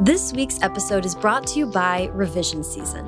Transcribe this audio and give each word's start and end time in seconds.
This 0.00 0.32
week's 0.32 0.62
episode 0.62 1.04
is 1.04 1.16
brought 1.16 1.44
to 1.48 1.58
you 1.58 1.66
by 1.66 2.08
Revision 2.12 2.62
Season. 2.62 3.04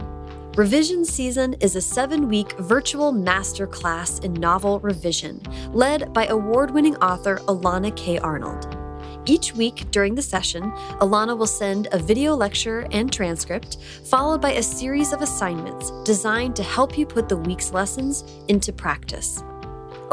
Revision 0.56 1.04
Season 1.04 1.54
is 1.60 1.76
a 1.76 1.80
seven 1.80 2.28
week 2.28 2.50
virtual 2.58 3.12
masterclass 3.12 4.24
in 4.24 4.34
novel 4.34 4.80
revision, 4.80 5.40
led 5.72 6.12
by 6.12 6.26
award 6.26 6.72
winning 6.72 6.96
author 6.96 7.36
Elana 7.46 7.94
K. 7.96 8.18
Arnold. 8.18 8.76
Each 9.24 9.54
week 9.54 9.88
during 9.92 10.16
the 10.16 10.22
session, 10.22 10.72
Elana 11.00 11.38
will 11.38 11.46
send 11.46 11.86
a 11.92 11.98
video 12.00 12.34
lecture 12.34 12.88
and 12.90 13.12
transcript, 13.12 13.76
followed 14.06 14.40
by 14.40 14.54
a 14.54 14.62
series 14.62 15.12
of 15.12 15.22
assignments 15.22 15.92
designed 16.02 16.56
to 16.56 16.64
help 16.64 16.98
you 16.98 17.06
put 17.06 17.28
the 17.28 17.36
week's 17.36 17.72
lessons 17.72 18.24
into 18.48 18.72
practice. 18.72 19.44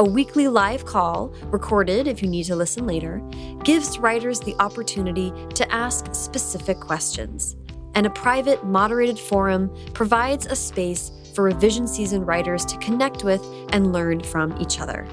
A 0.00 0.04
weekly 0.04 0.46
live 0.46 0.84
call, 0.84 1.34
recorded 1.46 2.06
if 2.06 2.22
you 2.22 2.28
need 2.28 2.44
to 2.44 2.54
listen 2.54 2.86
later, 2.86 3.20
gives 3.64 3.98
writers 3.98 4.38
the 4.38 4.54
opportunity 4.60 5.32
to 5.56 5.68
ask 5.74 6.14
specific 6.14 6.78
questions. 6.78 7.56
And 7.96 8.06
a 8.06 8.10
private, 8.10 8.64
moderated 8.64 9.18
forum 9.18 9.74
provides 9.94 10.46
a 10.46 10.54
space 10.54 11.10
for 11.34 11.42
revision 11.42 11.88
season 11.88 12.24
writers 12.24 12.64
to 12.66 12.78
connect 12.78 13.24
with 13.24 13.44
and 13.70 13.92
learn 13.92 14.20
from 14.20 14.56
each 14.60 14.78
other. 14.78 15.04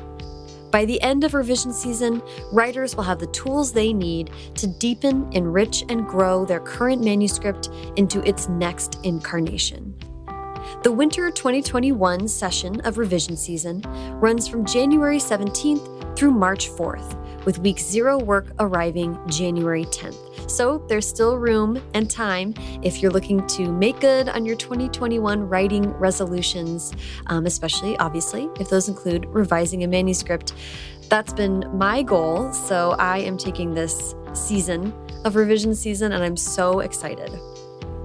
By 0.69 0.85
the 0.85 1.01
end 1.01 1.23
of 1.23 1.33
revision 1.33 1.73
season, 1.73 2.21
writers 2.51 2.95
will 2.95 3.05
have 3.05 3.17
the 3.17 3.25
tools 3.27 3.73
they 3.73 3.91
need 3.91 4.29
to 4.53 4.67
deepen, 4.67 5.27
enrich, 5.33 5.83
and 5.89 6.05
grow 6.05 6.45
their 6.45 6.59
current 6.59 7.03
manuscript 7.03 7.71
into 7.95 8.21
its 8.21 8.49
next 8.49 8.99
incarnation. 9.03 9.95
The 10.83 10.91
winter 10.91 11.31
2021 11.31 12.27
session 12.27 12.81
of 12.81 12.97
revision 12.97 13.35
season 13.35 13.81
runs 14.19 14.47
from 14.47 14.65
January 14.65 15.17
17th 15.17 16.17
through 16.17 16.31
March 16.31 16.69
4th, 16.69 17.45
with 17.45 17.59
week 17.59 17.79
zero 17.79 18.17
work 18.17 18.47
arriving 18.59 19.17
January 19.27 19.85
10th. 19.85 20.49
So 20.49 20.85
there's 20.87 21.07
still 21.07 21.37
room 21.37 21.81
and 21.93 22.09
time 22.09 22.53
if 22.83 23.01
you're 23.01 23.11
looking 23.11 23.45
to 23.47 23.71
make 23.71 23.99
good 23.99 24.29
on 24.29 24.45
your 24.45 24.55
2021 24.55 25.47
writing 25.47 25.89
resolutions, 25.93 26.93
um, 27.27 27.45
especially, 27.45 27.97
obviously, 27.97 28.49
if 28.59 28.69
those 28.69 28.87
include 28.87 29.25
revising 29.27 29.83
a 29.83 29.87
manuscript. 29.87 30.53
That's 31.09 31.33
been 31.33 31.69
my 31.73 32.03
goal. 32.03 32.51
So 32.53 32.91
I 32.99 33.19
am 33.19 33.37
taking 33.37 33.73
this 33.73 34.15
season 34.33 34.93
of 35.23 35.35
revision 35.35 35.73
season 35.75 36.11
and 36.11 36.23
I'm 36.23 36.37
so 36.37 36.79
excited. 36.81 37.31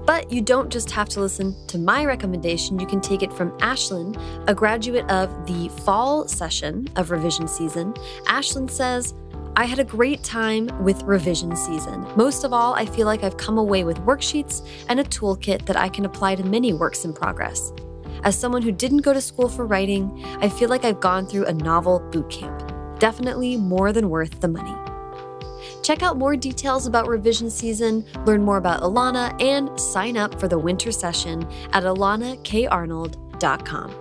But 0.05 0.31
you 0.31 0.41
don't 0.41 0.71
just 0.71 0.89
have 0.91 1.09
to 1.09 1.19
listen 1.19 1.55
to 1.67 1.77
my 1.77 2.05
recommendation, 2.05 2.79
you 2.79 2.87
can 2.87 3.01
take 3.01 3.23
it 3.23 3.31
from 3.31 3.51
Ashlyn, 3.59 4.19
a 4.47 4.53
graduate 4.53 5.09
of 5.09 5.29
the 5.45 5.69
fall 5.83 6.27
session 6.27 6.87
of 6.95 7.11
revision 7.11 7.47
season. 7.47 7.93
Ashlyn 8.25 8.69
says, 8.69 9.13
I 9.55 9.65
had 9.65 9.79
a 9.79 9.83
great 9.83 10.23
time 10.23 10.69
with 10.81 11.03
revision 11.03 11.55
season. 11.55 12.05
Most 12.15 12.45
of 12.45 12.53
all, 12.53 12.73
I 12.73 12.85
feel 12.85 13.05
like 13.05 13.23
I've 13.23 13.37
come 13.37 13.57
away 13.57 13.83
with 13.83 13.97
worksheets 13.99 14.65
and 14.87 14.99
a 14.99 15.03
toolkit 15.03 15.65
that 15.65 15.75
I 15.75 15.89
can 15.89 16.05
apply 16.05 16.35
to 16.35 16.43
many 16.43 16.73
works 16.73 17.03
in 17.03 17.13
progress. 17.13 17.73
As 18.23 18.37
someone 18.37 18.61
who 18.61 18.71
didn't 18.71 18.99
go 18.99 19.13
to 19.13 19.21
school 19.21 19.49
for 19.49 19.65
writing, 19.65 20.23
I 20.39 20.47
feel 20.47 20.69
like 20.69 20.85
I've 20.85 20.99
gone 20.99 21.25
through 21.25 21.45
a 21.45 21.53
novel 21.53 21.99
boot 22.11 22.29
camp. 22.29 22.99
Definitely 22.99 23.57
more 23.57 23.91
than 23.91 24.09
worth 24.09 24.39
the 24.39 24.47
money. 24.47 24.90
Check 25.81 26.03
out 26.03 26.17
more 26.17 26.35
details 26.35 26.85
about 26.85 27.07
revision 27.07 27.49
season, 27.49 28.05
learn 28.25 28.43
more 28.43 28.57
about 28.57 28.81
Elana, 28.81 29.35
and 29.41 29.79
sign 29.79 30.15
up 30.15 30.39
for 30.39 30.47
the 30.47 30.59
winter 30.59 30.91
session 30.91 31.47
at 31.73 31.83
elanakarnold.com. 31.83 33.95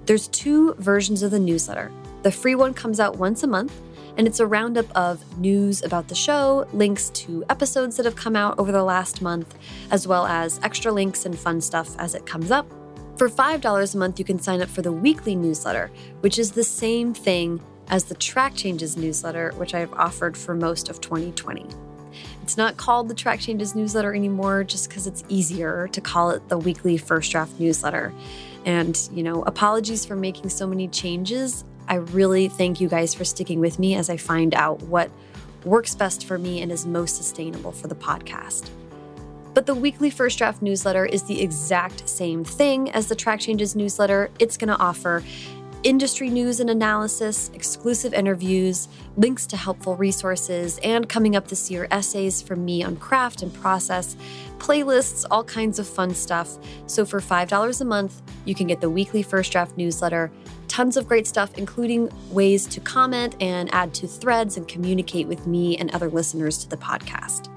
There's 0.06 0.28
two 0.28 0.74
versions 0.74 1.24
of 1.24 1.32
the 1.32 1.40
newsletter. 1.40 1.90
The 2.22 2.30
free 2.30 2.54
one 2.54 2.72
comes 2.72 3.00
out 3.00 3.16
once 3.16 3.42
a 3.42 3.48
month 3.48 3.72
and 4.16 4.26
it's 4.26 4.40
a 4.40 4.46
roundup 4.46 4.90
of 4.96 5.38
news 5.38 5.82
about 5.82 6.08
the 6.08 6.14
show, 6.14 6.66
links 6.72 7.10
to 7.10 7.44
episodes 7.48 7.96
that 7.96 8.06
have 8.06 8.16
come 8.16 8.36
out 8.36 8.58
over 8.58 8.72
the 8.72 8.84
last 8.84 9.22
month, 9.22 9.54
as 9.90 10.06
well 10.06 10.26
as 10.26 10.60
extra 10.62 10.92
links 10.92 11.24
and 11.24 11.38
fun 11.38 11.60
stuff 11.60 11.96
as 11.98 12.14
it 12.14 12.26
comes 12.26 12.50
up. 12.50 12.66
For 13.16 13.28
$5 13.28 13.94
a 13.94 13.98
month, 13.98 14.18
you 14.18 14.24
can 14.24 14.38
sign 14.38 14.62
up 14.62 14.68
for 14.68 14.82
the 14.82 14.92
weekly 14.92 15.36
newsletter, 15.36 15.90
which 16.20 16.38
is 16.38 16.52
the 16.52 16.64
same 16.64 17.14
thing 17.14 17.60
as 17.88 18.04
the 18.04 18.14
Track 18.14 18.54
Changes 18.54 18.96
newsletter, 18.96 19.52
which 19.56 19.74
I've 19.74 19.92
offered 19.92 20.36
for 20.36 20.54
most 20.54 20.88
of 20.88 21.00
2020. 21.00 21.66
It's 22.42 22.56
not 22.56 22.76
called 22.76 23.08
the 23.08 23.14
Track 23.14 23.40
Changes 23.40 23.74
newsletter 23.74 24.14
anymore 24.14 24.64
just 24.64 24.88
because 24.88 25.06
it's 25.06 25.24
easier 25.28 25.88
to 25.88 26.00
call 26.00 26.30
it 26.30 26.48
the 26.48 26.58
weekly 26.58 26.96
first 26.96 27.30
draft 27.30 27.58
newsletter. 27.60 28.12
And, 28.64 28.98
you 29.12 29.22
know, 29.22 29.42
apologies 29.42 30.04
for 30.04 30.16
making 30.16 30.48
so 30.48 30.66
many 30.66 30.88
changes. 30.88 31.64
I 31.92 31.96
really 31.96 32.48
thank 32.48 32.80
you 32.80 32.88
guys 32.88 33.12
for 33.12 33.22
sticking 33.22 33.60
with 33.60 33.78
me 33.78 33.96
as 33.96 34.08
I 34.08 34.16
find 34.16 34.54
out 34.54 34.80
what 34.84 35.10
works 35.66 35.94
best 35.94 36.24
for 36.24 36.38
me 36.38 36.62
and 36.62 36.72
is 36.72 36.86
most 36.86 37.16
sustainable 37.16 37.70
for 37.70 37.86
the 37.86 37.94
podcast. 37.94 38.70
But 39.52 39.66
the 39.66 39.74
weekly 39.74 40.08
First 40.08 40.38
Draft 40.38 40.62
newsletter 40.62 41.04
is 41.04 41.24
the 41.24 41.42
exact 41.42 42.08
same 42.08 42.44
thing 42.44 42.90
as 42.92 43.08
the 43.08 43.14
Track 43.14 43.40
Changes 43.40 43.76
newsletter. 43.76 44.30
It's 44.38 44.56
going 44.56 44.70
to 44.70 44.78
offer 44.78 45.22
industry 45.82 46.30
news 46.30 46.60
and 46.60 46.70
analysis, 46.70 47.50
exclusive 47.52 48.14
interviews, 48.14 48.88
links 49.18 49.46
to 49.48 49.58
helpful 49.58 49.94
resources, 49.94 50.80
and 50.82 51.10
coming 51.10 51.36
up 51.36 51.48
this 51.48 51.70
year, 51.70 51.88
essays 51.90 52.40
from 52.40 52.64
me 52.64 52.82
on 52.82 52.96
craft 52.96 53.42
and 53.42 53.52
process, 53.52 54.16
playlists, 54.56 55.26
all 55.30 55.44
kinds 55.44 55.78
of 55.78 55.86
fun 55.86 56.14
stuff. 56.14 56.56
So 56.86 57.04
for 57.04 57.20
$5 57.20 57.80
a 57.80 57.84
month, 57.84 58.22
you 58.46 58.54
can 58.54 58.66
get 58.66 58.80
the 58.80 58.88
weekly 58.88 59.22
First 59.22 59.52
Draft 59.52 59.76
newsletter 59.76 60.32
tons 60.72 60.96
of 60.96 61.06
great 61.06 61.26
stuff, 61.26 61.58
including 61.58 62.08
ways 62.30 62.66
to 62.66 62.80
comment 62.80 63.36
and 63.42 63.68
add 63.74 63.92
to 63.92 64.06
threads 64.06 64.56
and 64.56 64.66
communicate 64.66 65.28
with 65.28 65.46
me 65.46 65.76
and 65.76 65.90
other 65.90 66.08
listeners 66.08 66.56
to 66.56 66.66
the 66.66 66.78
podcast. 66.78 67.50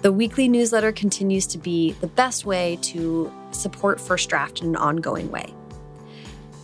The 0.00 0.10
weekly 0.10 0.48
newsletter 0.48 0.92
continues 0.92 1.46
to 1.48 1.58
be 1.58 1.92
the 2.00 2.06
best 2.06 2.46
way 2.46 2.78
to 2.84 3.30
support 3.50 4.00
First 4.00 4.30
Draft 4.30 4.62
in 4.62 4.68
an 4.68 4.76
ongoing 4.76 5.30
way. 5.30 5.52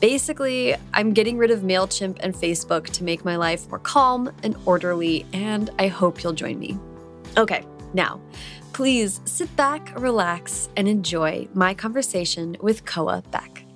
Basically, 0.01 0.75
I'm 0.95 1.13
getting 1.13 1.37
rid 1.37 1.51
of 1.51 1.61
MailChimp 1.61 2.17
and 2.21 2.35
Facebook 2.35 2.87
to 2.87 3.05
make 3.05 3.27
my 3.27 3.37
life 3.37 3.69
more 3.69 3.79
calm 3.79 4.33
and 4.43 4.57
orderly, 4.65 5.27
and 5.35 5.69
I 5.79 5.89
hope 5.89 6.23
you'll 6.23 6.33
join 6.33 6.59
me. 6.59 6.79
Okay, 7.37 7.63
now, 7.93 8.23
please 8.73 9.21
sit 9.27 9.55
back, 9.55 9.93
relax, 10.01 10.71
and 10.79 10.89
enjoy 10.89 11.47
my 11.53 11.75
conversation 11.75 12.57
with 12.63 12.87
Koa 12.87 13.23
Beck. 13.31 13.68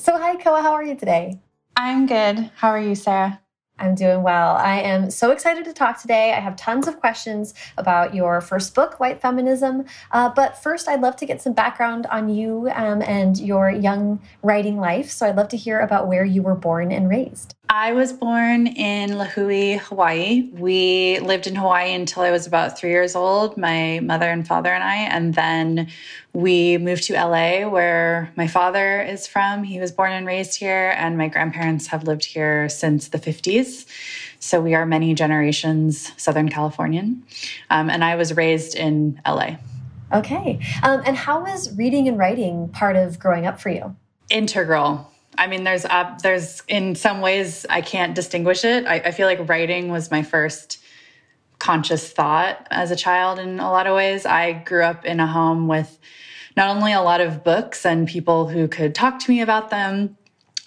So, 0.00 0.16
hi, 0.16 0.36
Koa. 0.36 0.62
How 0.62 0.72
are 0.72 0.82
you 0.82 0.94
today? 0.94 1.40
I'm 1.76 2.06
good. 2.06 2.50
How 2.56 2.70
are 2.70 2.80
you, 2.80 2.94
Sarah? 2.94 3.38
I'm 3.78 3.94
doing 3.94 4.22
well. 4.22 4.56
I 4.56 4.80
am 4.80 5.10
so 5.10 5.30
excited 5.30 5.66
to 5.66 5.74
talk 5.74 6.00
today. 6.00 6.32
I 6.32 6.40
have 6.40 6.56
tons 6.56 6.88
of 6.88 6.98
questions 6.98 7.52
about 7.76 8.14
your 8.14 8.40
first 8.40 8.74
book, 8.74 8.98
White 8.98 9.20
Feminism. 9.20 9.84
Uh, 10.10 10.30
but 10.30 10.56
first, 10.56 10.88
I'd 10.88 11.02
love 11.02 11.16
to 11.16 11.26
get 11.26 11.42
some 11.42 11.52
background 11.52 12.06
on 12.06 12.30
you 12.30 12.70
um, 12.74 13.02
and 13.02 13.38
your 13.38 13.70
young 13.70 14.22
writing 14.42 14.78
life. 14.78 15.10
So 15.10 15.26
I'd 15.26 15.36
love 15.36 15.48
to 15.48 15.58
hear 15.58 15.80
about 15.80 16.08
where 16.08 16.24
you 16.24 16.40
were 16.40 16.54
born 16.54 16.92
and 16.92 17.06
raised. 17.06 17.54
I 17.72 17.92
was 17.92 18.12
born 18.12 18.66
in 18.66 19.10
Lihue, 19.10 19.78
Hawaii. 19.78 20.50
We 20.54 21.20
lived 21.20 21.46
in 21.46 21.54
Hawaii 21.54 21.94
until 21.94 22.24
I 22.24 22.32
was 22.32 22.44
about 22.44 22.76
three 22.76 22.90
years 22.90 23.14
old, 23.14 23.56
my 23.56 24.00
mother 24.00 24.28
and 24.28 24.44
father 24.44 24.70
and 24.70 24.82
I. 24.82 24.96
And 24.96 25.34
then 25.34 25.86
we 26.32 26.78
moved 26.78 27.04
to 27.04 27.12
LA, 27.12 27.68
where 27.68 28.32
my 28.34 28.48
father 28.48 29.00
is 29.00 29.28
from. 29.28 29.62
He 29.62 29.78
was 29.78 29.92
born 29.92 30.10
and 30.10 30.26
raised 30.26 30.58
here, 30.58 30.92
and 30.96 31.16
my 31.16 31.28
grandparents 31.28 31.86
have 31.86 32.02
lived 32.02 32.24
here 32.24 32.68
since 32.68 33.06
the 33.06 33.18
50s. 33.18 33.86
So 34.40 34.60
we 34.60 34.74
are 34.74 34.84
many 34.84 35.14
generations 35.14 36.10
Southern 36.16 36.48
Californian. 36.48 37.22
Um, 37.70 37.88
and 37.88 38.02
I 38.02 38.16
was 38.16 38.36
raised 38.36 38.74
in 38.74 39.20
LA. 39.24 39.58
Okay. 40.12 40.58
Um, 40.82 41.02
and 41.06 41.16
how 41.16 41.44
was 41.44 41.72
reading 41.76 42.08
and 42.08 42.18
writing 42.18 42.68
part 42.70 42.96
of 42.96 43.20
growing 43.20 43.46
up 43.46 43.60
for 43.60 43.68
you? 43.68 43.94
Integral 44.28 45.09
I 45.40 45.46
mean, 45.46 45.64
there's 45.64 45.86
there's 46.22 46.62
in 46.68 46.94
some 46.94 47.22
ways 47.22 47.64
I 47.70 47.80
can't 47.80 48.14
distinguish 48.14 48.62
it. 48.62 48.86
I, 48.86 48.96
I 48.96 49.10
feel 49.10 49.26
like 49.26 49.48
writing 49.48 49.90
was 49.90 50.10
my 50.10 50.22
first 50.22 50.78
conscious 51.58 52.12
thought 52.12 52.68
as 52.70 52.90
a 52.90 52.96
child 52.96 53.38
in 53.38 53.58
a 53.58 53.70
lot 53.70 53.86
of 53.86 53.96
ways. 53.96 54.26
I 54.26 54.52
grew 54.52 54.82
up 54.82 55.06
in 55.06 55.18
a 55.18 55.26
home 55.26 55.66
with 55.66 55.98
not 56.58 56.76
only 56.76 56.92
a 56.92 57.00
lot 57.00 57.22
of 57.22 57.42
books 57.42 57.86
and 57.86 58.06
people 58.06 58.48
who 58.48 58.68
could 58.68 58.94
talk 58.94 59.18
to 59.20 59.30
me 59.30 59.40
about 59.40 59.70
them, 59.70 60.18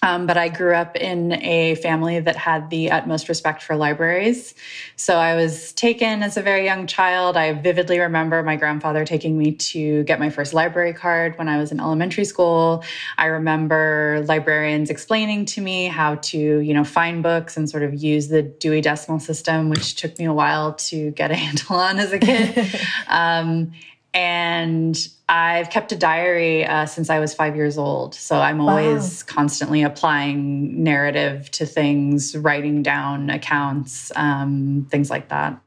um, 0.04 0.26
but 0.26 0.36
I 0.36 0.50
grew 0.50 0.74
up 0.74 0.96
in 0.96 1.32
a 1.32 1.76
family 1.76 2.20
that 2.20 2.36
had 2.36 2.68
the 2.68 2.90
utmost 2.90 3.30
respect 3.30 3.62
for 3.62 3.74
libraries. 3.74 4.54
So 4.96 5.16
I 5.16 5.34
was 5.34 5.72
taken 5.72 6.22
as 6.22 6.36
a 6.36 6.42
very 6.42 6.66
young 6.66 6.86
child. 6.86 7.38
I 7.38 7.54
vividly 7.54 7.98
remember 7.98 8.42
my 8.42 8.56
grandfather 8.56 9.06
taking 9.06 9.38
me 9.38 9.52
to 9.52 10.04
get 10.04 10.20
my 10.20 10.28
first 10.28 10.52
library 10.52 10.92
card 10.92 11.38
when 11.38 11.48
I 11.48 11.56
was 11.56 11.72
in 11.72 11.80
elementary 11.80 12.26
school. 12.26 12.84
I 13.16 13.26
remember 13.26 14.22
librarians 14.28 14.90
explaining 14.90 15.46
to 15.46 15.62
me 15.62 15.86
how 15.86 16.16
to, 16.16 16.38
you 16.38 16.74
know, 16.74 16.84
find 16.84 17.22
books 17.22 17.56
and 17.56 17.68
sort 17.68 17.82
of 17.82 17.94
use 17.94 18.28
the 18.28 18.42
Dewey 18.42 18.82
Decimal 18.82 19.20
System, 19.20 19.70
which 19.70 19.96
took 19.96 20.18
me 20.18 20.26
a 20.26 20.34
while 20.34 20.74
to 20.74 21.12
get 21.12 21.30
a 21.30 21.34
handle 21.44 21.76
on 21.76 21.98
as 21.98 22.12
a 22.12 22.18
kid. 22.18 22.68
um, 23.08 23.72
and 24.14 24.96
I've 25.28 25.70
kept 25.70 25.90
a 25.90 25.96
diary 25.96 26.64
uh, 26.64 26.86
since 26.86 27.10
I 27.10 27.18
was 27.18 27.34
five 27.34 27.56
years 27.56 27.76
old. 27.76 28.14
So 28.14 28.36
I'm 28.36 28.60
always 28.60 29.24
wow. 29.24 29.34
constantly 29.34 29.82
applying 29.82 30.82
narrative 30.82 31.50
to 31.52 31.66
things, 31.66 32.36
writing 32.36 32.82
down 32.82 33.28
accounts, 33.28 34.12
um, 34.14 34.86
things 34.90 35.10
like 35.10 35.28
that. 35.28 35.60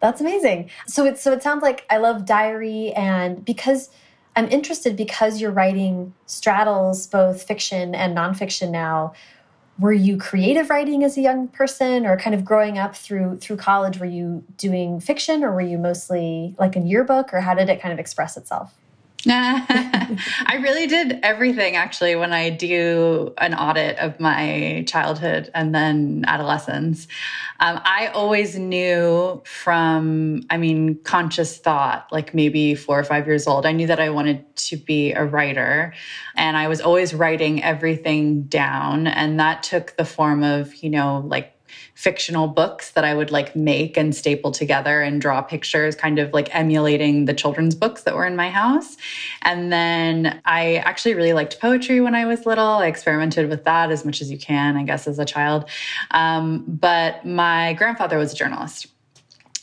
That's 0.00 0.20
amazing. 0.20 0.70
So 0.86 1.04
it 1.06 1.18
so 1.18 1.32
it 1.32 1.42
sounds 1.42 1.62
like 1.62 1.84
I 1.90 1.96
love 1.96 2.24
diary, 2.24 2.92
and 2.92 3.44
because 3.44 3.90
I'm 4.36 4.48
interested 4.48 4.96
because 4.96 5.40
you're 5.40 5.50
writing 5.50 6.14
straddles 6.26 7.08
both 7.08 7.42
fiction 7.42 7.96
and 7.96 8.16
nonfiction 8.16 8.70
now 8.70 9.14
were 9.78 9.92
you 9.92 10.16
creative 10.16 10.70
writing 10.70 11.04
as 11.04 11.16
a 11.16 11.20
young 11.20 11.48
person 11.48 12.04
or 12.04 12.18
kind 12.18 12.34
of 12.34 12.44
growing 12.44 12.78
up 12.78 12.96
through 12.96 13.38
through 13.38 13.56
college 13.56 13.98
were 13.98 14.06
you 14.06 14.44
doing 14.56 15.00
fiction 15.00 15.44
or 15.44 15.52
were 15.52 15.60
you 15.60 15.78
mostly 15.78 16.54
like 16.58 16.76
a 16.76 16.80
yearbook 16.80 17.32
or 17.32 17.40
how 17.40 17.54
did 17.54 17.68
it 17.68 17.80
kind 17.80 17.92
of 17.92 17.98
express 17.98 18.36
itself 18.36 18.74
I 19.26 20.60
really 20.62 20.86
did 20.86 21.18
everything 21.24 21.74
actually 21.74 22.14
when 22.14 22.32
I 22.32 22.50
do 22.50 23.34
an 23.38 23.52
audit 23.52 23.98
of 23.98 24.20
my 24.20 24.84
childhood 24.86 25.50
and 25.54 25.74
then 25.74 26.24
adolescence. 26.28 27.08
Um, 27.58 27.80
I 27.84 28.12
always 28.14 28.56
knew 28.56 29.42
from, 29.44 30.42
I 30.50 30.56
mean, 30.56 31.00
conscious 31.02 31.58
thought, 31.58 32.06
like 32.12 32.32
maybe 32.32 32.76
four 32.76 32.96
or 32.96 33.02
five 33.02 33.26
years 33.26 33.48
old, 33.48 33.66
I 33.66 33.72
knew 33.72 33.88
that 33.88 33.98
I 33.98 34.10
wanted 34.10 34.44
to 34.56 34.76
be 34.76 35.12
a 35.12 35.24
writer. 35.24 35.94
And 36.36 36.56
I 36.56 36.68
was 36.68 36.80
always 36.80 37.12
writing 37.12 37.60
everything 37.64 38.44
down. 38.44 39.08
And 39.08 39.40
that 39.40 39.64
took 39.64 39.96
the 39.96 40.04
form 40.04 40.44
of, 40.44 40.76
you 40.76 40.90
know, 40.90 41.24
like 41.26 41.57
fictional 41.98 42.46
books 42.46 42.92
that 42.92 43.04
I 43.04 43.12
would 43.12 43.32
like 43.32 43.56
make 43.56 43.96
and 43.96 44.14
staple 44.14 44.52
together 44.52 45.02
and 45.02 45.20
draw 45.20 45.42
pictures, 45.42 45.96
kind 45.96 46.20
of 46.20 46.32
like 46.32 46.54
emulating 46.54 47.24
the 47.24 47.34
children's 47.34 47.74
books 47.74 48.04
that 48.04 48.14
were 48.14 48.24
in 48.24 48.36
my 48.36 48.50
house. 48.50 48.96
And 49.42 49.72
then 49.72 50.40
I 50.44 50.76
actually 50.76 51.14
really 51.14 51.32
liked 51.32 51.58
poetry 51.58 52.00
when 52.00 52.14
I 52.14 52.24
was 52.24 52.46
little. 52.46 52.64
I 52.64 52.86
experimented 52.86 53.48
with 53.48 53.64
that 53.64 53.90
as 53.90 54.04
much 54.04 54.22
as 54.22 54.30
you 54.30 54.38
can, 54.38 54.76
I 54.76 54.84
guess, 54.84 55.08
as 55.08 55.18
a 55.18 55.24
child. 55.24 55.68
Um, 56.12 56.64
but 56.68 57.26
my 57.26 57.72
grandfather 57.72 58.16
was 58.16 58.32
a 58.32 58.36
journalist. 58.36 58.86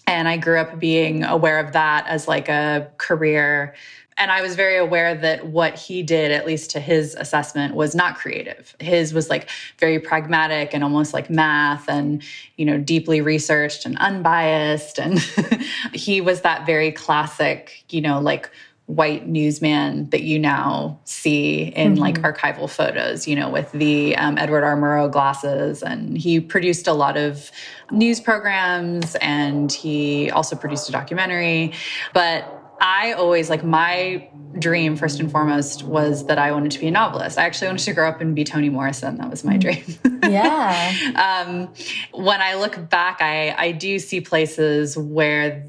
And 0.06 0.28
I 0.28 0.36
grew 0.36 0.60
up 0.60 0.78
being 0.78 1.24
aware 1.24 1.60
of 1.60 1.72
that 1.72 2.06
as 2.06 2.28
like 2.28 2.50
a 2.50 2.92
career 2.98 3.76
and 4.18 4.32
I 4.32 4.42
was 4.42 4.56
very 4.56 4.78
aware 4.78 5.14
that 5.14 5.48
what 5.48 5.78
he 5.78 6.02
did, 6.02 6.32
at 6.32 6.46
least 6.46 6.72
to 6.72 6.80
his 6.80 7.16
assessment, 7.16 7.76
was 7.76 7.94
not 7.94 8.16
creative. 8.16 8.74
His 8.80 9.14
was 9.14 9.30
like 9.30 9.50
very 9.78 10.00
pragmatic 10.00 10.74
and 10.74 10.84
almost 10.84 11.14
like 11.14 11.30
math 11.30 11.90
and, 11.90 12.24
you 12.56 12.66
know, 12.66 12.78
deeply 12.78 13.20
researched 13.20 13.86
and 13.86 13.98
unbiased. 13.98 15.00
And 15.00 15.20
he 15.94 16.22
was 16.22 16.42
that 16.42 16.66
very 16.66 16.94
classic, 16.94 17.84
you 17.90 18.00
know, 18.00 18.22
like 18.22 18.50
white 18.86 19.28
newsman 19.28 20.10
that 20.12 20.22
you 20.22 20.38
now 20.38 20.98
see 21.06 21.74
in 21.76 21.94
mm 21.94 21.98
-hmm. 21.98 22.02
like 22.02 22.22
archival 22.22 22.70
photos, 22.70 23.28
you 23.28 23.36
know, 23.36 23.50
with 23.50 23.72
the 23.72 24.16
um, 24.18 24.38
Edward 24.38 24.64
R. 24.64 24.78
Murrow 24.78 25.12
glasses. 25.12 25.84
And 25.84 26.18
he 26.18 26.40
produced 26.40 26.88
a 26.88 26.94
lot 26.94 27.18
of 27.18 27.52
news 27.92 28.22
programs 28.22 29.16
and 29.16 29.72
he 29.72 30.32
also 30.32 30.56
produced 30.56 30.88
a 30.90 30.92
documentary. 30.92 31.74
But 32.14 32.55
I 32.80 33.14
always 33.14 33.50
like 33.50 33.64
my 33.64 34.30
dream 34.60 34.96
first 34.96 35.20
and 35.20 35.32
foremost 35.32 35.84
was 35.84 36.26
that 36.28 36.38
I 36.38 36.52
wanted 36.52 36.72
to 36.72 36.80
be 36.80 36.88
a 36.88 36.92
novelist. 36.92 37.38
I 37.38 37.44
actually 37.44 37.68
wanted 37.68 37.84
to 37.86 37.94
grow 37.94 38.08
up 38.10 38.22
and 38.22 38.36
be 38.36 38.44
Toni 38.44 38.70
Morrison. 38.70 39.18
That 39.18 39.30
was 39.30 39.44
my 39.44 39.58
dream. 39.58 39.84
yeah. 40.24 41.46
um, 41.46 41.74
when 42.12 42.42
I 42.42 42.56
look 42.56 42.90
back, 42.90 43.22
I 43.22 43.56
I 43.58 43.72
do 43.72 44.00
see 44.00 44.22
places 44.22 44.98
where 44.98 45.66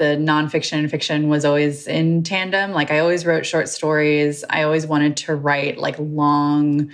the 0.00 0.16
nonfiction 0.16 0.78
and 0.78 0.90
fiction 0.90 1.28
was 1.28 1.44
always 1.44 1.86
in 1.86 2.22
tandem. 2.22 2.72
Like 2.72 2.90
I 2.90 3.00
always 3.00 3.26
wrote 3.26 3.44
short 3.44 3.68
stories. 3.68 4.44
I 4.48 4.62
always 4.62 4.86
wanted 4.86 5.18
to 5.18 5.34
write 5.34 5.76
like 5.76 5.96
long, 5.98 6.90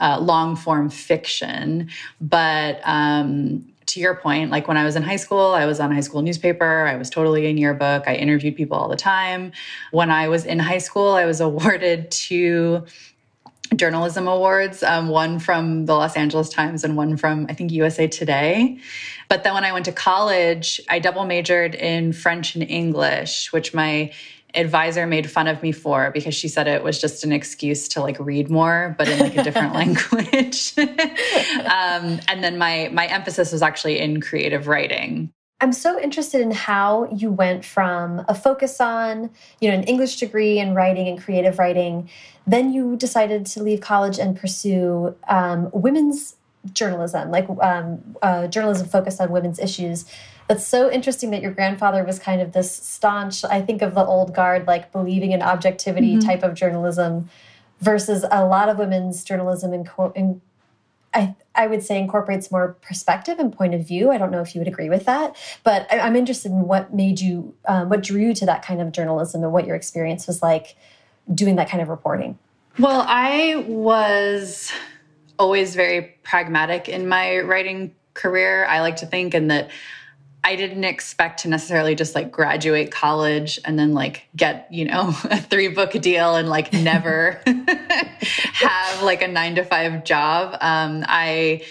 uh, 0.00 0.20
long 0.20 0.56
form 0.56 0.90
fiction, 0.90 1.88
but 2.20 2.80
um, 2.84 3.71
to 3.92 4.00
your 4.00 4.14
point, 4.14 4.50
like 4.50 4.68
when 4.68 4.76
I 4.76 4.84
was 4.84 4.96
in 4.96 5.02
high 5.02 5.16
school, 5.16 5.52
I 5.52 5.66
was 5.66 5.78
on 5.80 5.90
a 5.90 5.94
high 5.94 6.00
school 6.00 6.22
newspaper. 6.22 6.86
I 6.86 6.96
was 6.96 7.10
totally 7.10 7.46
in 7.46 7.58
yearbook. 7.58 8.04
I 8.06 8.14
interviewed 8.14 8.56
people 8.56 8.76
all 8.76 8.88
the 8.88 8.96
time. 8.96 9.52
When 9.90 10.10
I 10.10 10.28
was 10.28 10.46
in 10.46 10.58
high 10.58 10.78
school, 10.78 11.12
I 11.12 11.26
was 11.26 11.40
awarded 11.48 12.10
two 12.10 12.86
journalism 13.76 14.28
awards, 14.28 14.82
um, 14.82 15.08
one 15.08 15.38
from 15.38 15.86
the 15.86 15.94
Los 15.94 16.16
Angeles 16.16 16.48
Times 16.48 16.84
and 16.84 16.96
one 16.96 17.16
from, 17.16 17.46
I 17.48 17.54
think, 17.54 17.72
USA 17.72 18.06
Today. 18.06 18.78
But 19.28 19.44
then 19.44 19.54
when 19.54 19.64
I 19.64 19.72
went 19.72 19.86
to 19.86 19.92
college, 19.92 20.80
I 20.90 20.98
double 20.98 21.24
majored 21.24 21.74
in 21.74 22.12
French 22.12 22.54
and 22.54 22.68
English, 22.68 23.52
which 23.52 23.72
my 23.72 24.12
advisor 24.54 25.06
made 25.06 25.30
fun 25.30 25.48
of 25.48 25.62
me 25.62 25.72
for 25.72 26.10
because 26.10 26.34
she 26.34 26.48
said 26.48 26.68
it 26.68 26.82
was 26.82 27.00
just 27.00 27.24
an 27.24 27.32
excuse 27.32 27.88
to 27.88 28.00
like 28.00 28.18
read 28.18 28.50
more 28.50 28.94
but 28.98 29.08
in 29.08 29.18
like 29.18 29.36
a 29.36 29.42
different 29.42 29.74
language. 29.80 30.74
Um, 31.62 32.20
and 32.28 32.42
then 32.42 32.58
my 32.58 32.90
my 32.92 33.06
emphasis 33.06 33.52
was 33.52 33.62
actually 33.62 33.98
in 33.98 34.20
creative 34.20 34.68
writing. 34.68 35.32
I'm 35.62 35.72
so 35.72 35.98
interested 36.00 36.40
in 36.40 36.50
how 36.50 37.08
you 37.14 37.30
went 37.30 37.64
from 37.64 38.24
a 38.28 38.34
focus 38.34 38.80
on 38.80 39.30
you 39.60 39.70
know 39.70 39.74
an 39.74 39.84
english 39.84 40.16
degree 40.16 40.58
in 40.58 40.74
writing 40.74 41.06
and 41.08 41.22
creative 41.22 41.58
writing 41.58 42.10
then 42.46 42.72
you 42.72 42.96
decided 42.96 43.46
to 43.46 43.62
leave 43.62 43.80
college 43.80 44.18
and 44.18 44.36
pursue 44.36 45.14
um, 45.28 45.70
women's 45.72 46.36
journalism 46.72 47.30
like 47.30 47.48
um, 47.60 48.16
uh, 48.22 48.48
journalism 48.48 48.88
focused 48.88 49.20
on 49.20 49.30
women's 49.30 49.60
issues 49.60 50.04
that's 50.52 50.66
so 50.66 50.90
interesting 50.90 51.30
that 51.30 51.40
your 51.40 51.50
grandfather 51.50 52.04
was 52.04 52.18
kind 52.18 52.42
of 52.42 52.52
this 52.52 52.70
staunch, 52.70 53.42
I 53.42 53.62
think 53.62 53.80
of 53.80 53.94
the 53.94 54.04
old 54.04 54.34
guard, 54.34 54.66
like 54.66 54.92
believing 54.92 55.32
in 55.32 55.40
objectivity 55.40 56.12
mm 56.14 56.18
-hmm. 56.18 56.26
type 56.26 56.42
of 56.46 56.52
journalism 56.52 57.30
versus 57.80 58.22
a 58.30 58.44
lot 58.44 58.68
of 58.68 58.76
women's 58.76 59.24
journalism 59.24 59.72
in, 59.72 59.88
in 60.14 60.42
I, 61.14 61.34
I 61.54 61.66
would 61.66 61.82
say 61.82 61.98
incorporates 61.98 62.50
more 62.50 62.76
perspective 62.88 63.36
and 63.38 63.56
point 63.56 63.74
of 63.74 63.80
view. 63.88 64.12
I 64.12 64.18
don't 64.18 64.30
know 64.30 64.42
if 64.42 64.54
you 64.54 64.60
would 64.60 64.72
agree 64.74 64.90
with 64.90 65.04
that, 65.06 65.28
but 65.64 65.80
I, 65.90 65.96
am 66.08 66.16
interested 66.16 66.52
in 66.52 66.66
what 66.72 66.84
made 66.92 67.18
you, 67.26 67.54
um, 67.72 67.88
what 67.88 68.02
drew 68.08 68.20
you 68.26 68.34
to 68.34 68.46
that 68.46 68.60
kind 68.68 68.80
of 68.82 68.92
journalism 68.92 69.42
and 69.44 69.52
what 69.52 69.64
your 69.66 69.76
experience 69.76 70.22
was 70.30 70.42
like 70.50 70.66
doing 71.42 71.56
that 71.56 71.68
kind 71.70 71.82
of 71.82 71.88
reporting. 71.88 72.38
Well, 72.78 73.02
I 73.08 73.64
was 73.68 74.72
always 75.38 75.74
very 75.74 76.00
pragmatic 76.30 76.88
in 76.88 77.08
my 77.08 77.26
writing 77.50 77.94
career. 78.14 78.66
I 78.74 78.80
like 78.86 78.96
to 78.96 79.06
think, 79.06 79.34
and 79.34 79.50
that 79.50 79.70
I 80.44 80.56
didn't 80.56 80.84
expect 80.84 81.40
to 81.40 81.48
necessarily 81.48 81.94
just 81.94 82.14
like 82.14 82.32
graduate 82.32 82.90
college 82.90 83.60
and 83.64 83.78
then 83.78 83.94
like 83.94 84.26
get, 84.34 84.66
you 84.70 84.84
know, 84.84 85.08
a 85.24 85.40
three 85.40 85.68
book 85.68 85.92
deal 85.92 86.34
and 86.34 86.48
like 86.48 86.72
never 86.72 87.40
have 87.46 89.02
like 89.02 89.22
a 89.22 89.28
nine 89.28 89.54
to 89.56 89.64
five 89.64 90.04
job. 90.04 90.56
Um, 90.60 91.04
I 91.06 91.62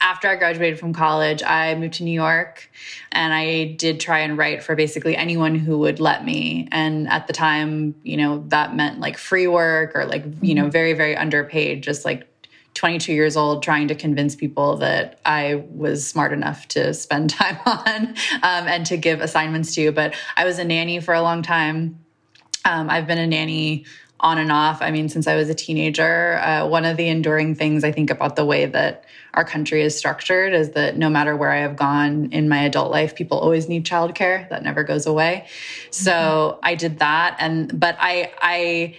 after 0.00 0.28
I 0.28 0.36
graduated 0.36 0.78
from 0.78 0.92
college, 0.92 1.42
I 1.42 1.74
moved 1.74 1.94
to 1.94 2.04
New 2.04 2.12
York 2.12 2.70
and 3.10 3.32
I 3.32 3.72
did 3.72 3.98
try 3.98 4.20
and 4.20 4.38
write 4.38 4.62
for 4.62 4.76
basically 4.76 5.16
anyone 5.16 5.56
who 5.56 5.78
would 5.78 5.98
let 5.98 6.24
me. 6.24 6.68
And 6.70 7.08
at 7.08 7.26
the 7.26 7.32
time, 7.32 7.96
you 8.04 8.16
know, 8.16 8.44
that 8.48 8.76
meant 8.76 9.00
like 9.00 9.18
free 9.18 9.48
work 9.48 9.96
or 9.96 10.06
like, 10.06 10.24
you 10.40 10.54
know, 10.54 10.62
mm-hmm. 10.62 10.70
very, 10.70 10.92
very 10.92 11.16
underpaid, 11.16 11.82
just 11.82 12.04
like 12.04 12.28
22 12.74 13.12
years 13.12 13.36
old 13.36 13.62
trying 13.62 13.88
to 13.88 13.94
convince 13.94 14.36
people 14.36 14.76
that 14.76 15.20
I 15.24 15.64
was 15.70 16.06
smart 16.06 16.32
enough 16.32 16.68
to 16.68 16.94
spend 16.94 17.30
time 17.30 17.58
on 17.66 18.06
um, 18.06 18.68
and 18.68 18.86
to 18.86 18.96
give 18.96 19.20
assignments 19.20 19.74
to. 19.74 19.92
But 19.92 20.14
I 20.36 20.44
was 20.44 20.58
a 20.58 20.64
nanny 20.64 21.00
for 21.00 21.14
a 21.14 21.22
long 21.22 21.42
time. 21.42 21.98
Um, 22.64 22.90
I've 22.90 23.06
been 23.06 23.18
a 23.18 23.26
nanny 23.26 23.84
on 24.20 24.38
and 24.38 24.50
off. 24.50 24.82
I 24.82 24.90
mean, 24.90 25.08
since 25.08 25.26
I 25.26 25.36
was 25.36 25.48
a 25.48 25.54
teenager, 25.54 26.38
uh, 26.38 26.66
one 26.66 26.84
of 26.84 26.96
the 26.96 27.08
enduring 27.08 27.54
things 27.54 27.84
I 27.84 27.92
think 27.92 28.10
about 28.10 28.36
the 28.36 28.44
way 28.44 28.66
that 28.66 29.04
our 29.34 29.44
country 29.44 29.82
is 29.82 29.96
structured 29.96 30.52
is 30.52 30.70
that 30.70 30.96
no 30.96 31.08
matter 31.08 31.36
where 31.36 31.52
I 31.52 31.58
have 31.58 31.76
gone 31.76 32.30
in 32.32 32.48
my 32.48 32.62
adult 32.62 32.90
life, 32.90 33.14
people 33.14 33.38
always 33.38 33.68
need 33.68 33.86
childcare. 33.86 34.48
That 34.48 34.64
never 34.64 34.82
goes 34.82 35.06
away. 35.06 35.46
So 35.90 36.12
mm-hmm. 36.12 36.60
I 36.62 36.74
did 36.74 36.98
that, 36.98 37.36
and 37.38 37.78
but 37.78 37.96
I 38.00 38.32
I 38.40 38.96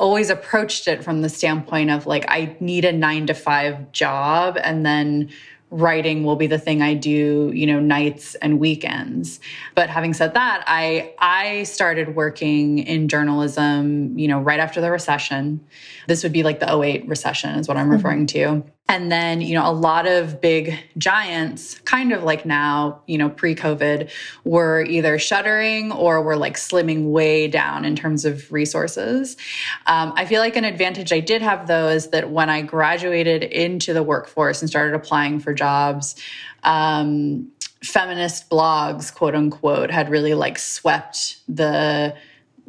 always 0.00 0.30
approached 0.30 0.88
it 0.88 1.04
from 1.04 1.20
the 1.20 1.28
standpoint 1.28 1.90
of 1.90 2.06
like 2.06 2.24
I 2.28 2.56
need 2.58 2.84
a 2.84 2.92
nine 2.92 3.26
to 3.26 3.34
five 3.34 3.92
job, 3.92 4.58
and 4.62 4.84
then 4.84 5.30
writing 5.70 6.24
will 6.24 6.34
be 6.34 6.48
the 6.48 6.58
thing 6.58 6.82
I 6.82 6.94
do, 6.94 7.52
you 7.54 7.66
know, 7.66 7.78
nights 7.78 8.34
and 8.36 8.58
weekends. 8.58 9.38
But 9.76 9.88
having 9.88 10.14
said 10.14 10.34
that, 10.34 10.64
I 10.66 11.14
I 11.18 11.62
started 11.64 12.16
working 12.16 12.78
in 12.80 13.08
journalism, 13.08 14.18
you 14.18 14.26
know, 14.26 14.40
right 14.40 14.58
after 14.58 14.80
the 14.80 14.90
recession. 14.90 15.60
This 16.08 16.22
would 16.22 16.32
be 16.32 16.42
like 16.42 16.58
the 16.58 16.82
08 16.82 17.06
recession 17.06 17.50
is 17.56 17.68
what 17.68 17.76
I'm 17.76 17.84
mm-hmm. 17.84 17.92
referring 17.92 18.26
to. 18.28 18.64
And 18.90 19.10
then, 19.12 19.40
you 19.40 19.54
know, 19.54 19.70
a 19.70 19.72
lot 19.72 20.08
of 20.08 20.40
big 20.40 20.76
giants, 20.98 21.78
kind 21.84 22.12
of 22.12 22.24
like 22.24 22.44
now, 22.44 23.02
you 23.06 23.18
know, 23.18 23.28
pre 23.28 23.54
COVID, 23.54 24.10
were 24.42 24.82
either 24.82 25.16
shuttering 25.16 25.92
or 25.92 26.20
were 26.20 26.34
like 26.34 26.56
slimming 26.56 27.12
way 27.12 27.46
down 27.46 27.84
in 27.84 27.94
terms 27.94 28.24
of 28.24 28.50
resources. 28.50 29.36
Um, 29.86 30.12
I 30.16 30.24
feel 30.24 30.40
like 30.40 30.56
an 30.56 30.64
advantage 30.64 31.12
I 31.12 31.20
did 31.20 31.40
have, 31.40 31.68
though, 31.68 31.86
is 31.86 32.08
that 32.08 32.30
when 32.30 32.50
I 32.50 32.62
graduated 32.62 33.44
into 33.44 33.94
the 33.94 34.02
workforce 34.02 34.60
and 34.60 34.68
started 34.68 34.96
applying 34.96 35.38
for 35.38 35.54
jobs, 35.54 36.16
um, 36.64 37.46
feminist 37.84 38.50
blogs, 38.50 39.14
quote 39.14 39.36
unquote, 39.36 39.92
had 39.92 40.10
really 40.10 40.34
like 40.34 40.58
swept 40.58 41.36
the 41.46 42.16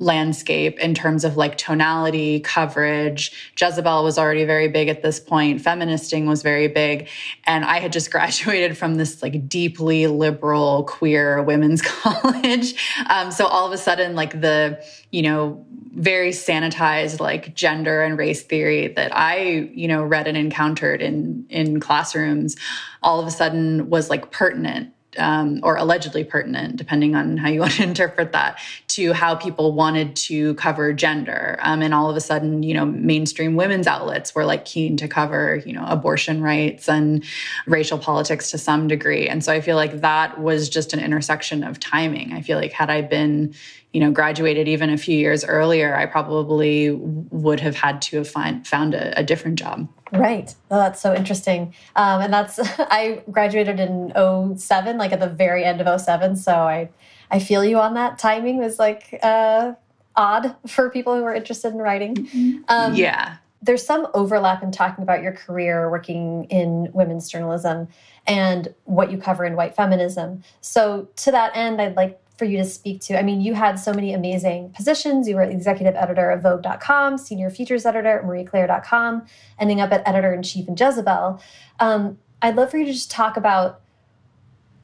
landscape 0.01 0.79
in 0.79 0.95
terms 0.95 1.23
of 1.23 1.37
like 1.37 1.57
tonality, 1.57 2.39
coverage. 2.39 3.53
Jezebel 3.55 4.03
was 4.03 4.17
already 4.17 4.43
very 4.45 4.67
big 4.67 4.87
at 4.87 5.03
this 5.03 5.19
point. 5.19 5.61
Feministing 5.61 6.25
was 6.25 6.41
very 6.41 6.67
big. 6.67 7.07
And 7.45 7.63
I 7.63 7.79
had 7.79 7.93
just 7.93 8.11
graduated 8.11 8.77
from 8.77 8.95
this 8.95 9.21
like 9.21 9.47
deeply 9.47 10.07
liberal 10.07 10.83
queer 10.83 11.41
women's 11.43 11.81
college. 11.85 12.73
Um, 13.09 13.31
so 13.31 13.45
all 13.45 13.67
of 13.67 13.71
a 13.71 13.77
sudden, 13.77 14.15
like 14.15 14.41
the, 14.41 14.83
you 15.11 15.21
know, 15.21 15.63
very 15.93 16.31
sanitized 16.31 17.19
like 17.19 17.53
gender 17.53 18.01
and 18.01 18.17
race 18.17 18.41
theory 18.41 18.87
that 18.87 19.15
I, 19.15 19.69
you 19.73 19.87
know, 19.87 20.03
read 20.03 20.27
and 20.27 20.37
encountered 20.37 21.01
in 21.01 21.45
in 21.49 21.79
classrooms 21.79 22.55
all 23.03 23.19
of 23.19 23.27
a 23.27 23.31
sudden 23.31 23.89
was 23.89 24.09
like 24.09 24.31
pertinent 24.31 24.93
um, 25.17 25.59
or 25.63 25.75
allegedly 25.75 26.23
pertinent, 26.23 26.75
depending 26.75 27.15
on 27.15 27.37
how 27.37 27.49
you 27.49 27.59
want 27.61 27.73
to 27.73 27.83
interpret 27.83 28.31
that, 28.31 28.59
to 28.89 29.13
how 29.13 29.35
people 29.35 29.73
wanted 29.73 30.15
to 30.15 30.53
cover 30.55 30.93
gender. 30.93 31.57
Um, 31.61 31.81
and 31.81 31.93
all 31.93 32.09
of 32.09 32.15
a 32.15 32.21
sudden, 32.21 32.63
you 32.63 32.73
know, 32.73 32.85
mainstream 32.85 33.55
women's 33.55 33.87
outlets 33.87 34.33
were 34.33 34.45
like 34.45 34.65
keen 34.65 34.97
to 34.97 35.07
cover, 35.07 35.61
you 35.65 35.73
know, 35.73 35.85
abortion 35.87 36.41
rights 36.41 36.87
and 36.89 37.23
racial 37.67 37.97
politics 37.97 38.51
to 38.51 38.57
some 38.57 38.87
degree. 38.87 39.27
And 39.27 39.43
so 39.43 39.51
I 39.51 39.61
feel 39.61 39.75
like 39.75 40.01
that 40.01 40.39
was 40.39 40.69
just 40.69 40.93
an 40.93 40.99
intersection 40.99 41.63
of 41.63 41.79
timing. 41.79 42.33
I 42.33 42.41
feel 42.41 42.57
like 42.57 42.71
had 42.71 42.89
I 42.89 43.01
been, 43.01 43.53
you 43.93 43.99
know, 43.99 44.11
graduated 44.11 44.67
even 44.67 44.89
a 44.89 44.97
few 44.97 45.17
years 45.17 45.43
earlier, 45.43 45.95
I 45.95 46.05
probably 46.05 46.91
would 46.91 47.59
have 47.59 47.75
had 47.75 48.01
to 48.03 48.17
have 48.17 48.29
find, 48.29 48.65
found 48.65 48.93
a, 48.93 49.19
a 49.19 49.23
different 49.23 49.59
job. 49.59 49.89
Right. 50.13 50.53
Oh, 50.69 50.77
that's 50.77 51.01
so 51.01 51.13
interesting. 51.13 51.73
Um, 51.95 52.21
and 52.21 52.33
that's, 52.33 52.59
I 52.79 53.21
graduated 53.29 53.79
in 53.79 54.57
07, 54.57 54.97
like 54.97 55.11
at 55.11 55.19
the 55.19 55.29
very 55.29 55.65
end 55.65 55.81
of 55.81 56.01
07. 56.01 56.37
So 56.37 56.53
I, 56.53 56.89
I 57.31 57.39
feel 57.39 57.65
you 57.65 57.79
on 57.79 57.93
that. 57.95 58.17
Timing 58.17 58.57
was 58.57 58.79
like 58.79 59.19
uh, 59.23 59.73
odd 60.15 60.55
for 60.67 60.89
people 60.89 61.15
who 61.15 61.23
were 61.23 61.35
interested 61.35 61.73
in 61.73 61.79
writing. 61.79 62.15
Mm-hmm. 62.15 62.63
Um, 62.69 62.95
yeah. 62.95 63.37
There's 63.61 63.85
some 63.85 64.07
overlap 64.13 64.63
in 64.63 64.71
talking 64.71 65.03
about 65.03 65.21
your 65.21 65.33
career 65.33 65.89
working 65.91 66.45
in 66.45 66.89
women's 66.93 67.29
journalism 67.29 67.89
and 68.25 68.73
what 68.85 69.11
you 69.11 69.17
cover 69.17 69.45
in 69.45 69.55
white 69.55 69.75
feminism. 69.75 70.43
So 70.61 71.09
to 71.17 71.31
that 71.31 71.55
end, 71.55 71.79
I'd 71.81 71.95
like 71.95 72.20
for 72.41 72.45
you 72.45 72.57
to 72.57 72.65
speak 72.65 73.01
to? 73.01 73.19
I 73.19 73.21
mean, 73.21 73.39
you 73.39 73.53
had 73.53 73.75
so 73.75 73.93
many 73.93 74.15
amazing 74.15 74.71
positions. 74.71 75.29
You 75.29 75.35
were 75.35 75.43
executive 75.43 75.93
editor 75.93 76.31
of 76.31 76.41
Vogue.com, 76.41 77.19
senior 77.19 77.51
features 77.51 77.85
editor 77.85 78.17
at 78.17 78.25
MarieClaire.com, 78.25 79.27
ending 79.59 79.79
up 79.79 79.91
at 79.91 80.01
editor 80.07 80.33
in 80.33 80.41
chief 80.41 80.67
in 80.67 80.75
Jezebel. 80.75 81.39
Um, 81.79 82.17
I'd 82.41 82.55
love 82.55 82.71
for 82.71 82.79
you 82.79 82.85
to 82.85 82.93
just 82.93 83.11
talk 83.11 83.37
about 83.37 83.81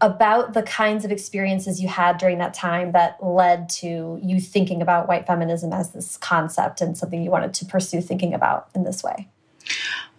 about 0.02 0.54
the 0.54 0.62
kinds 0.62 1.04
of 1.04 1.12
experiences 1.12 1.82
you 1.82 1.88
had 1.88 2.20
during 2.20 2.38
that 2.38 2.54
time 2.54 2.92
that 2.92 3.18
led 3.26 3.68
to 3.70 4.20
you 4.22 4.40
thinking 4.40 4.80
about 4.80 5.08
white 5.08 5.26
feminism 5.26 5.74
as 5.74 5.94
this 5.94 6.16
concept 6.18 6.80
and 6.80 6.96
something 6.96 7.24
you 7.24 7.32
wanted 7.32 7.56
to 7.56 7.66
pursue 7.66 8.02
thinking 8.02 8.36
about 8.36 8.70
in 8.76 8.84
this 8.84 9.02
way. 9.04 9.28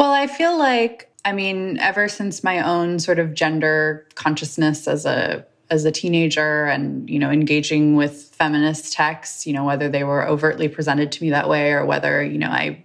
Well, 0.01 0.11
I 0.11 0.27
feel 0.27 0.59
like 0.59 1.09
I 1.25 1.31
mean, 1.31 1.79
ever 1.79 2.09
since 2.09 2.43
my 2.43 2.61
own 2.69 2.99
sort 2.99 3.21
of 3.21 3.33
gender 3.33 4.09
consciousness 4.17 4.89
as 4.89 5.07
a 5.07 5.47
as 5.71 5.85
a 5.85 5.93
teenager 5.93 6.65
and 6.65 7.09
you 7.09 7.19
know 7.19 7.31
engaging 7.31 7.95
with 7.95 8.31
feminist 8.33 8.93
texts 8.93 9.47
you 9.47 9.53
know 9.53 9.65
whether 9.65 9.89
they 9.89 10.05
were 10.05 10.27
overtly 10.27 10.69
presented 10.69 11.13
to 11.13 11.23
me 11.23 11.31
that 11.31 11.49
way 11.49 11.73
or 11.73 11.85
whether 11.85 12.23
you 12.23 12.39
know 12.39 12.49
i 12.49 12.83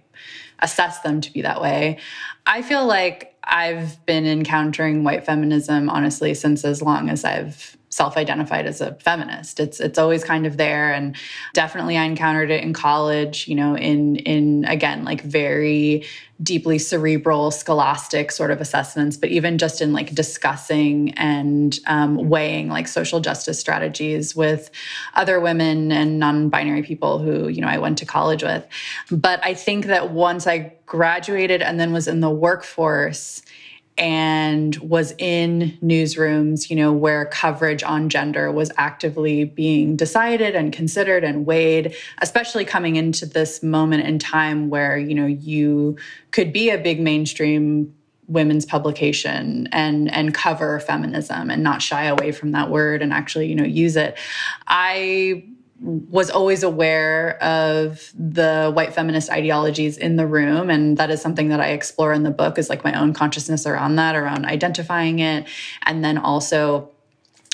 assess 0.60 1.00
them 1.00 1.20
to 1.20 1.32
be 1.32 1.42
that 1.42 1.60
way. 1.60 1.98
I 2.46 2.62
feel 2.62 2.86
like 2.86 3.36
i've 3.42 4.04
been 4.06 4.26
encountering 4.26 5.04
white 5.04 5.26
feminism 5.26 5.90
honestly 5.90 6.34
since 6.34 6.64
as 6.64 6.80
long 6.80 7.10
as 7.10 7.24
i've 7.24 7.76
self-identified 7.94 8.66
as 8.66 8.80
a 8.80 8.94
feminist. 8.96 9.60
It's 9.60 9.78
it's 9.78 9.98
always 9.98 10.24
kind 10.24 10.46
of 10.46 10.56
there 10.56 10.92
and 10.92 11.14
definitely 11.52 11.96
I 11.96 12.04
encountered 12.04 12.50
it 12.50 12.64
in 12.64 12.72
college, 12.72 13.46
you 13.46 13.54
know, 13.54 13.76
in 13.76 14.16
in 14.16 14.64
again 14.64 15.04
like 15.04 15.22
very 15.22 16.04
deeply 16.42 16.78
cerebral 16.78 17.52
scholastic 17.52 18.32
sort 18.32 18.50
of 18.50 18.60
assessments, 18.60 19.16
but 19.16 19.28
even 19.28 19.56
just 19.56 19.80
in 19.80 19.92
like 19.92 20.12
discussing 20.12 21.14
and 21.14 21.78
um, 21.86 22.28
weighing 22.28 22.68
like 22.68 22.88
social 22.88 23.20
justice 23.20 23.60
strategies 23.60 24.34
with 24.34 24.70
other 25.14 25.38
women 25.38 25.92
and 25.92 26.18
non-binary 26.18 26.82
people 26.82 27.20
who, 27.20 27.46
you 27.46 27.60
know, 27.60 27.68
I 27.68 27.78
went 27.78 27.98
to 27.98 28.04
college 28.04 28.42
with. 28.42 28.66
But 29.12 29.44
I 29.44 29.54
think 29.54 29.86
that 29.86 30.10
once 30.10 30.48
I 30.48 30.72
graduated 30.86 31.62
and 31.62 31.78
then 31.78 31.92
was 31.92 32.08
in 32.08 32.18
the 32.18 32.30
workforce, 32.30 33.40
and 33.96 34.74
was 34.76 35.14
in 35.18 35.78
newsrooms, 35.82 36.68
you 36.68 36.76
know, 36.76 36.92
where 36.92 37.26
coverage 37.26 37.82
on 37.84 38.08
gender 38.08 38.50
was 38.50 38.70
actively 38.76 39.44
being 39.44 39.94
decided 39.94 40.56
and 40.56 40.72
considered 40.72 41.22
and 41.22 41.46
weighed, 41.46 41.94
especially 42.20 42.64
coming 42.64 42.96
into 42.96 43.24
this 43.24 43.62
moment 43.62 44.04
in 44.04 44.18
time 44.18 44.68
where, 44.68 44.98
you 44.98 45.14
know, 45.14 45.26
you 45.26 45.96
could 46.32 46.52
be 46.52 46.70
a 46.70 46.78
big 46.78 47.00
mainstream 47.00 47.94
women's 48.26 48.64
publication 48.64 49.68
and 49.70 50.10
and 50.10 50.32
cover 50.32 50.80
feminism 50.80 51.50
and 51.50 51.62
not 51.62 51.82
shy 51.82 52.04
away 52.04 52.32
from 52.32 52.52
that 52.52 52.70
word 52.70 53.02
and 53.02 53.12
actually, 53.12 53.46
you 53.46 53.54
know, 53.54 53.64
use 53.64 53.96
it. 53.96 54.16
I 54.66 55.44
was 55.80 56.30
always 56.30 56.62
aware 56.62 57.42
of 57.42 58.12
the 58.16 58.70
white 58.72 58.94
feminist 58.94 59.30
ideologies 59.30 59.98
in 59.98 60.16
the 60.16 60.26
room. 60.26 60.70
And 60.70 60.96
that 60.96 61.10
is 61.10 61.20
something 61.20 61.48
that 61.48 61.60
i 61.60 61.70
explore 61.70 62.12
in 62.12 62.22
the 62.22 62.30
book 62.30 62.58
is 62.58 62.70
like 62.70 62.84
my 62.84 62.98
own 62.98 63.12
consciousness 63.12 63.66
around 63.66 63.96
that 63.96 64.14
around 64.14 64.46
identifying 64.46 65.18
it 65.18 65.46
and 65.84 66.04
then 66.04 66.16
also 66.16 66.90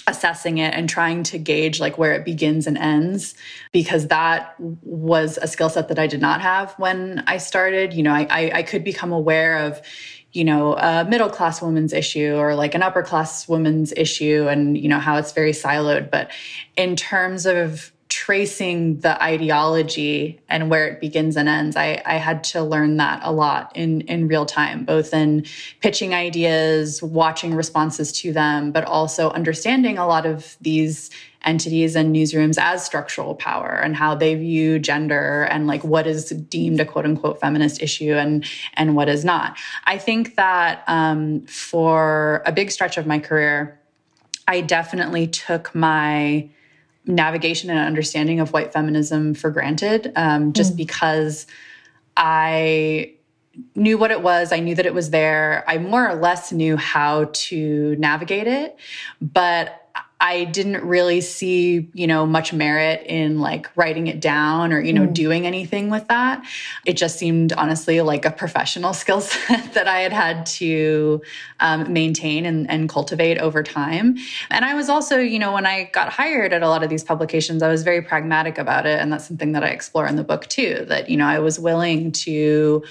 assessing 0.06 0.58
it 0.58 0.74
and 0.74 0.88
trying 0.88 1.22
to 1.22 1.38
gauge 1.38 1.78
like 1.78 1.96
where 1.96 2.12
it 2.12 2.24
begins 2.24 2.66
and 2.66 2.76
ends 2.78 3.34
because 3.70 4.08
that 4.08 4.54
was 4.58 5.38
a 5.40 5.46
skill 5.46 5.68
set 5.68 5.88
that 5.88 5.98
i 5.98 6.06
did 6.06 6.20
not 6.20 6.40
have 6.40 6.72
when 6.78 7.22
i 7.26 7.36
started. 7.36 7.92
You 7.92 8.02
know 8.02 8.12
I, 8.12 8.26
I, 8.30 8.50
I 8.54 8.62
could 8.62 8.82
become 8.82 9.12
aware 9.12 9.58
of 9.58 9.80
you 10.32 10.44
know 10.44 10.76
a 10.76 11.04
middle 11.04 11.28
class 11.28 11.62
woman's 11.62 11.92
issue 11.92 12.34
or 12.34 12.54
like 12.54 12.74
an 12.74 12.82
upper 12.82 13.02
class 13.02 13.48
woman's 13.48 13.92
issue 13.96 14.46
and 14.48 14.76
you 14.76 14.88
know 14.88 14.98
how 14.98 15.16
it's 15.16 15.32
very 15.32 15.52
siloed. 15.52 16.10
But 16.10 16.30
in 16.76 16.96
terms 16.96 17.46
of 17.46 17.92
tracing 18.30 19.00
the 19.00 19.20
ideology 19.20 20.38
and 20.48 20.70
where 20.70 20.86
it 20.86 21.00
begins 21.00 21.36
and 21.36 21.48
ends, 21.48 21.74
I, 21.74 22.00
I 22.06 22.14
had 22.14 22.44
to 22.44 22.62
learn 22.62 22.96
that 22.98 23.22
a 23.24 23.32
lot 23.32 23.72
in, 23.74 24.02
in 24.02 24.28
real 24.28 24.46
time, 24.46 24.84
both 24.84 25.12
in 25.12 25.44
pitching 25.80 26.14
ideas, 26.14 27.02
watching 27.02 27.56
responses 27.56 28.12
to 28.20 28.32
them, 28.32 28.70
but 28.70 28.84
also 28.84 29.30
understanding 29.30 29.98
a 29.98 30.06
lot 30.06 30.26
of 30.26 30.56
these 30.60 31.10
entities 31.44 31.96
and 31.96 32.14
newsrooms 32.14 32.56
as 32.56 32.86
structural 32.86 33.34
power 33.34 33.80
and 33.82 33.96
how 33.96 34.14
they 34.14 34.36
view 34.36 34.78
gender 34.78 35.48
and 35.50 35.66
like 35.66 35.82
what 35.82 36.06
is 36.06 36.28
deemed 36.28 36.78
a 36.78 36.84
quote 36.84 37.06
unquote 37.06 37.40
feminist 37.40 37.82
issue 37.82 38.12
and 38.12 38.44
and 38.74 38.94
what 38.94 39.08
is 39.08 39.24
not. 39.24 39.58
I 39.86 39.98
think 39.98 40.36
that 40.36 40.84
um, 40.86 41.40
for 41.46 42.44
a 42.46 42.52
big 42.52 42.70
stretch 42.70 42.96
of 42.96 43.08
my 43.08 43.18
career, 43.18 43.80
I 44.46 44.60
definitely 44.60 45.26
took 45.26 45.74
my 45.74 46.48
navigation 47.10 47.70
and 47.70 47.78
understanding 47.78 48.40
of 48.40 48.52
white 48.52 48.72
feminism 48.72 49.34
for 49.34 49.50
granted 49.50 50.12
um, 50.16 50.52
just 50.52 50.74
mm. 50.74 50.78
because 50.78 51.46
I 52.16 53.14
knew 53.74 53.98
what 53.98 54.10
it 54.10 54.22
was. 54.22 54.52
I 54.52 54.60
knew 54.60 54.74
that 54.74 54.86
it 54.86 54.94
was 54.94 55.10
there. 55.10 55.64
I 55.66 55.78
more 55.78 56.08
or 56.08 56.14
less 56.14 56.52
knew 56.52 56.76
how 56.76 57.30
to 57.32 57.96
navigate 57.96 58.46
it. 58.46 58.78
But 59.20 59.88
I 60.20 60.44
didn't 60.44 60.84
really 60.84 61.22
see, 61.22 61.88
you 61.94 62.06
know, 62.06 62.26
much 62.26 62.52
merit 62.52 63.06
in 63.06 63.40
like 63.40 63.70
writing 63.74 64.06
it 64.06 64.20
down 64.20 64.70
or, 64.70 64.80
you 64.80 64.92
know, 64.92 65.06
mm. 65.06 65.14
doing 65.14 65.46
anything 65.46 65.88
with 65.88 66.06
that. 66.08 66.44
It 66.84 66.98
just 66.98 67.18
seemed 67.18 67.54
honestly 67.54 68.02
like 68.02 68.26
a 68.26 68.30
professional 68.30 68.92
skill 69.00 69.22
set 69.22 69.72
that 69.72 69.88
I 69.88 70.00
had 70.00 70.12
had 70.12 70.44
to 70.46 71.22
um, 71.60 71.90
maintain 71.90 72.44
and, 72.44 72.70
and 72.70 72.88
cultivate 72.88 73.38
over 73.38 73.62
time. 73.62 74.18
And 74.50 74.64
I 74.64 74.74
was 74.74 74.90
also, 74.90 75.16
you 75.16 75.38
know, 75.38 75.52
when 75.52 75.64
I 75.64 75.84
got 75.84 76.10
hired 76.10 76.52
at 76.52 76.62
a 76.62 76.68
lot 76.68 76.82
of 76.82 76.90
these 76.90 77.02
publications, 77.02 77.62
I 77.62 77.68
was 77.68 77.82
very 77.82 78.02
pragmatic 78.02 78.58
about 78.58 78.84
it. 78.84 79.00
And 79.00 79.10
that's 79.10 79.26
something 79.26 79.52
that 79.52 79.64
I 79.64 79.68
explore 79.68 80.06
in 80.06 80.16
the 80.16 80.24
book 80.24 80.46
too, 80.48 80.84
that, 80.88 81.08
you 81.08 81.16
know, 81.16 81.26
I 81.26 81.38
was 81.38 81.58
willing 81.58 82.12
to 82.12 82.82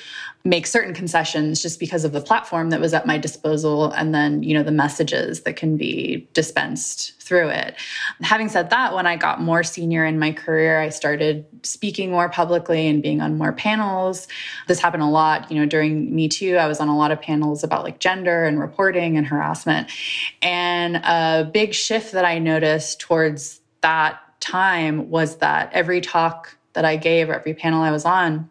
make 0.45 0.65
certain 0.65 0.93
concessions 0.93 1.61
just 1.61 1.79
because 1.79 2.05
of 2.05 2.13
the 2.13 2.21
platform 2.21 2.69
that 2.69 2.79
was 2.79 2.93
at 2.93 3.05
my 3.05 3.17
disposal 3.17 3.91
and 3.91 4.15
then 4.15 4.41
you 4.41 4.53
know 4.53 4.63
the 4.63 4.71
messages 4.71 5.41
that 5.41 5.57
can 5.57 5.75
be 5.75 6.27
dispensed 6.33 7.21
through 7.21 7.49
it. 7.49 7.75
Having 8.21 8.49
said 8.49 8.69
that 8.69 8.93
when 8.93 9.05
i 9.05 9.17
got 9.17 9.41
more 9.41 9.63
senior 9.63 10.05
in 10.05 10.17
my 10.17 10.31
career 10.31 10.79
i 10.79 10.89
started 10.89 11.45
speaking 11.63 12.09
more 12.09 12.29
publicly 12.29 12.87
and 12.87 13.03
being 13.03 13.19
on 13.19 13.37
more 13.37 13.51
panels. 13.51 14.27
This 14.67 14.79
happened 14.79 15.03
a 15.03 15.07
lot 15.07 15.51
you 15.51 15.59
know 15.59 15.65
during 15.65 16.15
me 16.15 16.29
too. 16.29 16.55
I 16.55 16.67
was 16.67 16.79
on 16.79 16.87
a 16.87 16.97
lot 16.97 17.11
of 17.11 17.21
panels 17.21 17.63
about 17.63 17.83
like 17.83 17.99
gender 17.99 18.45
and 18.45 18.59
reporting 18.59 19.17
and 19.17 19.27
harassment. 19.27 19.91
And 20.41 20.97
a 20.97 21.49
big 21.51 21.73
shift 21.73 22.13
that 22.13 22.23
i 22.23 22.39
noticed 22.39 23.01
towards 23.01 23.59
that 23.81 24.19
time 24.39 25.09
was 25.09 25.37
that 25.37 25.69
every 25.73 25.99
talk 25.99 26.55
that 26.73 26.85
i 26.85 26.95
gave 26.95 27.29
every 27.29 27.53
panel 27.53 27.81
i 27.81 27.91
was 27.91 28.05
on 28.05 28.49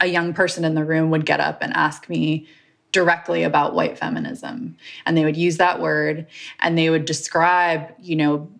a 0.00 0.06
young 0.06 0.32
person 0.32 0.64
in 0.64 0.74
the 0.74 0.84
room 0.84 1.10
would 1.10 1.26
get 1.26 1.40
up 1.40 1.62
and 1.62 1.72
ask 1.74 2.08
me 2.08 2.46
directly 2.92 3.42
about 3.42 3.74
white 3.74 3.98
feminism. 3.98 4.76
And 5.04 5.16
they 5.16 5.24
would 5.24 5.36
use 5.36 5.58
that 5.58 5.80
word 5.80 6.26
and 6.60 6.76
they 6.76 6.90
would 6.90 7.04
describe 7.04 7.92
you 8.00 8.16
know 8.16 8.50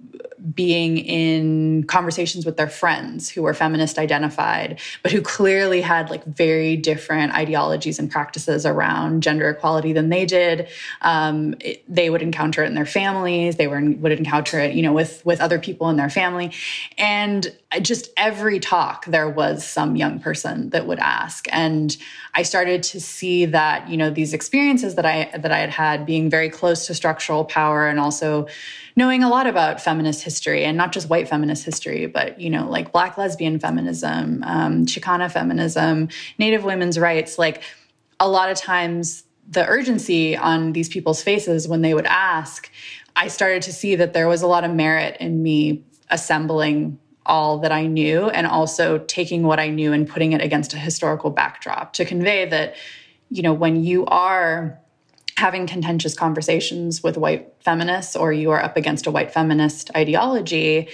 being 0.54 0.98
in 0.98 1.84
conversations 1.84 2.46
with 2.46 2.56
their 2.56 2.68
friends 2.68 3.28
who 3.28 3.42
were 3.42 3.54
feminist 3.54 3.98
identified, 3.98 4.80
but 5.02 5.12
who 5.12 5.20
clearly 5.20 5.80
had 5.80 6.10
like 6.10 6.24
very 6.24 6.76
different 6.76 7.34
ideologies 7.34 7.98
and 7.98 8.10
practices 8.10 8.64
around 8.64 9.22
gender 9.22 9.48
equality 9.50 9.92
than 9.92 10.08
they 10.08 10.24
did. 10.24 10.68
Um, 11.02 11.54
it, 11.60 11.84
they 11.88 12.10
would 12.10 12.22
encounter 12.22 12.62
it 12.62 12.66
in 12.66 12.74
their 12.74 12.86
families. 12.86 13.56
They 13.56 13.66
were 13.66 13.80
would 13.80 14.12
encounter 14.12 14.58
it, 14.58 14.74
you 14.74 14.82
know, 14.82 14.92
with 14.92 15.24
with 15.24 15.40
other 15.40 15.58
people 15.58 15.88
in 15.88 15.96
their 15.96 16.10
family, 16.10 16.52
and 16.96 17.52
just 17.82 18.10
every 18.16 18.58
talk 18.58 19.04
there 19.06 19.28
was 19.28 19.66
some 19.66 19.96
young 19.96 20.20
person 20.20 20.70
that 20.70 20.86
would 20.86 20.98
ask, 20.98 21.46
and 21.50 21.96
I 22.34 22.42
started 22.42 22.82
to 22.84 23.00
see 23.00 23.44
that 23.46 23.88
you 23.88 23.96
know 23.96 24.10
these 24.10 24.32
experiences 24.32 24.94
that 24.94 25.06
I 25.06 25.30
that 25.36 25.52
I 25.52 25.58
had 25.58 25.70
had 25.70 26.06
being 26.06 26.30
very 26.30 26.48
close 26.48 26.86
to 26.86 26.94
structural 26.94 27.44
power 27.44 27.88
and 27.88 27.98
also 28.00 28.46
knowing 28.98 29.22
a 29.22 29.28
lot 29.28 29.46
about 29.46 29.80
feminist 29.80 30.24
history 30.24 30.64
and 30.64 30.76
not 30.76 30.90
just 30.90 31.08
white 31.08 31.28
feminist 31.28 31.64
history, 31.64 32.06
but, 32.06 32.40
you 32.40 32.50
know, 32.50 32.68
like 32.68 32.90
Black 32.90 33.16
lesbian 33.16 33.60
feminism, 33.60 34.42
um, 34.44 34.86
Chicana 34.86 35.30
feminism, 35.30 36.08
Native 36.36 36.64
women's 36.64 36.98
rights, 36.98 37.38
like 37.38 37.62
a 38.18 38.28
lot 38.28 38.50
of 38.50 38.56
times 38.56 39.22
the 39.48 39.64
urgency 39.68 40.36
on 40.36 40.72
these 40.72 40.88
people's 40.88 41.22
faces 41.22 41.68
when 41.68 41.80
they 41.80 41.94
would 41.94 42.06
ask, 42.06 42.72
I 43.14 43.28
started 43.28 43.62
to 43.62 43.72
see 43.72 43.94
that 43.94 44.14
there 44.14 44.26
was 44.26 44.42
a 44.42 44.48
lot 44.48 44.64
of 44.64 44.72
merit 44.72 45.16
in 45.20 45.44
me 45.44 45.84
assembling 46.10 46.98
all 47.24 47.58
that 47.58 47.70
I 47.70 47.86
knew 47.86 48.28
and 48.30 48.48
also 48.48 48.98
taking 48.98 49.44
what 49.44 49.60
I 49.60 49.68
knew 49.68 49.92
and 49.92 50.08
putting 50.08 50.32
it 50.32 50.40
against 50.40 50.74
a 50.74 50.76
historical 50.76 51.30
backdrop 51.30 51.92
to 51.92 52.04
convey 52.04 52.46
that, 52.46 52.74
you 53.30 53.42
know, 53.42 53.52
when 53.52 53.84
you 53.84 54.06
are 54.06 54.80
having 55.38 55.68
contentious 55.68 56.14
conversations 56.14 57.02
with 57.02 57.16
white 57.16 57.54
feminists 57.60 58.16
or 58.16 58.32
you 58.32 58.50
are 58.50 58.62
up 58.62 58.76
against 58.76 59.06
a 59.06 59.10
white 59.10 59.32
feminist 59.32 59.88
ideology, 59.96 60.88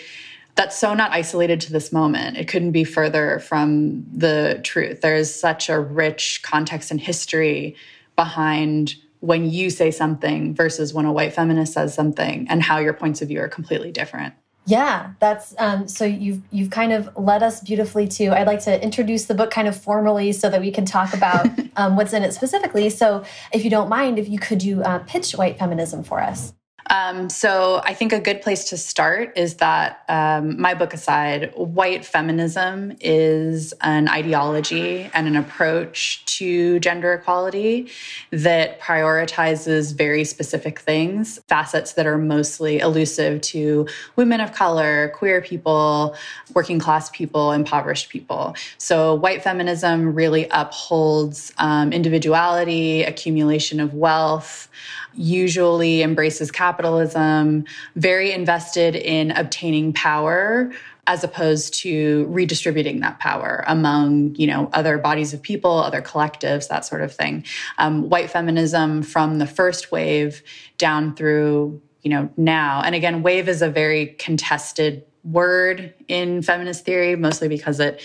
that's 0.55 0.79
so 0.79 0.93
not 0.93 1.11
isolated 1.13 1.61
to 1.63 1.73
this 1.73 1.91
moment. 1.93 2.37
It 2.37 2.47
couldn't 2.47 2.73
be 2.73 2.85
further 2.85 3.39
from 3.41 4.05
the 4.13 4.61
truth. 4.63 5.01
There's 5.01 5.35
such 5.35 5.71
a 5.71 5.81
rich 5.81 6.43
context 6.43 6.91
and 6.91 7.01
history 7.01 7.75
behind 8.17 8.97
when 9.21 9.49
you 9.51 9.71
say 9.71 9.91
something 9.91 10.55
versus 10.55 10.93
when 10.93 11.07
a 11.07 11.13
white 11.13 11.33
feminist 11.33 11.73
says 11.73 11.95
something 11.95 12.47
and 12.51 12.63
how 12.63 12.79
your 12.79 12.93
points 12.93 13.23
of 13.23 13.29
view 13.29 13.41
are 13.41 13.49
completely 13.49 13.91
different. 13.91 14.35
Yeah, 14.67 15.13
that's 15.21 15.55
um, 15.59 15.89
so 15.89 16.05
you've 16.05 16.41
you've 16.51 16.71
kind 16.71 16.93
of 16.93 17.11
led 17.17 17.43
us 17.43 17.61
beautifully 17.61 18.09
to. 18.09 18.29
I'd 18.29 18.47
like 18.47 18.63
to 18.65 18.83
introduce 18.83 19.27
the 19.27 19.35
book 19.35 19.51
kind 19.51 19.69
of 19.69 19.77
formally 19.77 20.33
so 20.33 20.49
that 20.49 20.61
we 20.61 20.71
can 20.71 20.87
talk 20.87 21.13
about 21.13 21.47
um, 21.77 21.97
what's 21.97 22.15
in 22.15 22.23
it 22.23 22.33
specifically. 22.33 22.89
So, 22.89 23.25
if 23.53 23.63
you 23.63 23.71
don't 23.71 23.91
mind, 23.91 24.19
if 24.19 24.29
you 24.29 24.39
could 24.39 24.63
you 24.63 24.83
uh, 24.83 25.01
pitch 25.01 25.33
white 25.33 25.59
feminism 25.59 26.03
for 26.03 26.23
us. 26.23 26.55
Um, 26.91 27.31
so 27.31 27.81
I 27.85 27.95
think 27.95 28.13
a 28.13 28.21
good 28.21 28.43
place 28.43 28.65
to 28.71 28.77
start 28.77 29.37
is 29.37 29.55
that 29.57 30.05
um, 30.09 30.61
my 30.61 30.75
book 30.75 30.93
aside, 30.93 31.53
white 31.57 32.05
feminism 32.05 32.97
is 33.01 33.73
an 33.81 34.09
ideology 34.09 35.11
and 35.15 35.27
an 35.27 35.37
approach 35.37 36.25
to 36.39 36.79
gender 36.81 37.15
equality 37.15 37.91
that 38.31 38.81
prioritizes 38.81 39.95
very 39.95 40.25
specific 40.25 40.79
things, 40.79 41.41
facets 41.49 41.95
that 41.95 42.07
are 42.07 42.19
mostly 42.19 42.81
elusive 42.81 43.41
to 43.41 43.87
women 44.17 44.41
of 44.41 44.53
color, 44.53 45.13
queer 45.15 45.41
people, 45.41 46.15
working 46.55 46.79
class 46.79 47.09
people, 47.11 47.53
impoverished 47.53 48.11
people. 48.11 48.55
So 48.79 49.15
white 49.15 49.43
feminism 49.43 50.15
really 50.15 50.49
upholds 50.51 51.53
um, 51.59 51.93
individuality, 51.93 53.05
accumulation 53.05 53.81
of 53.81 53.95
wealth 53.95 54.69
usually 55.17 56.03
embraces 56.03 56.51
capitalism, 56.51 57.65
very 57.97 58.33
invested 58.33 58.95
in 58.95 59.31
obtaining 59.33 59.93
power 59.93 60.73
as 61.07 61.23
opposed 61.23 61.75
to 61.75 62.25
redistributing 62.29 63.01
that 63.01 63.19
power 63.19 63.63
among 63.67 64.35
you 64.37 64.47
know 64.47 64.71
other 64.73 64.97
bodies 64.97 65.35
of 65.35 65.43
people 65.43 65.71
other 65.71 66.01
collectives 66.01 66.69
that 66.69 66.85
sort 66.85 67.03
of 67.03 67.15
thing. 67.15 67.45
Um, 67.79 68.09
white 68.09 68.31
feminism 68.31 69.03
from 69.03 69.39
the 69.39 69.47
first 69.47 69.93
wave 69.93 70.43
down 70.79 71.15
through 71.15 71.81
you 72.03 72.11
know 72.11 72.31
now. 72.37 72.83
And 72.85 72.95
again 72.95 73.23
wave 73.23 73.49
is 73.49 73.63
a 73.63 73.69
very 73.69 74.07
contested 74.19 75.05
word 75.25 75.95
in 76.09 76.43
feminist 76.43 76.85
theory 76.85 77.17
mostly 77.17 77.49
because 77.49 77.81
it 77.81 78.03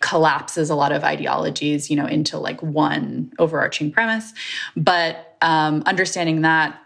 collapses 0.00 0.70
a 0.70 0.74
lot 0.74 0.92
of 0.92 1.04
ideologies 1.04 1.90
you 1.90 1.96
know 1.96 2.06
into 2.06 2.38
like 2.38 2.62
one 2.62 3.32
overarching 3.38 3.90
premise 3.90 4.32
but 4.76 5.36
um, 5.40 5.82
understanding 5.86 6.42
that 6.42 6.80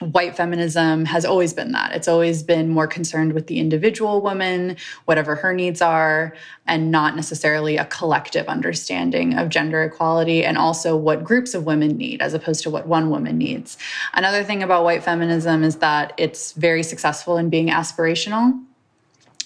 white 0.00 0.36
feminism 0.36 1.06
has 1.06 1.24
always 1.24 1.54
been 1.54 1.72
that. 1.72 1.92
It's 1.92 2.08
always 2.08 2.42
been 2.42 2.68
more 2.68 2.86
concerned 2.86 3.32
with 3.32 3.46
the 3.46 3.58
individual 3.58 4.20
woman, 4.20 4.76
whatever 5.06 5.36
her 5.36 5.54
needs 5.54 5.80
are, 5.80 6.34
and 6.66 6.90
not 6.90 7.16
necessarily 7.16 7.78
a 7.78 7.86
collective 7.86 8.46
understanding 8.46 9.38
of 9.38 9.48
gender 9.48 9.82
equality 9.82 10.44
and 10.44 10.58
also 10.58 10.96
what 10.96 11.24
groups 11.24 11.54
of 11.54 11.64
women 11.64 11.96
need 11.96 12.20
as 12.20 12.34
opposed 12.34 12.62
to 12.64 12.70
what 12.70 12.86
one 12.86 13.08
woman 13.08 13.38
needs. 13.38 13.78
Another 14.12 14.44
thing 14.44 14.62
about 14.62 14.84
white 14.84 15.02
feminism 15.02 15.64
is 15.64 15.76
that 15.76 16.12
it's 16.18 16.52
very 16.52 16.82
successful 16.82 17.38
in 17.38 17.48
being 17.48 17.68
aspirational. 17.68 18.62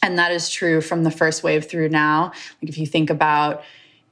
And 0.03 0.19
that 0.19 0.33
is 0.33 0.49
true 0.49 0.81
from 0.81 1.05
the 1.05 1.11
first 1.11 1.43
wave 1.43 1.67
through 1.67 1.91
now. 1.91 2.33
Like 2.63 2.71
if 2.71 2.79
you 2.79 2.87
think 2.87 3.11
about, 3.11 3.63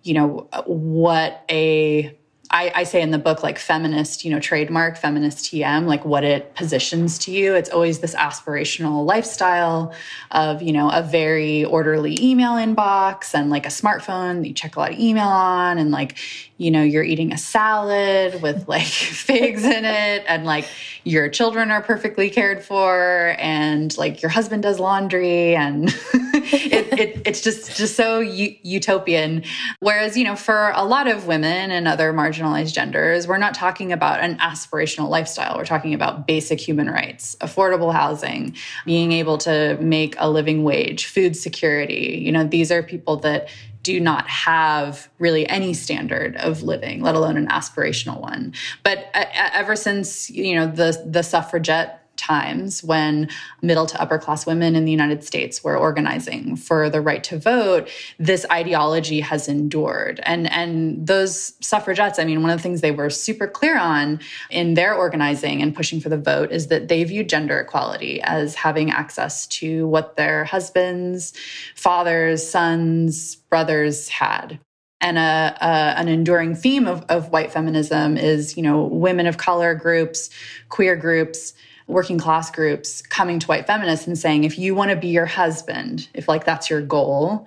you 0.02 0.14
know, 0.14 0.48
what 0.66 1.44
a 1.50 2.17
I, 2.50 2.72
I, 2.74 2.84
say 2.84 3.02
in 3.02 3.10
the 3.10 3.18
book, 3.18 3.42
like 3.42 3.58
feminist, 3.58 4.24
you 4.24 4.30
know, 4.30 4.40
trademark, 4.40 4.96
feminist 4.96 5.44
TM, 5.44 5.86
like 5.86 6.04
what 6.06 6.24
it 6.24 6.54
positions 6.54 7.18
to 7.20 7.30
you. 7.30 7.54
It's 7.54 7.68
always 7.68 7.98
this 7.98 8.14
aspirational 8.14 9.04
lifestyle 9.04 9.92
of, 10.30 10.62
you 10.62 10.72
know, 10.72 10.90
a 10.90 11.02
very 11.02 11.66
orderly 11.66 12.18
email 12.22 12.52
inbox 12.52 13.34
and 13.34 13.50
like 13.50 13.66
a 13.66 13.70
smartphone 13.70 14.40
that 14.40 14.48
you 14.48 14.54
check 14.54 14.76
a 14.76 14.80
lot 14.80 14.92
of 14.92 14.98
email 14.98 15.28
on 15.28 15.76
and 15.76 15.90
like, 15.90 16.16
you 16.56 16.70
know, 16.70 16.82
you're 16.82 17.04
eating 17.04 17.32
a 17.32 17.38
salad 17.38 18.40
with 18.40 18.66
like 18.66 18.82
figs 18.86 19.64
in 19.64 19.84
it 19.84 20.24
and 20.26 20.46
like 20.46 20.66
your 21.04 21.28
children 21.28 21.70
are 21.70 21.82
perfectly 21.82 22.30
cared 22.30 22.64
for 22.64 23.36
and 23.38 23.96
like 23.98 24.22
your 24.22 24.30
husband 24.30 24.62
does 24.62 24.80
laundry 24.80 25.54
and 25.54 25.88
it, 26.14 26.98
it, 26.98 27.22
it's 27.26 27.42
just, 27.42 27.76
just 27.76 27.94
so 27.94 28.20
utopian. 28.20 29.44
Whereas, 29.80 30.16
you 30.16 30.24
know, 30.24 30.34
for 30.34 30.72
a 30.74 30.84
lot 30.84 31.08
of 31.08 31.26
women 31.26 31.70
and 31.70 31.86
other 31.86 32.12
marginal 32.12 32.37
marginalized 32.38 32.74
genders, 32.74 33.26
we're 33.26 33.38
not 33.38 33.54
talking 33.54 33.92
about 33.92 34.20
an 34.20 34.38
aspirational 34.38 35.08
lifestyle. 35.08 35.56
We're 35.56 35.64
talking 35.64 35.94
about 35.94 36.26
basic 36.26 36.60
human 36.60 36.88
rights, 36.88 37.36
affordable 37.40 37.92
housing, 37.92 38.56
being 38.84 39.12
able 39.12 39.38
to 39.38 39.76
make 39.80 40.14
a 40.18 40.30
living 40.30 40.64
wage, 40.64 41.06
food 41.06 41.36
security. 41.36 42.20
You 42.24 42.32
know, 42.32 42.44
these 42.44 42.70
are 42.70 42.82
people 42.82 43.16
that 43.18 43.48
do 43.82 44.00
not 44.00 44.28
have 44.28 45.08
really 45.18 45.48
any 45.48 45.72
standard 45.72 46.36
of 46.36 46.62
living, 46.62 47.00
let 47.02 47.14
alone 47.14 47.36
an 47.36 47.48
aspirational 47.48 48.20
one. 48.20 48.52
But 48.82 49.10
uh, 49.14 49.24
ever 49.34 49.76
since, 49.76 50.28
you 50.30 50.56
know, 50.56 50.66
the 50.66 51.02
the 51.06 51.22
suffragette 51.22 52.07
times 52.18 52.82
when 52.84 53.28
middle 53.62 53.86
to 53.86 54.00
upper 54.00 54.18
class 54.18 54.44
women 54.44 54.76
in 54.76 54.84
the 54.84 54.90
United 54.90 55.24
States 55.24 55.64
were 55.64 55.76
organizing 55.76 56.56
for 56.56 56.90
the 56.90 57.00
right 57.00 57.24
to 57.24 57.38
vote, 57.38 57.88
this 58.18 58.44
ideology 58.50 59.20
has 59.20 59.48
endured. 59.48 60.20
And, 60.24 60.50
and 60.52 61.06
those 61.06 61.54
suffragettes, 61.60 62.18
I 62.18 62.24
mean, 62.24 62.42
one 62.42 62.50
of 62.50 62.58
the 62.58 62.62
things 62.62 62.80
they 62.80 62.90
were 62.90 63.10
super 63.10 63.46
clear 63.46 63.78
on 63.78 64.20
in 64.50 64.74
their 64.74 64.94
organizing 64.94 65.62
and 65.62 65.74
pushing 65.74 66.00
for 66.00 66.08
the 66.08 66.18
vote 66.18 66.52
is 66.52 66.66
that 66.66 66.88
they 66.88 67.02
viewed 67.04 67.28
gender 67.28 67.60
equality 67.60 68.20
as 68.22 68.54
having 68.54 68.90
access 68.90 69.46
to 69.46 69.86
what 69.86 70.16
their 70.16 70.44
husbands, 70.44 71.32
fathers, 71.74 72.46
sons, 72.46 73.36
brothers 73.36 74.08
had 74.08 74.58
and 75.00 75.18
a, 75.18 75.56
a, 75.60 75.98
an 75.98 76.08
enduring 76.08 76.54
theme 76.54 76.86
of, 76.86 77.04
of 77.08 77.30
white 77.30 77.52
feminism 77.52 78.16
is 78.16 78.56
you 78.56 78.62
know 78.62 78.82
women 78.84 79.26
of 79.26 79.36
color 79.36 79.74
groups 79.74 80.30
queer 80.68 80.96
groups 80.96 81.54
working 81.88 82.18
class 82.18 82.50
groups 82.50 83.02
coming 83.02 83.40
to 83.40 83.46
white 83.46 83.66
feminists 83.66 84.06
and 84.06 84.16
saying, 84.16 84.44
if 84.44 84.58
you 84.58 84.74
want 84.74 84.90
to 84.90 84.96
be 84.96 85.08
your 85.08 85.26
husband, 85.26 86.08
if 86.14 86.28
like 86.28 86.44
that's 86.44 86.70
your 86.70 86.82
goal, 86.82 87.46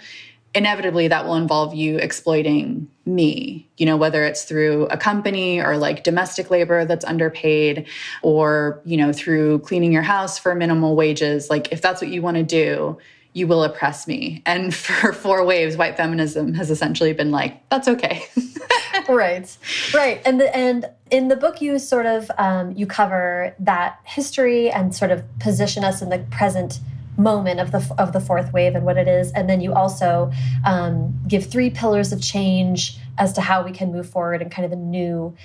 inevitably 0.54 1.08
that 1.08 1.26
will 1.26 1.36
involve 1.36 1.74
you 1.74 1.98
exploiting 1.98 2.90
me, 3.06 3.70
you 3.78 3.86
know, 3.86 3.96
whether 3.96 4.24
it's 4.26 4.44
through 4.44 4.86
a 4.88 4.98
company 4.98 5.62
or 5.62 5.78
like 5.78 6.04
domestic 6.04 6.50
labor 6.50 6.84
that's 6.84 7.06
underpaid 7.06 7.88
or, 8.22 8.82
you 8.84 8.98
know, 8.98 9.14
through 9.14 9.60
cleaning 9.60 9.94
your 9.94 10.02
house 10.02 10.38
for 10.38 10.54
minimal 10.54 10.96
wages. 10.96 11.50
Like, 11.50 11.72
if 11.72 11.82
that's 11.82 12.02
what 12.02 12.12
you 12.12 12.22
want 12.22 12.38
to 12.38 12.44
do, 12.44 12.98
you 13.34 13.48
will 13.48 13.64
oppress 13.64 14.08
me. 14.08 14.42
And 14.46 14.74
for 14.76 15.14
four 15.14 15.46
waves, 15.46 15.78
white 15.78 15.98
feminism 15.98 16.54
has 16.54 16.72
essentially 16.72 17.14
been 17.14 17.32
like, 17.32 17.68
that's 17.70 17.88
okay. 17.88 18.24
right, 19.10 19.58
right. 19.94 20.22
And 20.26 20.40
the, 20.40 20.56
and 20.56 20.90
in 21.10 21.28
the 21.28 21.36
book, 21.36 21.62
you 21.62 21.80
sort 21.80 22.06
of 22.06 22.30
um, 22.38 22.72
you 22.74 22.86
cover 22.86 23.56
that 23.60 24.00
history 24.06 24.70
and 24.70 24.96
sort 24.96 25.12
of 25.12 25.24
position 25.40 25.84
us 25.84 26.02
in 26.02 26.10
the 26.10 26.20
present 26.32 26.80
moment 27.18 27.60
of 27.60 27.72
the 27.72 27.96
of 27.98 28.14
the 28.14 28.20
fourth 28.20 28.52
wave 28.54 28.74
and 28.74 28.86
what 28.86 28.98
it 28.98 29.08
is, 29.08 29.32
and 29.34 29.50
then 29.50 29.62
you 29.62 29.74
also 29.74 30.32
um, 30.66 31.20
give 31.28 31.46
three 31.46 31.70
pillars 31.70 32.12
of 32.12 32.22
change 32.22 32.98
as 33.18 33.34
to 33.34 33.42
how 33.42 33.64
we 33.64 33.72
can 33.72 33.92
move 33.92 34.10
forward 34.10 34.42
and 34.42 34.52
kind 34.52 34.66
of 34.66 34.72
a 34.72 34.76
new. 34.76 35.36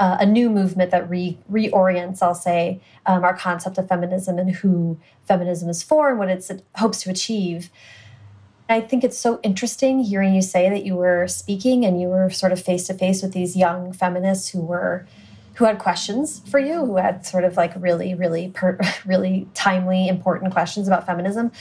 Uh, 0.00 0.16
a 0.18 0.24
new 0.24 0.48
movement 0.48 0.90
that 0.90 1.08
re 1.10 1.36
reorients, 1.52 2.22
I'll 2.22 2.34
say, 2.34 2.80
um, 3.04 3.22
our 3.22 3.36
concept 3.36 3.76
of 3.76 3.86
feminism 3.86 4.38
and 4.38 4.50
who 4.50 4.98
feminism 5.28 5.68
is 5.68 5.82
for 5.82 6.08
and 6.08 6.18
what 6.18 6.30
it 6.30 6.62
hopes 6.76 7.02
to 7.02 7.10
achieve. 7.10 7.70
I 8.70 8.80
think 8.80 9.04
it's 9.04 9.18
so 9.18 9.40
interesting 9.42 10.02
hearing 10.02 10.32
you 10.34 10.42
say 10.42 10.70
that 10.70 10.86
you 10.86 10.94
were 10.94 11.26
speaking 11.28 11.84
and 11.84 12.00
you 12.00 12.08
were 12.08 12.30
sort 12.30 12.52
of 12.52 12.62
face 12.62 12.86
to 12.86 12.94
face 12.94 13.20
with 13.20 13.32
these 13.32 13.56
young 13.56 13.92
feminists 13.92 14.48
who 14.48 14.62
were 14.62 15.06
who 15.54 15.66
had 15.66 15.78
questions 15.78 16.40
for 16.48 16.58
you, 16.58 16.86
who 16.86 16.96
had 16.96 17.26
sort 17.26 17.44
of 17.44 17.56
like 17.56 17.72
really, 17.76 18.14
really, 18.14 18.52
really 19.04 19.48
timely, 19.52 20.08
important 20.08 20.52
questions 20.52 20.86
about 20.86 21.04
feminism. 21.04 21.52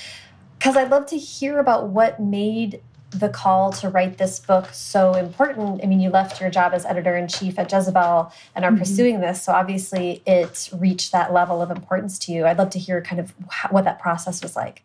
Because 0.57 0.77
I'd 0.77 0.89
love 0.89 1.05
to 1.07 1.17
hear 1.17 1.59
about 1.59 1.89
what 1.89 2.19
made 2.19 2.81
the 3.11 3.29
call 3.29 3.71
to 3.73 3.89
write 3.89 4.17
this 4.17 4.39
book 4.39 4.67
so 4.71 5.13
important. 5.13 5.81
I 5.83 5.87
mean, 5.87 5.99
you 5.99 6.09
left 6.09 6.39
your 6.39 6.49
job 6.49 6.73
as 6.73 6.85
editor 6.85 7.17
in 7.17 7.27
chief 7.27 7.57
at 7.57 7.71
Jezebel 7.71 8.31
and 8.55 8.65
are 8.65 8.71
mm 8.71 8.75
-hmm. 8.75 8.79
pursuing 8.79 9.21
this. 9.21 9.43
So 9.43 9.51
obviously, 9.51 10.21
it 10.25 10.69
reached 10.79 11.11
that 11.11 11.33
level 11.33 11.61
of 11.61 11.71
importance 11.71 12.19
to 12.25 12.31
you. 12.31 12.45
I'd 12.45 12.57
love 12.57 12.69
to 12.69 12.79
hear 12.79 13.01
kind 13.01 13.19
of 13.21 13.33
what 13.71 13.83
that 13.85 13.99
process 13.99 14.41
was 14.41 14.55
like. 14.55 14.83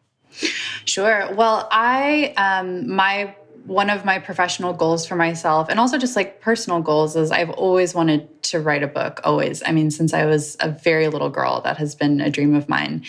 Sure. 0.85 1.33
Well, 1.35 1.69
I, 1.71 2.35
um, 2.37 2.95
my, 2.95 3.35
one 3.67 3.89
of 3.89 4.05
my 4.05 4.19
professional 4.19 4.75
goals 4.75 5.07
for 5.07 5.17
myself 5.17 5.69
and 5.71 5.81
also 5.81 5.97
just 5.97 6.17
like 6.17 6.41
personal 6.41 6.81
goals 6.81 7.17
is 7.17 7.31
I've 7.31 7.51
always 7.51 7.95
wanted 7.95 8.43
to 8.45 8.61
write 8.61 8.83
a 8.83 8.87
book, 8.87 9.21
always. 9.25 9.63
I 9.65 9.73
mean, 9.73 9.91
since 9.91 10.13
I 10.13 10.27
was 10.27 10.57
a 10.61 10.69
very 10.69 11.09
little 11.09 11.31
girl, 11.31 11.63
that 11.63 11.79
has 11.79 11.95
been 11.95 12.21
a 12.21 12.31
dream 12.31 12.55
of 12.55 12.69
mine. 12.69 13.05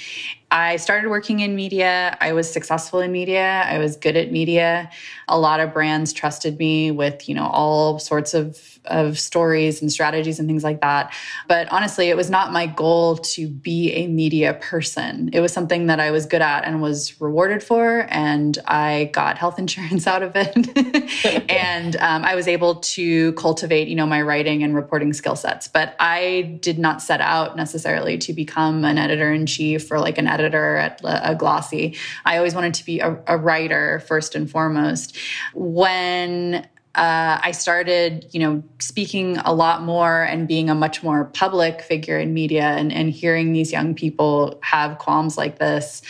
I 0.51 0.77
started 0.77 1.09
working 1.09 1.41
in 1.41 1.55
media. 1.55 2.17
I 2.21 2.31
was 2.31 2.51
successful 2.51 3.01
in 3.01 3.11
media. 3.11 3.63
I 3.65 3.77
was 3.79 3.97
good 3.97 4.15
at 4.15 4.31
media. 4.31 4.89
A 5.27 5.37
lot 5.37 5.59
of 5.59 5.73
brands 5.73 6.13
trusted 6.13 6.57
me 6.57 6.91
with, 6.91 7.27
you 7.27 7.35
know, 7.35 7.47
all 7.47 7.99
sorts 7.99 8.33
of 8.33 8.74
of 8.87 9.19
stories 9.19 9.81
and 9.81 9.91
strategies 9.91 10.39
and 10.39 10.47
things 10.47 10.63
like 10.63 10.81
that. 10.81 11.13
But 11.47 11.71
honestly, 11.71 12.09
it 12.09 12.17
was 12.17 12.29
not 12.29 12.51
my 12.51 12.65
goal 12.65 13.17
to 13.17 13.47
be 13.47 13.91
a 13.93 14.07
media 14.07 14.53
person. 14.55 15.29
It 15.33 15.39
was 15.39 15.53
something 15.53 15.87
that 15.87 15.99
I 15.99 16.11
was 16.11 16.25
good 16.25 16.41
at 16.41 16.65
and 16.65 16.81
was 16.81 17.19
rewarded 17.21 17.63
for. 17.63 18.07
And 18.09 18.57
I 18.65 19.09
got 19.13 19.37
health 19.37 19.59
insurance 19.65 20.07
out 20.07 20.23
of 20.23 20.33
it. 20.35 21.49
and 21.49 21.95
um, 21.97 22.23
I 22.23 22.35
was 22.35 22.47
able 22.47 22.75
to 22.75 23.33
cultivate, 23.33 23.87
you 23.87 23.95
know, 23.95 24.05
my 24.05 24.21
writing 24.21 24.63
and 24.63 24.75
reporting 24.75 25.13
skill 25.13 25.35
sets. 25.35 25.67
But 25.67 25.95
I 25.99 26.57
did 26.61 26.79
not 26.79 27.01
set 27.01 27.21
out 27.21 27.55
necessarily 27.55 28.17
to 28.19 28.33
become 28.33 28.85
an 28.85 28.97
editor 28.97 29.31
in 29.31 29.45
chief 29.45 29.91
or 29.91 29.99
like 29.99 30.17
an 30.17 30.27
editor 30.27 30.77
at 30.77 31.01
a 31.03 31.35
Glossy. 31.35 31.95
I 32.25 32.37
always 32.37 32.55
wanted 32.55 32.73
to 32.75 32.85
be 32.85 32.99
a, 32.99 33.17
a 33.27 33.37
writer 33.37 34.01
first 34.07 34.35
and 34.35 34.49
foremost. 34.49 35.17
When 35.53 36.67
uh, 36.95 37.39
I 37.41 37.51
started, 37.51 38.27
you 38.31 38.39
know, 38.39 38.63
speaking 38.79 39.37
a 39.37 39.53
lot 39.53 39.83
more 39.83 40.23
and 40.23 40.47
being 40.47 40.69
a 40.69 40.75
much 40.75 41.03
more 41.03 41.25
public 41.25 41.81
figure 41.81 42.17
in 42.17 42.33
media 42.33 42.63
and, 42.63 42.91
and 42.91 43.09
hearing 43.09 43.51
these 43.53 43.71
young 43.71 43.93
people 43.93 44.59
have 44.61 44.97
qualms 44.97 45.37
like 45.37 45.59
this, 45.59 46.01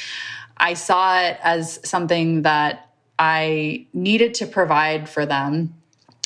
I 0.57 0.75
saw 0.75 1.19
it 1.21 1.39
as 1.43 1.79
something 1.83 2.43
that 2.43 2.91
I 3.17 3.87
needed 3.93 4.35
to 4.35 4.45
provide 4.45 5.09
for 5.09 5.25
them 5.25 5.73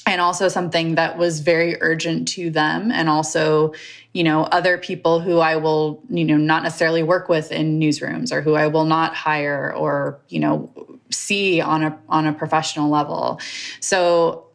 and 0.05 0.19
also 0.19 0.47
something 0.47 0.95
that 0.95 1.17
was 1.17 1.39
very 1.39 1.81
urgent 1.81 2.27
to 2.29 2.49
them 2.49 2.91
and 2.91 3.09
also 3.09 3.73
you 4.13 4.23
know 4.23 4.43
other 4.45 4.75
people 4.75 5.19
who 5.19 5.37
i 5.37 5.55
will 5.55 6.01
you 6.09 6.25
know 6.25 6.35
not 6.35 6.63
necessarily 6.63 7.03
work 7.03 7.29
with 7.29 7.51
in 7.51 7.79
newsrooms 7.79 8.31
or 8.31 8.41
who 8.41 8.55
i 8.55 8.65
will 8.65 8.85
not 8.85 9.13
hire 9.13 9.71
or 9.71 10.19
you 10.29 10.39
know 10.39 10.71
see 11.11 11.61
on 11.61 11.83
a 11.83 11.97
on 12.07 12.25
a 12.25 12.33
professional 12.33 12.89
level. 12.89 13.39
So 13.79 14.45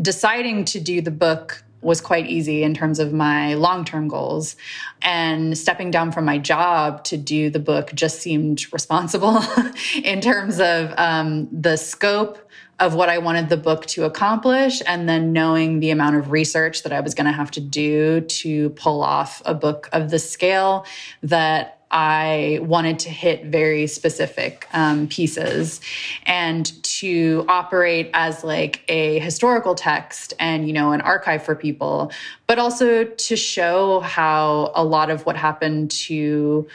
deciding 0.00 0.64
to 0.66 0.80
do 0.80 1.00
the 1.00 1.10
book 1.10 1.64
was 1.82 2.00
quite 2.00 2.26
easy 2.26 2.62
in 2.62 2.74
terms 2.74 2.98
of 2.98 3.12
my 3.12 3.54
long 3.54 3.84
term 3.84 4.08
goals. 4.08 4.56
And 5.02 5.58
stepping 5.58 5.90
down 5.90 6.12
from 6.12 6.24
my 6.24 6.38
job 6.38 7.04
to 7.04 7.16
do 7.16 7.50
the 7.50 7.58
book 7.58 7.92
just 7.92 8.20
seemed 8.20 8.72
responsible 8.72 9.40
in 10.04 10.20
terms 10.20 10.60
of 10.60 10.94
um, 10.96 11.48
the 11.52 11.76
scope 11.76 12.38
of 12.78 12.94
what 12.94 13.08
I 13.08 13.18
wanted 13.18 13.48
the 13.48 13.56
book 13.56 13.86
to 13.86 14.04
accomplish, 14.04 14.82
and 14.86 15.08
then 15.08 15.32
knowing 15.32 15.78
the 15.78 15.90
amount 15.90 16.16
of 16.16 16.32
research 16.32 16.82
that 16.82 16.92
I 16.92 17.00
was 17.00 17.14
going 17.14 17.26
to 17.26 17.32
have 17.32 17.50
to 17.52 17.60
do 17.60 18.22
to 18.22 18.70
pull 18.70 19.02
off 19.02 19.40
a 19.44 19.54
book 19.54 19.88
of 19.92 20.10
the 20.10 20.18
scale 20.18 20.84
that 21.22 21.81
I 21.92 22.58
wanted 22.62 22.98
to 23.00 23.10
hit 23.10 23.44
very 23.44 23.86
specific 23.86 24.66
um, 24.72 25.08
pieces 25.08 25.80
and 26.24 26.72
to 26.84 27.44
operate 27.48 28.10
as 28.14 28.42
like 28.42 28.82
a 28.88 29.18
historical 29.18 29.74
text 29.74 30.32
and, 30.38 30.66
you 30.66 30.72
know, 30.72 30.92
an 30.92 31.02
archive 31.02 31.44
for 31.44 31.54
people, 31.54 32.10
but 32.46 32.58
also 32.58 33.04
to 33.04 33.36
show 33.36 34.00
how 34.00 34.72
a 34.74 34.82
lot 34.82 35.10
of 35.10 35.26
what 35.26 35.36
happened 35.36 35.90
to 35.90 36.66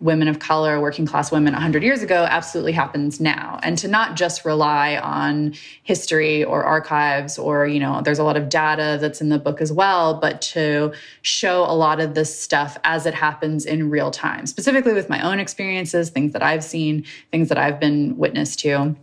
women 0.00 0.28
of 0.28 0.38
color, 0.38 0.80
working 0.80 1.06
class 1.06 1.32
women 1.32 1.52
100 1.52 1.82
years 1.82 2.02
ago 2.02 2.26
absolutely 2.28 2.72
happens 2.72 3.20
now. 3.20 3.58
And 3.62 3.76
to 3.78 3.88
not 3.88 4.16
just 4.16 4.44
rely 4.44 4.96
on 4.96 5.54
history 5.82 6.44
or 6.44 6.64
archives 6.64 7.38
or, 7.38 7.66
you 7.66 7.80
know, 7.80 8.00
there's 8.02 8.18
a 8.18 8.24
lot 8.24 8.36
of 8.36 8.48
data 8.48 8.98
that's 9.00 9.20
in 9.20 9.28
the 9.28 9.38
book 9.38 9.60
as 9.60 9.72
well, 9.72 10.14
but 10.14 10.40
to 10.42 10.92
show 11.22 11.64
a 11.64 11.74
lot 11.74 12.00
of 12.00 12.14
this 12.14 12.38
stuff 12.38 12.78
as 12.84 13.06
it 13.06 13.14
happens 13.14 13.66
in 13.66 13.90
real 13.90 14.10
time, 14.10 14.46
specifically 14.46 14.92
with 14.92 15.08
my 15.08 15.20
own 15.20 15.40
experiences, 15.40 16.10
things 16.10 16.32
that 16.32 16.42
I've 16.42 16.64
seen, 16.64 17.04
things 17.32 17.48
that 17.48 17.58
I've 17.58 17.80
been 17.80 18.16
witness 18.16 18.54
to. 18.56 18.94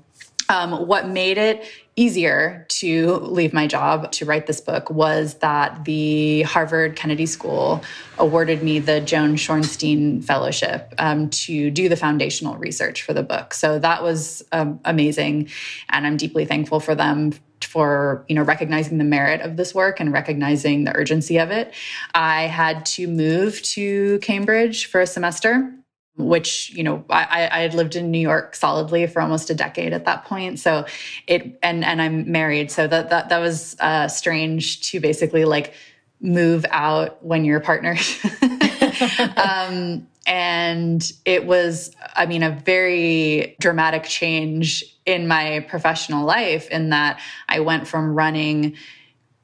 Um, 0.50 0.88
what 0.88 1.08
made 1.08 1.38
it 1.38 1.66
easier 1.96 2.66
to 2.68 3.16
leave 3.16 3.54
my 3.54 3.68
job 3.68 4.12
to 4.12 4.26
write 4.26 4.48
this 4.48 4.60
book 4.60 4.90
was 4.90 5.36
that 5.36 5.86
the 5.86 6.42
Harvard 6.44 6.96
Kennedy 6.96 7.26
School 7.26 7.82
awarded 8.18 8.62
me 8.62 8.80
the 8.80 9.00
Joan 9.00 9.36
Shorenstein 9.36 10.24
Fellowship 10.24 10.94
um, 10.98 11.30
to 11.30 11.72
do 11.72 11.88
the 11.88 11.96
foundational 11.96 12.58
research 12.58 13.02
for 13.02 13.14
the 13.14 13.24
book. 13.24 13.54
So 13.54 13.80
that 13.80 14.04
was 14.04 14.44
um, 14.52 14.80
amazing, 14.86 15.50
and 15.90 16.06
I'm 16.06 16.18
deeply 16.18 16.46
thankful 16.46 16.80
for 16.80 16.96
them 16.96 17.34
for 17.62 18.26
you 18.28 18.36
know 18.36 18.44
recognizing 18.44 18.98
the 18.98 19.04
merit 19.04 19.42
of 19.42 19.58
this 19.58 19.74
work 19.74 20.00
and 20.00 20.12
recognizing 20.12 20.84
the 20.84 20.96
urgency 20.96 21.38
of 21.38 21.52
it. 21.52 21.74
I 22.14 22.44
had 22.44 22.86
to 22.88 23.08
move 23.08 23.62
to 23.64 24.20
Cambridge 24.20 24.86
for 24.88 25.02
a 25.02 25.08
semester 25.08 25.74
which 26.18 26.72
you 26.72 26.84
know 26.84 27.04
I, 27.10 27.50
I 27.52 27.60
had 27.60 27.74
lived 27.74 27.96
in 27.96 28.12
New 28.12 28.20
York 28.20 28.56
solidly 28.56 29.06
for 29.08 29.22
almost 29.22 29.50
a 29.50 29.56
decade 29.56 29.94
at 29.94 30.06
that 30.06 30.26
point. 30.26 30.60
So 30.60 30.86
it 31.28 31.60
and 31.62 31.84
and 31.84 32.02
I'm 32.02 32.32
married, 32.32 32.72
so 32.72 32.88
that 32.88 33.10
that 33.10 33.30
that 33.30 33.40
was 33.40 33.76
uh, 33.80 34.08
strange 34.08 34.82
to 34.92 35.00
basically 35.00 35.46
like 35.46 35.74
move 36.22 36.66
out 36.70 37.24
when 37.24 37.46
you're 37.46 37.60
partners. 37.60 38.18
um, 39.38 40.08
and 40.28 41.12
it 41.24 41.46
was, 41.46 41.92
I 42.16 42.26
mean, 42.26 42.42
a 42.42 42.50
very 42.50 43.56
dramatic 43.60 44.04
change 44.04 44.84
in 45.06 45.28
my 45.28 45.66
professional 45.70 46.26
life 46.26 46.68
in 46.70 46.90
that 46.90 47.20
I 47.48 47.60
went 47.60 47.88
from 47.88 48.16
running 48.16 48.76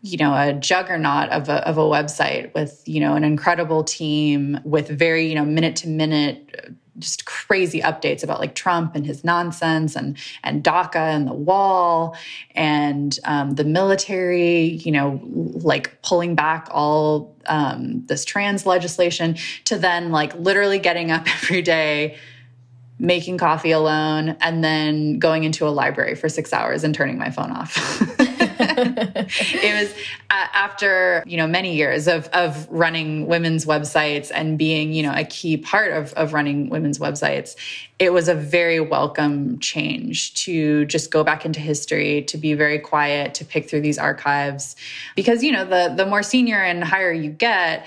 you 0.01 0.17
know 0.17 0.33
a 0.33 0.53
juggernaut 0.53 1.29
of 1.29 1.49
a, 1.49 1.67
of 1.67 1.77
a 1.77 1.81
website 1.81 2.53
with 2.53 2.81
you 2.85 2.99
know 2.99 3.15
an 3.15 3.23
incredible 3.23 3.83
team 3.83 4.59
with 4.63 4.87
very 4.87 5.27
you 5.27 5.35
know 5.35 5.45
minute 5.45 5.75
to 5.75 5.87
minute 5.87 6.75
just 7.01 7.25
crazy 7.25 7.81
updates 7.81 8.23
about 8.23 8.39
like 8.39 8.55
Trump 8.55 8.95
and 8.95 9.05
his 9.05 9.23
nonsense 9.23 9.95
and 9.95 10.17
and 10.43 10.63
DACA 10.63 10.95
and 10.95 11.27
the 11.27 11.33
wall 11.33 12.15
and 12.53 13.17
um, 13.25 13.51
the 13.51 13.63
military, 13.63 14.63
you 14.65 14.91
know, 14.91 15.19
like 15.23 16.01
pulling 16.01 16.35
back 16.35 16.67
all 16.71 17.35
um, 17.47 18.05
this 18.05 18.23
trans 18.23 18.65
legislation 18.65 19.37
to 19.65 19.77
then 19.77 20.11
like 20.11 20.33
literally 20.35 20.79
getting 20.79 21.11
up 21.11 21.27
every 21.43 21.61
day 21.61 22.17
making 22.99 23.35
coffee 23.35 23.71
alone 23.71 24.37
and 24.41 24.63
then 24.63 25.17
going 25.17 25.43
into 25.43 25.67
a 25.67 25.69
library 25.69 26.13
for 26.13 26.29
six 26.29 26.53
hours 26.53 26.83
and 26.83 26.93
turning 26.93 27.17
my 27.17 27.31
phone 27.31 27.51
off. 27.51 27.75
it 28.61 29.81
was 29.81 29.93
uh, 30.29 30.47
after 30.53 31.23
you 31.25 31.37
know 31.37 31.47
many 31.47 31.75
years 31.75 32.07
of 32.07 32.27
of 32.27 32.67
running 32.69 33.27
women's 33.27 33.65
websites 33.65 34.31
and 34.33 34.57
being 34.57 34.93
you 34.93 35.03
know 35.03 35.13
a 35.15 35.23
key 35.23 35.57
part 35.57 35.91
of 35.91 36.13
of 36.13 36.33
running 36.33 36.69
women's 36.69 36.99
websites 36.99 37.55
it 38.01 38.11
was 38.11 38.27
a 38.27 38.33
very 38.33 38.79
welcome 38.79 39.59
change 39.59 40.33
to 40.33 40.85
just 40.85 41.11
go 41.11 41.23
back 41.23 41.45
into 41.45 41.59
history 41.59 42.23
to 42.23 42.35
be 42.35 42.55
very 42.55 42.79
quiet 42.79 43.35
to 43.35 43.45
pick 43.45 43.69
through 43.69 43.81
these 43.81 43.99
archives. 43.99 44.75
Because 45.15 45.43
you 45.43 45.51
know 45.51 45.65
the 45.65 45.93
the 45.95 46.07
more 46.07 46.23
senior 46.23 46.57
and 46.57 46.83
higher 46.83 47.13
you 47.13 47.29
get 47.29 47.85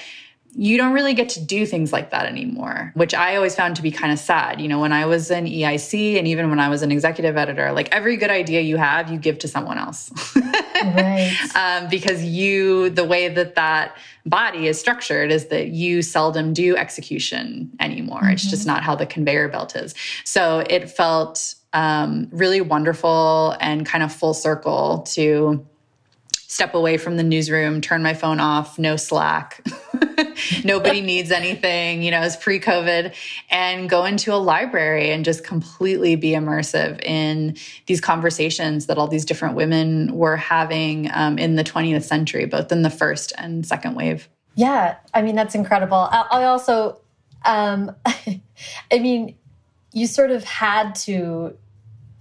you 0.57 0.77
don't 0.77 0.93
really 0.93 1.15
get 1.15 1.31
to 1.31 1.41
do 1.41 1.67
things 1.67 1.93
like 1.93 2.11
that 2.11 2.27
anymore, 2.27 2.93
which 2.95 3.13
I 3.13 3.35
always 3.37 3.55
found 3.55 3.77
to 3.77 3.83
be 3.83 3.91
kind 3.91 4.13
of 4.13 4.19
sad. 4.19 4.61
You 4.61 4.69
know, 4.69 4.79
when 4.79 4.93
I 4.93 5.05
was 5.07 5.31
an 5.31 5.47
EIC 5.47 6.17
and 6.17 6.29
even 6.29 6.49
when 6.49 6.61
I 6.61 6.69
was 6.69 6.83
an 6.83 6.93
executive 6.93 7.37
editor, 7.37 7.73
like 7.73 7.89
every 7.93 8.17
good 8.17 8.31
idea 8.31 8.61
you 8.61 8.77
have, 8.77 9.11
you 9.11 9.19
give 9.19 9.39
to 9.41 9.49
someone 9.49 9.79
else. 9.79 10.13
right. 10.37 11.33
Um, 11.55 11.89
because 11.89 12.25
you, 12.25 12.91
the 12.91 13.05
way 13.05 13.29
that 13.29 13.55
that 13.55 13.97
body 14.27 14.67
is 14.67 14.79
structured 14.79 15.31
is 15.31 15.47
that 15.47 15.69
you 15.69 16.03
seldom 16.03 16.53
do 16.53 16.77
execution 16.77 17.71
anymore. 17.81 18.21
Mm 18.21 18.27
-hmm. 18.27 18.33
It's 18.33 18.51
just 18.51 18.67
mm-hmm. 18.67 18.75
not 18.75 18.83
how 18.83 18.97
the 18.97 19.07
conveyor 19.07 19.49
belt 19.49 19.77
is. 19.77 19.95
So 20.25 20.65
it 20.69 20.91
felt 20.91 21.55
um, 21.73 22.29
really 22.31 22.61
wonderful 22.61 23.57
and 23.61 23.87
kind 23.87 24.05
of 24.05 24.13
full 24.13 24.35
circle 24.35 25.05
to 25.15 25.67
step 26.55 26.73
away 26.73 26.97
from 26.97 27.17
the 27.17 27.25
newsroom, 27.25 27.81
turn 27.81 28.01
my 28.01 28.15
phone 28.15 28.39
off, 28.39 28.79
no 28.79 28.95
Slack. 28.95 29.61
Nobody 30.65 31.01
needs 31.01 31.33
anything, 31.33 32.01
you 32.05 32.13
know, 32.13 32.23
it's 32.23 32.37
pre 32.37 32.61
COVID, 32.61 33.13
and 33.51 33.91
go 33.91 34.05
into 34.05 34.33
a 34.33 34.39
library 34.39 35.11
and 35.11 35.25
just 35.25 35.43
completely 35.43 36.15
be 36.15 36.31
immersive 36.31 37.03
in 37.03 37.57
these 37.87 38.01
conversations 38.01 38.87
that 38.87 38.99
all 38.99 39.09
these 39.09 39.25
different 39.25 39.57
women 39.57 40.15
were 40.15 40.37
having 40.37 41.11
um, 41.13 41.39
in 41.39 41.57
the 41.57 41.65
20th 41.65 42.05
century, 42.05 42.45
both 42.47 42.71
in 42.71 42.83
the 42.83 42.91
first 42.91 43.33
and 43.37 43.67
second 43.67 43.97
wave. 43.97 44.29
Yeah, 44.55 44.95
I 45.13 45.23
mean, 45.23 45.35
that's 45.35 45.57
incredible. 45.57 45.97
I, 45.97 46.25
I 46.31 46.45
also, 46.45 47.01
um, 47.45 47.97
I 48.07 48.41
mean, 48.93 49.35
you 49.93 50.07
sort 50.07 50.31
of 50.31 50.45
had 50.45 50.95
to 50.95 51.57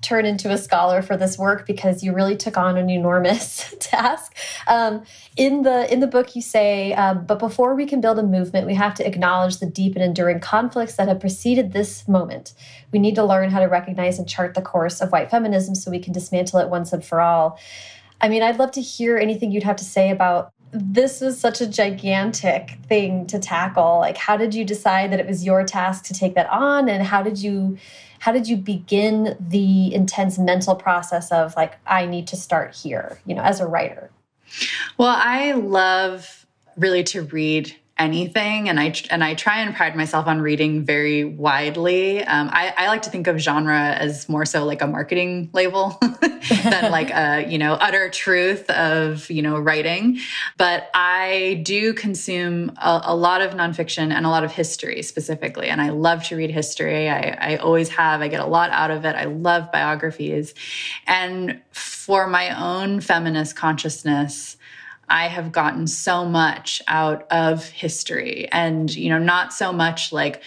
turn 0.03 0.25
into 0.25 0.51
a 0.51 0.57
scholar 0.57 1.01
for 1.01 1.17
this 1.17 1.37
work 1.37 1.65
because 1.65 2.03
you 2.03 2.13
really 2.13 2.35
took 2.35 2.57
on 2.57 2.77
an 2.77 2.89
enormous 2.89 3.73
task. 3.79 4.35
Um, 4.67 5.03
in 5.37 5.63
the 5.63 5.91
in 5.91 5.99
the 5.99 6.07
book, 6.07 6.35
you 6.35 6.41
say, 6.41 6.93
um, 6.93 7.25
but 7.25 7.39
before 7.39 7.73
we 7.73 7.85
can 7.85 8.01
build 8.01 8.19
a 8.19 8.23
movement, 8.23 8.67
we 8.67 8.75
have 8.75 8.93
to 8.95 9.07
acknowledge 9.07 9.57
the 9.57 9.65
deep 9.65 9.95
and 9.95 10.03
enduring 10.03 10.39
conflicts 10.39 10.97
that 10.97 11.07
have 11.07 11.19
preceded 11.19 11.73
this 11.73 12.07
moment. 12.07 12.53
We 12.91 12.99
need 12.99 13.15
to 13.15 13.23
learn 13.23 13.49
how 13.49 13.59
to 13.59 13.67
recognize 13.67 14.19
and 14.19 14.29
chart 14.29 14.53
the 14.53 14.61
course 14.61 15.01
of 15.01 15.11
white 15.11 15.31
feminism 15.31 15.73
so 15.73 15.89
we 15.89 15.99
can 15.99 16.13
dismantle 16.13 16.59
it 16.59 16.69
once 16.69 16.93
and 16.93 17.03
for 17.03 17.21
all. 17.21 17.57
I 18.21 18.29
mean, 18.29 18.43
I'd 18.43 18.59
love 18.59 18.71
to 18.71 18.81
hear 18.81 19.17
anything 19.17 19.51
you'd 19.51 19.63
have 19.63 19.75
to 19.77 19.83
say 19.83 20.09
about 20.09 20.53
this 20.73 21.21
was 21.21 21.39
such 21.39 21.61
a 21.61 21.67
gigantic 21.67 22.79
thing 22.87 23.27
to 23.27 23.37
tackle. 23.37 23.99
Like, 23.99 24.17
how 24.17 24.37
did 24.37 24.55
you 24.55 24.65
decide 24.65 25.11
that 25.11 25.19
it 25.19 25.27
was 25.27 25.45
your 25.45 25.63
task 25.63 26.05
to 26.05 26.13
take 26.13 26.33
that 26.33 26.49
on, 26.49 26.89
and 26.89 27.03
how 27.03 27.21
did 27.21 27.37
you? 27.37 27.77
How 28.23 28.31
did 28.31 28.47
you 28.47 28.55
begin 28.55 29.35
the 29.37 29.93
intense 29.93 30.39
mental 30.39 30.75
process 30.75 31.29
of 31.29 31.53
like 31.57 31.77
i 31.85 32.05
need 32.05 32.25
to 32.25 32.37
start 32.37 32.73
here 32.73 33.19
you 33.25 33.35
know 33.35 33.41
as 33.41 33.59
a 33.59 33.67
writer? 33.67 34.09
Well 34.97 35.13
i 35.19 35.51
love 35.51 36.45
really 36.77 37.03
to 37.03 37.23
read 37.23 37.75
anything 37.99 38.69
and 38.69 38.79
i 38.79 38.91
and 39.11 39.23
i 39.23 39.35
try 39.35 39.59
and 39.59 39.75
pride 39.75 39.95
myself 39.95 40.25
on 40.25 40.41
reading 40.41 40.83
very 40.83 41.23
widely. 41.23 42.23
Um, 42.23 42.49
I, 42.51 42.73
I, 42.75 42.87
like 42.87 43.03
to 43.03 43.11
think 43.11 43.27
of 43.27 43.37
genre 43.37 43.91
as 43.91 44.27
more 44.27 44.45
so 44.45 44.65
like 44.65 44.81
a 44.81 44.87
marketing 44.87 45.51
label 45.53 45.99
than 46.63 46.91
like 46.91 47.11
a 47.11 47.45
you 47.47 47.59
know 47.59 47.73
utter 47.73 48.09
truth 48.09 48.67
of 48.71 49.29
you 49.29 49.43
know 49.43 49.59
writing. 49.59 50.19
But 50.57 50.89
i 50.95 51.61
do 51.63 51.93
consume 51.93 52.71
a, 52.81 53.01
a, 53.05 53.15
lot 53.15 53.41
of 53.41 53.53
nonfiction 53.53 54.11
and 54.11 54.25
a 54.25 54.29
lot 54.29 54.43
of 54.43 54.51
history 54.51 55.03
specifically 55.03 55.67
and 55.67 55.79
i 55.79 55.89
love 55.89 56.23
to 56.25 56.35
read 56.35 56.49
history. 56.49 57.09
I, 57.09 57.53
I 57.53 57.55
always 57.57 57.89
have. 57.89 58.21
I 58.21 58.27
get 58.27 58.39
a 58.39 58.47
lot 58.47 58.71
out 58.71 58.89
of 58.89 59.05
it. 59.05 59.15
I 59.15 59.25
love 59.25 59.71
biographies. 59.71 60.55
And 61.05 61.61
for 61.71 62.27
my 62.27 62.49
own 62.59 63.01
feminist 63.01 63.55
consciousness 63.55 64.57
I 65.13 65.27
have 65.27 65.51
gotten 65.51 65.85
so 65.85 66.25
much 66.25 66.81
out 66.87 67.31
of 67.31 67.67
history 67.67 68.47
and, 68.51 68.93
you 68.93 69.09
know, 69.09 69.19
not 69.19 69.53
so 69.53 69.71
much 69.71 70.11
like 70.11 70.41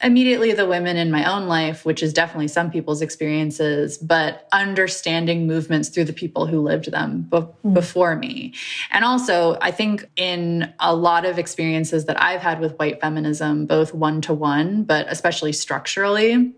immediately 0.00 0.52
the 0.52 0.64
women 0.64 0.96
in 0.96 1.10
my 1.10 1.24
own 1.24 1.48
life, 1.48 1.84
which 1.84 2.04
is 2.04 2.12
definitely 2.12 2.46
some 2.46 2.70
people's 2.70 3.02
experiences, 3.02 3.98
but 3.98 4.46
understanding 4.52 5.48
movements 5.48 5.88
through 5.88 6.04
the 6.04 6.12
people 6.12 6.46
who 6.46 6.60
lived 6.60 6.92
them 6.92 7.22
be 7.22 7.38
mm. 7.38 7.74
before 7.74 8.14
me. 8.14 8.54
And 8.92 9.04
also, 9.04 9.58
I 9.60 9.72
think 9.72 10.08
in 10.14 10.72
a 10.78 10.94
lot 10.94 11.24
of 11.24 11.36
experiences 11.36 12.04
that 12.04 12.22
I've 12.22 12.42
had 12.42 12.60
with 12.60 12.78
white 12.78 13.00
feminism, 13.00 13.66
both 13.66 13.92
one 13.92 14.20
to 14.22 14.34
one, 14.34 14.84
but 14.84 15.06
especially 15.10 15.52
structurally, 15.52 16.52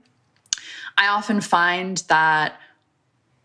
I 0.99 1.09
often 1.09 1.41
find 1.41 1.97
that 2.09 2.61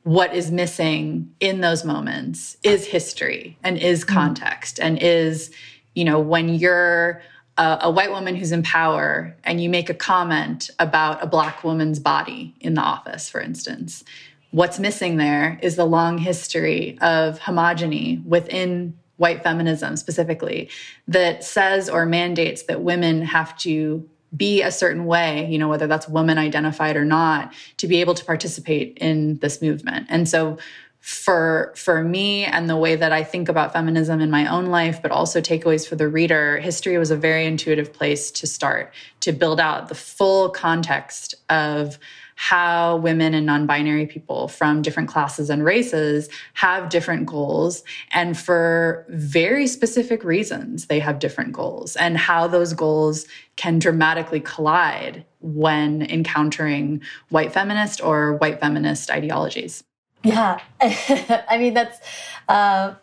what 0.03 0.33
is 0.33 0.51
missing 0.51 1.33
in 1.39 1.61
those 1.61 1.83
moments 1.83 2.57
is 2.63 2.85
history 2.85 3.57
and 3.63 3.77
is 3.77 4.03
mm. 4.03 4.07
context 4.07 4.79
and 4.79 4.97
is, 5.01 5.51
you 5.93 6.05
know, 6.05 6.19
when 6.19 6.49
you're 6.49 7.21
a, 7.57 7.79
a, 7.81 7.91
white 7.91 8.09
woman 8.09 8.35
who's 8.35 8.51
in 8.51 8.63
power 8.63 9.35
and 9.43 9.61
you 9.61 9.69
make 9.69 9.89
a 9.89 9.93
comment 9.93 10.69
about 10.79 11.21
a 11.21 11.27
black 11.27 11.63
woman's 11.63 11.99
body 11.99 12.55
in 12.61 12.73
the 12.75 12.81
office, 12.81 13.29
for 13.29 13.41
instance, 13.41 14.03
what's 14.51 14.79
missing 14.79 15.17
there 15.17 15.59
is 15.61 15.75
the 15.75 15.85
long 15.85 16.17
history 16.17 16.97
of 17.01 17.39
homogeny 17.39 18.23
within 18.25 18.97
white 19.17 19.43
feminism 19.43 19.97
specifically 19.97 20.69
that 21.07 21.43
says 21.43 21.89
or 21.89 22.05
mandates 22.05 22.63
that 22.63 22.81
women 22.81 23.21
have 23.21 23.55
to 23.57 24.09
be 24.35 24.61
a 24.61 24.71
certain 24.71 25.05
way, 25.05 25.47
you 25.49 25.57
know, 25.57 25.67
whether 25.67 25.87
that's 25.87 26.07
woman 26.07 26.37
identified 26.37 26.95
or 26.95 27.05
not, 27.05 27.53
to 27.77 27.87
be 27.87 28.01
able 28.01 28.13
to 28.13 28.25
participate 28.25 28.97
in 28.99 29.37
this 29.39 29.61
movement. 29.61 30.07
And 30.09 30.27
so 30.27 30.57
for 31.01 31.73
for 31.75 32.03
me 32.03 32.43
and 32.43 32.69
the 32.69 32.75
way 32.75 32.95
that 32.95 33.13
I 33.13 33.23
think 33.23 33.47
about 33.47 33.71
feminism 33.71 34.19
in 34.19 34.29
my 34.29 34.45
own 34.47 34.65
life, 34.67 35.01
but 35.01 35.11
also 35.11 35.39
takeaways 35.39 35.87
for 35.87 35.95
the 35.95 36.09
reader, 36.09 36.59
history 36.59 36.97
was 36.97 37.09
a 37.09 37.15
very 37.15 37.45
intuitive 37.45 37.93
place 37.93 38.31
to 38.31 38.47
start 38.47 38.93
to 39.21 39.31
build 39.31 39.59
out 39.59 39.87
the 39.87 39.95
full 39.95 40.49
context 40.49 41.35
of 41.49 41.97
how 42.41 42.95
women 42.95 43.33
and 43.33 43.45
non 43.45 43.65
binary 43.65 44.05
people 44.05 44.47
from 44.47 44.81
different 44.81 45.09
classes 45.09 45.49
and 45.49 45.61
races 45.65 46.29
have 46.53 46.87
different 46.87 47.25
goals. 47.25 47.83
And 48.11 48.37
for 48.37 49.05
very 49.09 49.67
specific 49.67 50.23
reasons, 50.23 50.85
they 50.85 50.99
have 50.99 51.19
different 51.19 51.51
goals, 51.51 51.97
and 51.97 52.17
how 52.17 52.47
those 52.47 52.71
goals 52.71 53.25
can 53.57 53.77
dramatically 53.77 54.39
collide 54.39 55.25
when 55.41 56.03
encountering 56.03 57.01
white 57.27 57.51
feminist 57.51 58.01
or 58.01 58.35
white 58.35 58.61
feminist 58.61 59.11
ideologies. 59.11 59.83
Yeah, 60.23 60.61
I 60.81 61.57
mean 61.59 61.73
that's 61.73 61.99
uh, 62.47 62.93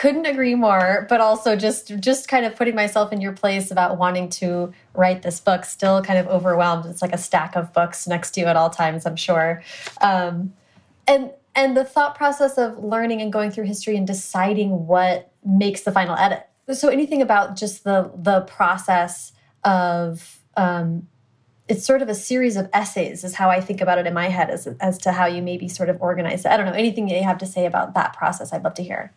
couldn't 0.00 0.24
agree 0.24 0.54
more. 0.54 1.06
But 1.10 1.20
also 1.20 1.56
just 1.56 1.94
just 2.00 2.26
kind 2.26 2.46
of 2.46 2.56
putting 2.56 2.74
myself 2.74 3.12
in 3.12 3.20
your 3.20 3.32
place 3.32 3.70
about 3.70 3.98
wanting 3.98 4.30
to 4.30 4.72
write 4.94 5.20
this 5.20 5.40
book. 5.40 5.66
Still 5.66 6.02
kind 6.02 6.18
of 6.18 6.26
overwhelmed. 6.26 6.86
It's 6.86 7.02
like 7.02 7.12
a 7.12 7.18
stack 7.18 7.54
of 7.54 7.72
books 7.74 8.06
next 8.08 8.30
to 8.32 8.40
you 8.40 8.46
at 8.46 8.56
all 8.56 8.70
times. 8.70 9.04
I'm 9.04 9.16
sure. 9.16 9.62
Um, 10.00 10.54
and 11.06 11.30
and 11.54 11.76
the 11.76 11.84
thought 11.84 12.14
process 12.14 12.56
of 12.56 12.82
learning 12.82 13.20
and 13.20 13.30
going 13.30 13.50
through 13.50 13.64
history 13.64 13.94
and 13.96 14.06
deciding 14.06 14.86
what 14.86 15.30
makes 15.44 15.82
the 15.82 15.92
final 15.92 16.16
edit. 16.16 16.46
So 16.72 16.88
anything 16.88 17.20
about 17.20 17.56
just 17.56 17.84
the 17.84 18.10
the 18.16 18.40
process 18.42 19.32
of 19.64 20.38
um, 20.56 21.08
it's 21.68 21.84
sort 21.84 22.00
of 22.00 22.08
a 22.08 22.14
series 22.14 22.56
of 22.56 22.70
essays 22.72 23.22
is 23.22 23.34
how 23.34 23.50
I 23.50 23.60
think 23.60 23.82
about 23.82 23.98
it 23.98 24.06
in 24.06 24.14
my 24.14 24.28
head 24.28 24.48
as, 24.48 24.66
as 24.80 24.96
to 24.98 25.12
how 25.12 25.26
you 25.26 25.42
maybe 25.42 25.68
sort 25.68 25.90
of 25.90 26.00
organize 26.00 26.46
it. 26.46 26.50
I 26.50 26.56
don't 26.56 26.66
know, 26.66 26.72
anything 26.72 27.06
you 27.06 27.22
have 27.22 27.38
to 27.38 27.46
say 27.46 27.66
about 27.66 27.92
that 27.94 28.14
process, 28.14 28.52
I'd 28.52 28.64
love 28.64 28.74
to 28.74 28.82
hear. 28.82 29.12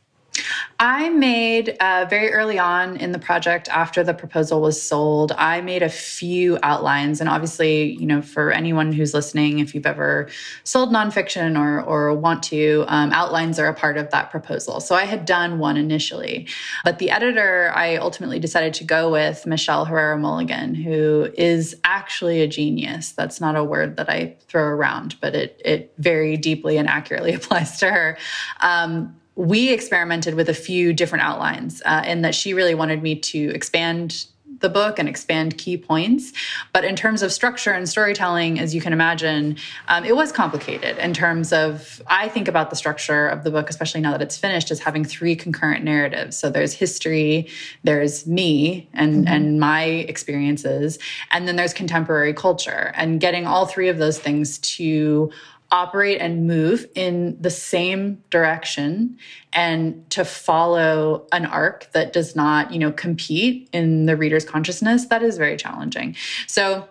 I 0.84 1.08
made 1.08 1.78
uh, 1.80 2.08
very 2.10 2.34
early 2.34 2.60
on 2.60 2.98
in 2.98 3.14
the 3.14 3.18
project 3.18 3.70
after 3.70 4.04
the 4.04 4.14
proposal 4.14 4.60
was 4.60 4.82
sold, 4.82 5.32
I 5.32 5.62
made 5.62 5.82
a 5.82 5.88
few 5.88 6.60
outlines. 6.62 7.22
And 7.22 7.30
obviously, 7.30 7.94
you 7.94 8.06
know, 8.06 8.22
for 8.22 8.52
anyone 8.52 8.92
who's 8.92 9.14
listening, 9.14 9.60
if 9.60 9.74
you've 9.74 9.86
ever 9.86 10.28
sold 10.66 10.92
nonfiction 10.92 11.58
or, 11.58 11.82
or 11.82 12.14
want 12.14 12.44
to, 12.44 12.84
um, 12.90 13.14
outlines 13.14 13.60
are 13.60 13.68
a 13.68 13.74
part 13.74 13.96
of 13.96 14.12
that 14.12 14.30
proposal. 14.30 14.82
So 14.82 14.94
I 14.94 15.06
had 15.06 15.24
done 15.24 15.58
one 15.58 15.78
initially. 15.78 16.50
But 16.84 17.00
the 17.00 17.12
editor 17.12 17.72
I 17.74 17.96
ultimately 17.96 18.40
decided 18.40 18.74
to 18.74 18.84
go 18.84 19.10
with, 19.10 19.46
Michelle 19.46 19.86
Herrera 19.86 20.18
Mulligan, 20.18 20.76
who 20.76 21.30
is 21.38 21.78
actually 21.86 22.42
a 22.42 22.48
genius. 22.48 23.14
That's 23.14 23.40
not 23.40 23.56
a 23.56 23.64
word 23.64 23.96
that 23.96 24.10
I 24.10 24.36
throw 24.50 24.64
around, 24.64 25.16
but 25.22 25.34
it, 25.34 25.62
it 25.64 25.94
very 25.98 26.36
deeply 26.36 26.76
and 26.76 26.90
accurately 26.90 27.34
applies 27.36 27.78
to 27.78 27.90
her. 27.90 28.18
Um, 28.60 29.16
we 29.36 29.72
experimented 29.72 30.36
with 30.36 30.50
a 30.50 30.54
few 30.54 30.94
different 30.94 31.24
outlines 31.24 31.82
uh, 31.86 32.04
in 32.06 32.22
that 32.22 32.36
she 32.36 32.54
really 32.54 32.76
wanted 32.76 33.02
me 33.02 33.16
to 33.16 33.50
expand 33.54 34.26
the 34.60 34.70
book 34.70 34.98
and 34.98 35.10
expand 35.10 35.58
key 35.58 35.78
points. 35.78 36.32
But 36.72 36.86
in 36.86 36.96
terms 36.96 37.22
of 37.22 37.32
structure 37.32 37.72
and 37.72 37.88
storytelling, 37.88 38.60
as 38.60 38.74
you 38.74 38.82
can 38.82 38.94
imagine, 38.94 39.58
um, 39.90 40.06
it 40.06 40.16
was 40.16 40.32
complicated 40.32 40.98
in 40.98 41.14
terms 41.14 41.52
of, 41.52 42.02
I 42.08 42.30
think 42.30 42.48
about 42.48 42.70
the 42.70 42.76
structure 42.76 43.28
of 43.28 43.44
the 43.44 43.52
book, 43.52 43.70
especially 43.70 44.02
now 44.02 44.12
that 44.12 44.22
it's 44.22 44.38
finished, 44.38 44.72
as 44.72 44.80
having 44.80 45.04
three 45.04 45.36
concurrent 45.36 45.84
narratives. 45.84 46.38
So 46.38 46.50
there's 46.50 46.74
history, 46.74 47.50
there's 47.84 48.26
me 48.26 48.90
and, 48.94 49.26
mm-hmm. 49.26 49.34
and 49.34 49.60
my 49.60 49.84
experiences, 49.84 50.98
and 51.32 51.46
then 51.48 51.58
there's 51.58 51.74
contemporary 51.74 52.34
culture. 52.34 52.94
And 52.96 53.20
getting 53.20 53.46
all 53.46 53.66
three 53.66 53.90
of 53.90 53.98
those 53.98 54.18
things 54.18 54.60
to 54.60 55.30
operate 55.74 56.22
and 56.22 56.46
move 56.46 56.86
in 56.94 57.36
the 57.42 57.50
same 57.50 58.24
direction 58.30 59.18
and 59.54 60.08
to 60.12 60.24
follow 60.24 61.28
an 61.32 61.48
arc 61.48 61.92
that 61.94 62.14
does 62.14 62.36
not, 62.36 62.72
you 62.72 62.78
know, 62.78 62.92
compete 62.92 63.68
in 63.74 64.06
the 64.06 64.16
reader's 64.16 64.46
consciousness, 64.46 65.08
that 65.08 65.24
is 65.24 65.36
very 65.36 65.58
challenging. 65.58 66.16
So 66.46 66.88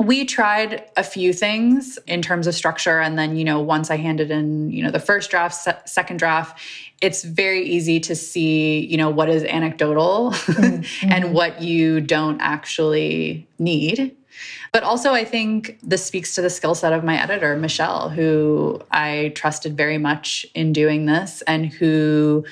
we 0.00 0.24
tried 0.24 0.88
a 0.96 1.04
few 1.04 1.32
things 1.32 1.98
in 2.06 2.20
terms 2.20 2.46
of 2.46 2.54
structure 2.54 3.00
and 3.00 3.18
then 3.18 3.36
you 3.36 3.42
know 3.44 3.60
once 3.60 3.90
i 3.90 3.96
handed 3.96 4.30
in 4.30 4.70
you 4.70 4.80
know 4.80 4.92
the 4.92 5.00
first 5.00 5.28
draft 5.28 5.56
se 5.56 5.74
second 5.86 6.18
draft 6.18 6.60
it's 7.00 7.24
very 7.24 7.64
easy 7.64 7.98
to 7.98 8.14
see 8.14 8.86
you 8.86 8.96
know 8.96 9.10
what 9.10 9.28
is 9.28 9.42
anecdotal 9.42 10.30
mm 10.30 10.34
-hmm. 10.34 10.86
and 11.14 11.34
what 11.34 11.60
you 11.60 12.00
don't 12.00 12.40
actually 12.40 13.44
need 13.58 14.14
but 14.72 14.82
also, 14.82 15.12
I 15.12 15.24
think 15.24 15.78
this 15.82 16.04
speaks 16.04 16.34
to 16.34 16.42
the 16.42 16.50
skill 16.50 16.74
set 16.74 16.92
of 16.92 17.04
my 17.04 17.20
editor, 17.20 17.56
Michelle, 17.56 18.08
who 18.08 18.80
I 18.90 19.32
trusted 19.34 19.76
very 19.76 19.98
much 19.98 20.46
in 20.54 20.72
doing 20.72 21.06
this 21.06 21.42
and 21.42 21.66
who 21.66 22.44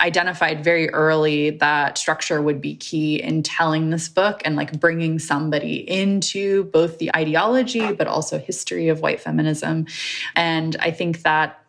identified 0.00 0.64
very 0.64 0.90
early 0.90 1.50
that 1.50 1.96
structure 1.96 2.42
would 2.42 2.60
be 2.60 2.74
key 2.74 3.22
in 3.22 3.42
telling 3.42 3.90
this 3.90 4.08
book 4.08 4.42
and 4.44 4.56
like 4.56 4.78
bringing 4.80 5.18
somebody 5.18 5.88
into 5.88 6.64
both 6.64 6.98
the 6.98 7.14
ideology 7.14 7.92
but 7.92 8.08
also 8.08 8.38
history 8.38 8.88
of 8.88 9.00
white 9.00 9.20
feminism. 9.20 9.86
And 10.34 10.76
i 10.80 10.90
think 10.90 11.22
that 11.22 11.64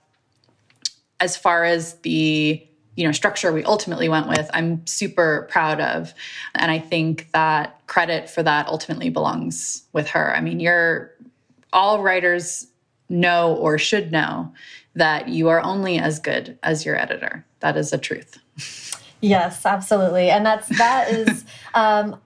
as 1.19 1.37
far 1.37 1.63
as 1.63 1.95
the 1.99 2.65
you 2.95 3.05
know 3.05 3.11
structure 3.11 3.51
we 3.51 3.63
ultimately 3.63 4.09
went 4.09 4.27
with 4.27 4.49
i'm 4.53 4.85
super 4.87 5.47
proud 5.49 5.79
of. 5.79 6.13
And 6.55 6.71
i 6.71 6.79
think 6.79 7.29
that 7.31 7.79
credit 7.87 8.29
for 8.29 8.43
that 8.43 8.67
ultimately 8.67 9.09
belongs 9.09 9.83
with 9.93 10.09
her. 10.09 10.35
I 10.35 10.41
mean 10.41 10.59
you're 10.59 11.11
all 11.73 12.01
writers 12.01 12.67
know 13.09 13.55
or 13.55 13.77
should 13.77 14.11
know 14.11 14.51
that 14.95 15.27
you 15.27 15.49
are 15.49 15.61
only 15.61 15.99
as 15.99 16.19
good 16.19 16.57
as 16.63 16.85
your 16.85 16.97
editor. 16.97 17.45
That 17.59 17.77
is 17.77 17.93
a 17.93 17.97
truth. 17.97 18.39
Yes 19.21 19.65
absolutely. 19.65 20.29
And 20.29 20.45
that's 20.45 20.67
that 20.77 21.11
is 21.11 21.45
um 21.73 22.19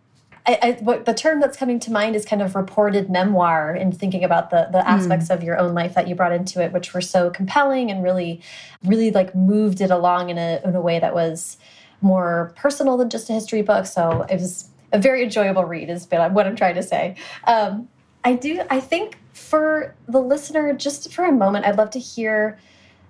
I, 0.50 0.60
I, 0.64 0.72
what 0.82 1.06
the 1.06 1.14
term 1.14 1.40
that's 1.40 1.56
coming 1.56 1.80
to 1.82 1.92
mind 1.92 2.16
is 2.16 2.26
kind 2.26 2.42
of 2.42 2.56
reported 2.56 3.08
memoir 3.08 3.76
in 3.76 3.92
thinking 3.92 4.24
about 4.24 4.50
the 4.50 4.68
the 4.72 4.88
aspects 4.90 5.28
mm. 5.28 5.36
of 5.36 5.44
your 5.44 5.60
own 5.60 5.76
life 5.76 5.94
that 5.94 6.08
you 6.08 6.16
brought 6.16 6.32
into 6.32 6.60
it, 6.60 6.72
which 6.72 6.92
were 6.92 7.02
so 7.02 7.30
compelling 7.30 7.92
and 7.92 8.04
really, 8.04 8.42
really 8.84 9.12
like 9.12 9.36
moved 9.36 9.80
it 9.80 9.92
along 9.92 10.32
in 10.32 10.40
a 10.40 10.60
in 10.66 10.76
a 10.76 10.82
way 10.82 10.98
that 10.98 11.14
was 11.14 11.58
more 12.02 12.52
personal 12.56 12.98
than 12.98 13.12
just 13.12 13.30
a 13.30 13.34
history 13.34 13.62
book. 13.62 13.86
So 13.86 14.24
it 14.24 14.40
was 14.40 14.70
a 14.92 14.98
very 14.98 15.24
enjoyable 15.24 15.66
read. 15.66 15.88
Is 15.88 16.08
what 16.10 16.48
I'm 16.48 16.56
trying 16.56 16.76
to 16.76 16.84
say. 16.84 17.16
Um, 17.44 17.88
I 18.24 18.34
do. 18.34 18.64
I 18.72 18.80
think 18.80 19.20
for 19.34 19.94
the 20.08 20.20
listener, 20.20 20.74
just 20.74 21.14
for 21.14 21.26
a 21.26 21.32
moment, 21.32 21.68
I'd 21.68 21.78
love 21.78 21.92
to 21.92 22.00
hear. 22.00 22.58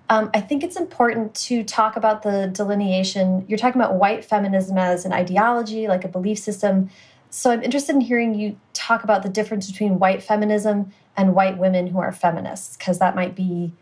Um, 0.09 0.29
I 0.33 0.41
think 0.41 0.63
it's 0.63 0.75
important 0.75 1.35
to 1.35 1.63
talk 1.63 1.95
about 1.95 2.23
the 2.23 2.47
delineation. 2.51 3.45
You're 3.47 3.59
talking 3.59 3.79
about 3.79 3.95
white 3.95 4.25
feminism 4.25 4.77
as 4.77 5.05
an 5.05 5.13
ideology, 5.13 5.87
like 5.87 6.03
a 6.03 6.09
belief 6.09 6.39
system. 6.39 6.89
So 7.29 7.51
I'm 7.51 7.61
interested 7.61 7.95
in 7.95 8.01
hearing 8.01 8.33
you 8.33 8.59
talk 8.73 9.03
about 9.03 9.23
the 9.23 9.29
difference 9.29 9.69
between 9.69 9.99
white 9.99 10.23
feminism 10.23 10.91
and 11.15 11.35
white 11.35 11.57
women 11.57 11.87
who 11.87 11.99
are 11.99 12.11
feminists, 12.11 12.75
because 12.77 12.99
that 12.99 13.15
might 13.15 13.35
be 13.35 13.73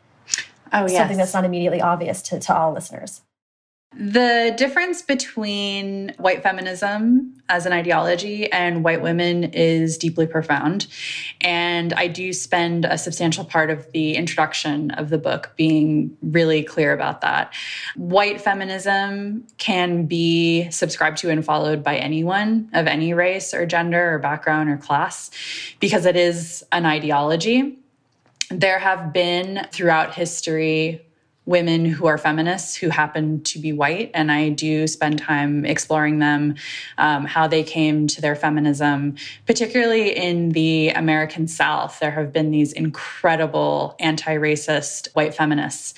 oh, 0.73 0.81
yes. 0.81 0.97
something 0.97 1.17
that's 1.17 1.33
not 1.33 1.45
immediately 1.45 1.81
obvious 1.81 2.21
to, 2.23 2.39
to 2.39 2.55
all 2.55 2.73
listeners. 2.73 3.21
The 3.99 4.53
difference 4.55 5.01
between 5.01 6.13
white 6.17 6.43
feminism 6.43 7.41
as 7.49 7.65
an 7.65 7.73
ideology 7.73 8.51
and 8.51 8.83
white 8.83 9.01
women 9.01 9.45
is 9.45 9.97
deeply 9.97 10.27
profound. 10.27 10.85
And 11.41 11.93
I 11.93 12.07
do 12.07 12.31
spend 12.31 12.85
a 12.85 12.97
substantial 12.99 13.43
part 13.43 13.71
of 13.71 13.91
the 13.93 14.15
introduction 14.15 14.91
of 14.91 15.09
the 15.09 15.17
book 15.17 15.53
being 15.57 16.15
really 16.21 16.61
clear 16.61 16.93
about 16.93 17.21
that. 17.21 17.53
White 17.95 18.39
feminism 18.39 19.47
can 19.57 20.05
be 20.05 20.69
subscribed 20.69 21.17
to 21.17 21.31
and 21.31 21.43
followed 21.43 21.83
by 21.83 21.97
anyone 21.97 22.69
of 22.73 22.85
any 22.85 23.15
race 23.15 23.51
or 23.51 23.65
gender 23.65 24.13
or 24.13 24.19
background 24.19 24.69
or 24.69 24.77
class 24.77 25.31
because 25.79 26.05
it 26.05 26.15
is 26.15 26.63
an 26.71 26.85
ideology. 26.85 27.79
There 28.51 28.77
have 28.77 29.11
been 29.11 29.65
throughout 29.71 30.13
history 30.13 31.06
women 31.47 31.85
who 31.85 32.05
are 32.05 32.17
feminists 32.17 32.75
who 32.75 32.89
happen 32.89 33.41
to 33.41 33.57
be 33.57 33.71
white. 33.71 34.11
And 34.13 34.31
I 34.31 34.49
do 34.49 34.85
spend 34.85 35.17
time 35.17 35.65
exploring 35.65 36.19
them, 36.19 36.55
um, 36.97 37.25
how 37.25 37.47
they 37.47 37.63
came 37.63 38.05
to 38.07 38.21
their 38.21 38.35
feminism, 38.35 39.15
particularly 39.45 40.15
in 40.15 40.49
the 40.49 40.89
American 40.89 41.47
South. 41.47 41.99
There 41.99 42.11
have 42.11 42.33
been 42.33 42.51
these 42.51 42.73
incredible 42.73 43.95
anti 43.99 44.35
racist 44.35 45.07
white 45.13 45.33
feminists 45.33 45.93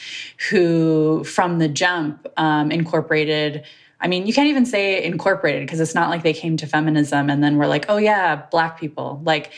who, 0.50 1.24
from 1.24 1.58
the 1.58 1.68
jump, 1.68 2.28
um, 2.38 2.72
incorporated. 2.72 3.64
I 4.00 4.08
mean, 4.08 4.28
you 4.28 4.34
can't 4.34 4.48
even 4.48 4.66
say 4.68 5.04
incorporated 5.04 5.66
because 5.66 5.80
it's 5.80 5.96
not 5.96 6.10
like 6.10 6.22
they 6.22 6.32
came 6.32 6.58
to 6.58 6.68
feminism 6.68 7.30
and 7.30 7.44
then 7.44 7.58
we're 7.58 7.68
like, 7.68 7.86
oh, 7.90 7.98
yeah, 7.98 8.44
Black 8.52 8.80
people. 8.80 9.20
Like, 9.26 9.52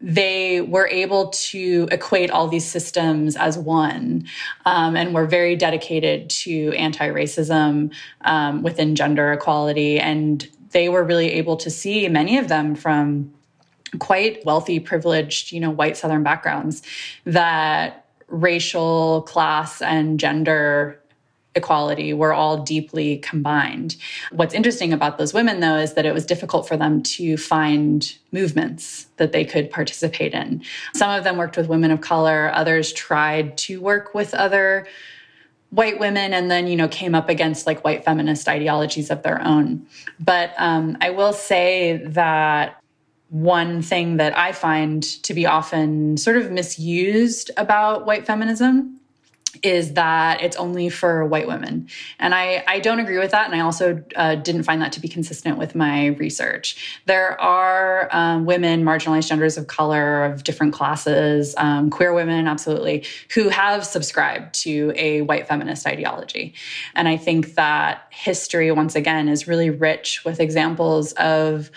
they 0.00 0.60
were 0.60 0.86
able 0.88 1.28
to 1.28 1.88
equate 1.90 2.30
all 2.30 2.46
these 2.46 2.64
systems 2.64 3.36
as 3.36 3.58
one 3.58 4.24
um, 4.64 4.96
and 4.96 5.14
were 5.14 5.26
very 5.26 5.56
dedicated 5.56 6.30
to 6.30 6.72
anti-racism 6.76 7.92
um, 8.22 8.62
within 8.62 8.94
gender 8.94 9.32
equality. 9.32 9.98
And 9.98 10.46
they 10.70 10.88
were 10.88 11.02
really 11.02 11.32
able 11.32 11.56
to 11.56 11.70
see 11.70 12.08
many 12.08 12.38
of 12.38 12.48
them 12.48 12.74
from 12.74 13.32
quite 13.98 14.44
wealthy 14.44 14.78
privileged 14.78 15.50
you 15.50 15.58
know 15.58 15.70
white 15.70 15.96
southern 15.96 16.22
backgrounds 16.22 16.82
that 17.24 18.04
racial 18.28 19.22
class 19.22 19.80
and 19.80 20.20
gender 20.20 21.00
equality 21.58 22.14
were 22.14 22.32
all 22.32 22.62
deeply 22.62 23.18
combined. 23.18 23.96
What's 24.32 24.54
interesting 24.54 24.94
about 24.94 25.18
those 25.18 25.34
women, 25.34 25.60
though, 25.60 25.76
is 25.76 25.92
that 25.94 26.06
it 26.06 26.14
was 26.14 26.24
difficult 26.24 26.66
for 26.66 26.78
them 26.78 27.02
to 27.02 27.36
find 27.36 28.16
movements 28.32 29.06
that 29.18 29.32
they 29.32 29.44
could 29.44 29.70
participate 29.70 30.32
in. 30.32 30.62
Some 30.94 31.10
of 31.10 31.24
them 31.24 31.36
worked 31.36 31.58
with 31.58 31.68
women 31.68 31.90
of 31.90 32.00
color, 32.00 32.50
others 32.54 32.92
tried 32.92 33.58
to 33.58 33.80
work 33.82 34.14
with 34.14 34.32
other 34.32 34.86
white 35.70 36.00
women 36.00 36.32
and 36.32 36.50
then 36.50 36.66
you 36.66 36.76
know 36.76 36.88
came 36.88 37.14
up 37.14 37.28
against 37.28 37.66
like 37.66 37.84
white 37.84 38.04
feminist 38.04 38.48
ideologies 38.48 39.10
of 39.10 39.22
their 39.22 39.42
own 39.46 39.86
but 40.18 40.52
um, 40.56 40.96
i 41.02 41.10
will 41.10 41.32
say 41.32 41.98
that 42.06 42.80
one 43.28 43.82
thing 43.82 44.16
that 44.16 44.36
i 44.38 44.50
find 44.50 45.02
to 45.22 45.34
be 45.34 45.44
often 45.44 46.16
sort 46.16 46.36
of 46.38 46.50
misused 46.50 47.50
about 47.58 48.06
white 48.06 48.24
feminism 48.24 48.98
is 49.62 49.94
that 49.94 50.42
it's 50.42 50.56
only 50.56 50.88
for 50.88 51.24
white 51.24 51.46
women. 51.46 51.88
And 52.18 52.34
I, 52.34 52.64
I 52.66 52.80
don't 52.80 53.00
agree 53.00 53.18
with 53.18 53.30
that. 53.30 53.46
And 53.46 53.54
I 53.54 53.64
also 53.64 54.02
uh, 54.16 54.36
didn't 54.36 54.62
find 54.62 54.80
that 54.82 54.92
to 54.92 55.00
be 55.00 55.08
consistent 55.08 55.58
with 55.58 55.74
my 55.74 56.08
research. 56.08 57.00
There 57.06 57.40
are 57.40 58.08
um, 58.12 58.44
women, 58.44 58.84
marginalized 58.84 59.28
genders 59.28 59.56
of 59.56 59.66
color, 59.66 60.24
of 60.24 60.44
different 60.44 60.72
classes, 60.74 61.54
um, 61.56 61.90
queer 61.90 62.12
women, 62.12 62.46
absolutely, 62.46 63.04
who 63.34 63.48
have 63.48 63.84
subscribed 63.84 64.54
to 64.62 64.92
a 64.96 65.22
white 65.22 65.48
feminist 65.48 65.86
ideology. 65.86 66.54
And 66.94 67.08
I 67.08 67.16
think 67.16 67.54
that 67.54 68.06
history, 68.10 68.70
once 68.70 68.94
again, 68.94 69.28
is 69.28 69.48
really 69.48 69.70
rich 69.70 70.24
with 70.24 70.40
examples 70.40 71.12
of 71.14 71.70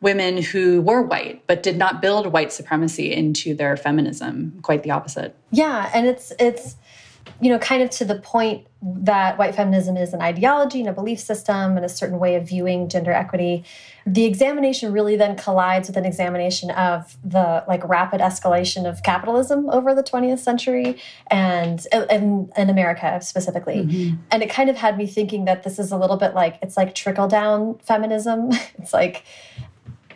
women 0.00 0.40
who 0.40 0.80
were 0.80 1.02
white 1.02 1.42
but 1.46 1.62
did 1.62 1.76
not 1.76 2.00
build 2.00 2.28
white 2.28 2.52
supremacy 2.52 3.12
into 3.12 3.52
their 3.52 3.76
feminism 3.76 4.56
quite 4.62 4.84
the 4.84 4.90
opposite 4.92 5.34
yeah 5.50 5.90
and 5.92 6.06
it's 6.06 6.32
it's 6.38 6.76
you 7.40 7.50
know, 7.50 7.58
kind 7.58 7.82
of 7.82 7.90
to 7.90 8.04
the 8.04 8.16
point 8.16 8.66
that 8.82 9.38
white 9.38 9.54
feminism 9.54 9.96
is 9.96 10.12
an 10.12 10.20
ideology 10.20 10.80
and 10.80 10.88
a 10.88 10.92
belief 10.92 11.20
system 11.20 11.76
and 11.76 11.84
a 11.84 11.88
certain 11.88 12.18
way 12.18 12.34
of 12.34 12.48
viewing 12.48 12.88
gender 12.88 13.12
equity, 13.12 13.64
the 14.06 14.24
examination 14.24 14.92
really 14.92 15.16
then 15.16 15.36
collides 15.36 15.88
with 15.88 15.96
an 15.96 16.04
examination 16.04 16.70
of 16.70 17.16
the 17.24 17.64
like 17.68 17.86
rapid 17.88 18.20
escalation 18.20 18.88
of 18.88 19.02
capitalism 19.02 19.68
over 19.70 19.94
the 19.94 20.02
20th 20.02 20.38
century 20.38 21.00
and 21.30 21.86
in, 22.10 22.50
in 22.56 22.70
America 22.70 23.20
specifically. 23.22 23.82
Mm 23.82 23.88
-hmm. 23.88 24.18
And 24.30 24.42
it 24.42 24.54
kind 24.54 24.70
of 24.70 24.76
had 24.76 24.96
me 24.96 25.06
thinking 25.06 25.44
that 25.44 25.62
this 25.62 25.78
is 25.78 25.92
a 25.92 25.96
little 25.96 26.16
bit 26.16 26.34
like 26.34 26.58
it's 26.62 26.76
like 26.76 26.92
trickle 26.92 27.28
down 27.28 27.78
feminism. 27.84 28.50
it's 28.78 28.92
like 28.92 29.22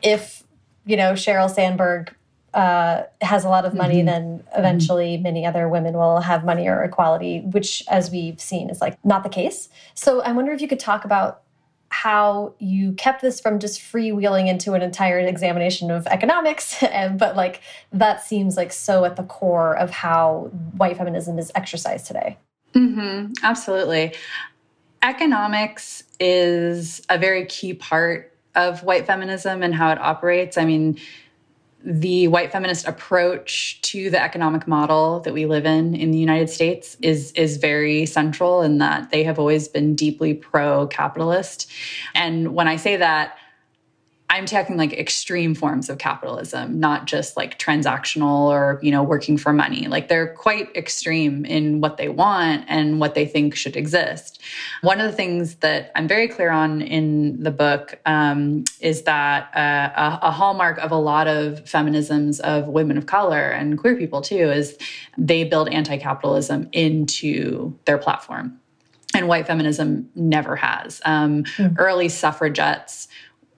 if 0.02 0.42
you 0.86 0.96
know 0.96 1.12
Sheryl 1.14 1.48
Sandberg 1.48 2.14
uh, 2.54 3.02
has 3.20 3.44
a 3.44 3.48
lot 3.48 3.64
of 3.64 3.74
money, 3.74 4.02
mm 4.02 4.08
-hmm. 4.08 4.12
then 4.12 4.42
eventually 4.56 5.12
mm 5.12 5.18
-hmm. 5.18 5.22
many 5.22 5.46
other 5.46 5.68
women 5.68 5.94
will 5.94 6.20
have 6.20 6.44
money 6.44 6.68
or 6.68 6.84
equality, 6.84 7.40
which, 7.54 7.84
as 7.88 8.10
we've 8.10 8.40
seen, 8.40 8.70
is 8.70 8.80
like 8.80 8.96
not 9.02 9.22
the 9.22 9.28
case. 9.40 9.68
So 9.94 10.10
I 10.20 10.32
wonder 10.32 10.52
if 10.52 10.60
you 10.60 10.68
could 10.68 10.80
talk 10.80 11.04
about 11.04 11.32
how 11.92 12.54
you 12.58 12.92
kept 12.92 13.20
this 13.20 13.38
from 13.40 13.58
just 13.58 13.78
freewheeling 13.80 14.48
into 14.48 14.72
an 14.72 14.82
entire 14.82 15.18
examination 15.18 15.90
of 15.90 16.06
economics, 16.06 16.82
and, 17.00 17.18
but 17.18 17.36
like 17.36 17.60
that 17.92 18.22
seems 18.22 18.56
like 18.56 18.72
so 18.72 19.04
at 19.04 19.16
the 19.16 19.24
core 19.24 19.76
of 19.76 19.90
how 19.90 20.50
white 20.76 20.96
feminism 20.96 21.38
is 21.38 21.52
exercised 21.54 22.06
today. 22.06 22.36
Mm 22.74 22.94
-hmm. 22.94 23.32
Absolutely. 23.42 24.12
Economics 25.02 26.04
is 26.18 27.02
a 27.08 27.18
very 27.18 27.44
key 27.46 27.74
part 27.74 28.32
of 28.54 28.82
white 28.82 29.06
feminism 29.06 29.62
and 29.62 29.74
how 29.74 29.92
it 29.92 29.98
operates. 29.98 30.56
I 30.56 30.64
mean, 30.64 30.98
the 31.84 32.28
white 32.28 32.52
feminist 32.52 32.86
approach 32.86 33.80
to 33.82 34.10
the 34.10 34.22
economic 34.22 34.68
model 34.68 35.20
that 35.20 35.34
we 35.34 35.46
live 35.46 35.66
in 35.66 35.94
in 35.94 36.10
the 36.10 36.18
United 36.18 36.48
States 36.48 36.96
is 37.02 37.32
is 37.32 37.56
very 37.56 38.06
central 38.06 38.62
in 38.62 38.78
that 38.78 39.10
they 39.10 39.24
have 39.24 39.38
always 39.38 39.68
been 39.68 39.94
deeply 39.94 40.34
pro 40.34 40.86
capitalist. 40.86 41.70
And 42.14 42.54
when 42.54 42.68
I 42.68 42.76
say 42.76 42.96
that, 42.96 43.36
I'm 44.32 44.46
talking 44.46 44.78
like 44.78 44.94
extreme 44.94 45.54
forms 45.54 45.90
of 45.90 45.98
capitalism, 45.98 46.80
not 46.80 47.04
just 47.04 47.36
like 47.36 47.58
transactional 47.58 48.48
or, 48.48 48.80
you 48.80 48.90
know, 48.90 49.02
working 49.02 49.36
for 49.36 49.52
money. 49.52 49.88
Like 49.88 50.08
they're 50.08 50.32
quite 50.32 50.74
extreme 50.74 51.44
in 51.44 51.82
what 51.82 51.98
they 51.98 52.08
want 52.08 52.64
and 52.66 52.98
what 52.98 53.14
they 53.14 53.26
think 53.26 53.54
should 53.54 53.76
exist. 53.76 54.40
One 54.80 55.02
of 55.02 55.10
the 55.10 55.14
things 55.14 55.56
that 55.56 55.92
I'm 55.94 56.08
very 56.08 56.28
clear 56.28 56.50
on 56.50 56.80
in 56.80 57.42
the 57.42 57.50
book 57.50 58.00
um, 58.06 58.64
is 58.80 59.02
that 59.02 59.54
uh, 59.54 60.18
a, 60.22 60.28
a 60.28 60.30
hallmark 60.30 60.78
of 60.78 60.92
a 60.92 60.96
lot 60.96 61.28
of 61.28 61.62
feminisms 61.66 62.40
of 62.40 62.68
women 62.68 62.96
of 62.96 63.04
color 63.04 63.50
and 63.50 63.76
queer 63.76 63.96
people 63.96 64.22
too 64.22 64.50
is 64.50 64.78
they 65.18 65.44
build 65.44 65.68
anti 65.68 65.98
capitalism 65.98 66.70
into 66.72 67.78
their 67.84 67.98
platform 67.98 68.58
and 69.14 69.28
white 69.28 69.46
feminism 69.46 70.08
never 70.14 70.56
has. 70.56 71.02
Um, 71.04 71.44
mm. 71.44 71.74
Early 71.78 72.08
suffragettes 72.08 73.08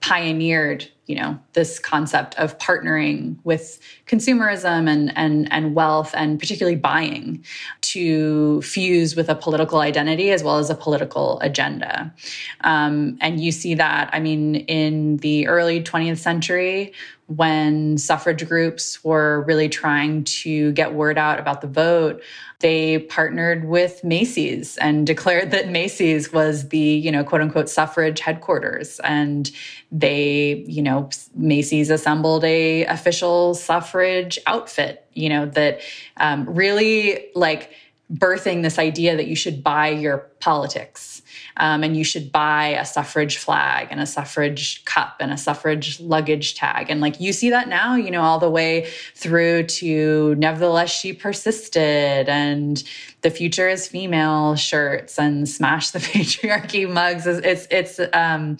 pioneered 0.05 0.87
you 1.07 1.15
know 1.15 1.39
this 1.53 1.79
concept 1.79 2.35
of 2.35 2.55
partnering 2.59 3.37
with 3.43 3.79
consumerism 4.05 4.87
and 4.87 5.11
and 5.17 5.51
and 5.51 5.73
wealth 5.73 6.13
and 6.15 6.39
particularly 6.39 6.75
buying 6.75 7.43
to 7.81 8.61
fuse 8.61 9.15
with 9.15 9.29
a 9.29 9.33
political 9.33 9.79
identity 9.79 10.29
as 10.29 10.43
well 10.43 10.57
as 10.57 10.69
a 10.69 10.75
political 10.75 11.39
agenda. 11.41 12.13
Um, 12.61 13.17
and 13.19 13.39
you 13.39 13.51
see 13.51 13.73
that 13.73 14.11
i 14.13 14.19
mean 14.19 14.55
in 14.55 15.17
the 15.17 15.47
early 15.47 15.81
20th 15.81 16.19
century 16.19 16.93
when 17.27 17.97
suffrage 17.97 18.47
groups 18.47 19.03
were 19.03 19.43
really 19.47 19.67
trying 19.67 20.23
to 20.23 20.71
get 20.73 20.93
word 20.93 21.17
out 21.17 21.39
about 21.39 21.61
the 21.61 21.67
vote 21.67 22.21
they 22.65 22.97
partnered 22.97 23.65
with 23.65 24.03
Macy's 24.03 24.75
and 24.77 25.05
declared 25.05 25.51
that 25.51 25.69
Macy's 25.69 26.33
was 26.33 26.69
the, 26.69 26.79
you 26.79 27.11
know, 27.11 27.23
quote 27.23 27.41
unquote 27.41 27.69
suffrage 27.69 28.19
headquarters. 28.19 28.99
And 29.03 29.51
they, 29.91 30.65
you 30.65 30.81
know, 30.81 31.11
Macy's 31.35 31.91
assembled 31.91 32.43
a 32.43 32.85
official 32.85 33.53
suffrage 33.53 34.39
outfit, 34.47 35.05
you 35.13 35.29
know, 35.29 35.45
that 35.45 35.81
um, 36.17 36.49
really 36.49 37.27
like 37.35 37.69
birthing 38.13 38.61
this 38.61 38.77
idea 38.77 39.15
that 39.15 39.27
you 39.27 39.35
should 39.35 39.63
buy 39.63 39.89
your 39.89 40.19
politics 40.39 41.23
um, 41.57 41.83
and 41.83 41.97
you 41.97 42.03
should 42.03 42.31
buy 42.31 42.67
a 42.67 42.85
suffrage 42.85 43.37
flag 43.37 43.87
and 43.89 43.99
a 43.99 44.05
suffrage 44.05 44.85
cup 44.85 45.17
and 45.19 45.31
a 45.31 45.37
suffrage 45.37 45.99
luggage 45.99 46.53
tag. 46.53 46.89
And 46.89 47.01
like 47.01 47.19
you 47.19 47.33
see 47.33 47.49
that 47.49 47.67
now, 47.67 47.95
you 47.95 48.11
know, 48.11 48.21
all 48.21 48.37
the 48.37 48.49
way 48.49 48.89
through 49.15 49.63
to 49.63 50.35
nevertheless 50.35 50.91
she 50.91 51.13
persisted 51.13 52.29
and 52.29 52.83
the 53.21 53.31
future 53.31 53.67
is 53.67 53.87
female 53.87 54.55
shirts 54.55 55.17
and 55.17 55.49
smash 55.49 55.89
the 55.89 55.99
patriarchy 55.99 56.87
mugs. 56.87 57.25
It's, 57.25 57.67
it's, 57.71 57.99
um, 58.13 58.57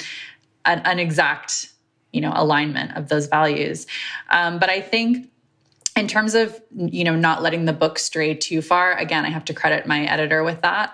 an, 0.66 0.80
an 0.86 0.98
exact, 0.98 1.70
you 2.12 2.22
know, 2.22 2.34
alignment 2.36 2.98
of 2.98 3.10
those 3.10 3.28
values. 3.28 3.86
Um, 4.32 4.58
but 4.58 4.70
I 4.70 4.82
think 4.82 5.30
in 5.96 6.08
terms 6.08 6.36
of 6.36 6.62
you 6.76 7.04
know 7.04 7.16
not 7.16 7.42
letting 7.42 7.66
the 7.66 7.74
book 7.74 7.98
stray 7.98 8.34
too 8.34 8.62
far 8.62 8.94
again 8.98 9.24
i 9.24 9.30
have 9.30 9.46
to 9.46 9.54
credit 9.54 9.88
my 9.88 10.04
editor 10.06 10.44
with 10.44 10.62
that 10.62 10.94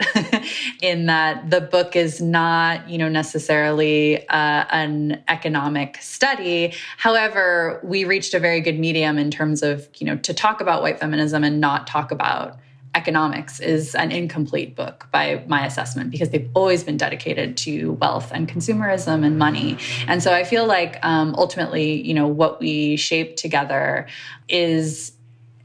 in 0.81 1.07
that 1.07 1.49
the 1.49 1.59
book 1.59 1.95
is 1.95 2.21
not 2.21 2.87
you 2.87 2.97
know 2.97 3.09
necessarily 3.09 4.27
uh, 4.29 4.65
an 4.71 5.23
economic 5.27 5.97
study. 6.01 6.73
However 6.97 7.79
we 7.83 8.05
reached 8.05 8.33
a 8.33 8.39
very 8.39 8.61
good 8.61 8.79
medium 8.79 9.17
in 9.17 9.31
terms 9.31 9.63
of 9.63 9.89
you 9.97 10.05
know 10.05 10.17
to 10.17 10.33
talk 10.33 10.61
about 10.61 10.81
white 10.81 10.99
feminism 10.99 11.43
and 11.43 11.59
not 11.59 11.87
talk 11.87 12.11
about 12.11 12.57
economics 12.93 13.59
is 13.59 13.95
an 13.95 14.11
incomplete 14.11 14.75
book 14.75 15.07
by 15.11 15.43
my 15.47 15.65
assessment 15.65 16.11
because 16.11 16.29
they've 16.29 16.49
always 16.53 16.83
been 16.83 16.97
dedicated 16.97 17.55
to 17.55 17.93
wealth 17.93 18.31
and 18.33 18.49
consumerism 18.49 19.25
and 19.25 19.37
money. 19.37 19.77
And 20.07 20.21
so 20.21 20.33
i 20.33 20.43
feel 20.43 20.65
like 20.65 21.03
um, 21.03 21.33
ultimately 21.37 22.01
you 22.01 22.13
know 22.13 22.27
what 22.27 22.59
we 22.59 22.95
shape 22.97 23.35
together 23.35 24.07
is 24.49 25.13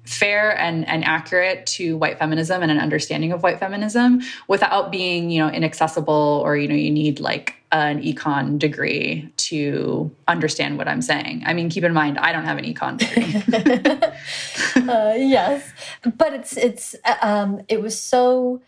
fair 0.05 0.57
and, 0.57 0.89
and 0.89 1.05
accurate 1.05 1.66
to 1.66 1.97
white 1.97 2.18
feminism 2.18 2.62
and 2.62 2.70
an 2.70 2.79
understanding 2.79 3.33
of 3.33 3.43
white 3.43 3.59
feminism 3.59 4.20
without 4.47 4.93
being 4.93 5.31
you 5.31 5.43
know 5.43 5.49
inaccessible 5.51 6.41
or 6.45 6.57
you 6.57 6.68
know 6.68 6.74
you 6.74 6.91
need 6.91 7.18
like 7.18 7.55
an 7.72 8.02
econ 8.02 8.58
degree 8.58 9.30
to 9.36 10.10
understand 10.28 10.78
what 10.78 10.88
i'm 10.88 11.02
saying 11.02 11.42
i 11.46 11.52
mean 11.52 11.68
keep 11.68 11.84
in 11.84 11.92
mind 11.92 12.18
i 12.18 12.32
don't 12.32 12.44
have 12.44 12.58
an 12.58 12.64
econ 12.64 12.96
degree 12.96 13.42
uh, 14.88 15.14
yes 15.16 15.68
but 16.16 16.32
it's 16.32 16.56
it's 16.56 16.94
um, 17.22 17.60
it 17.68 17.82
was 17.82 17.98
so 17.98 18.60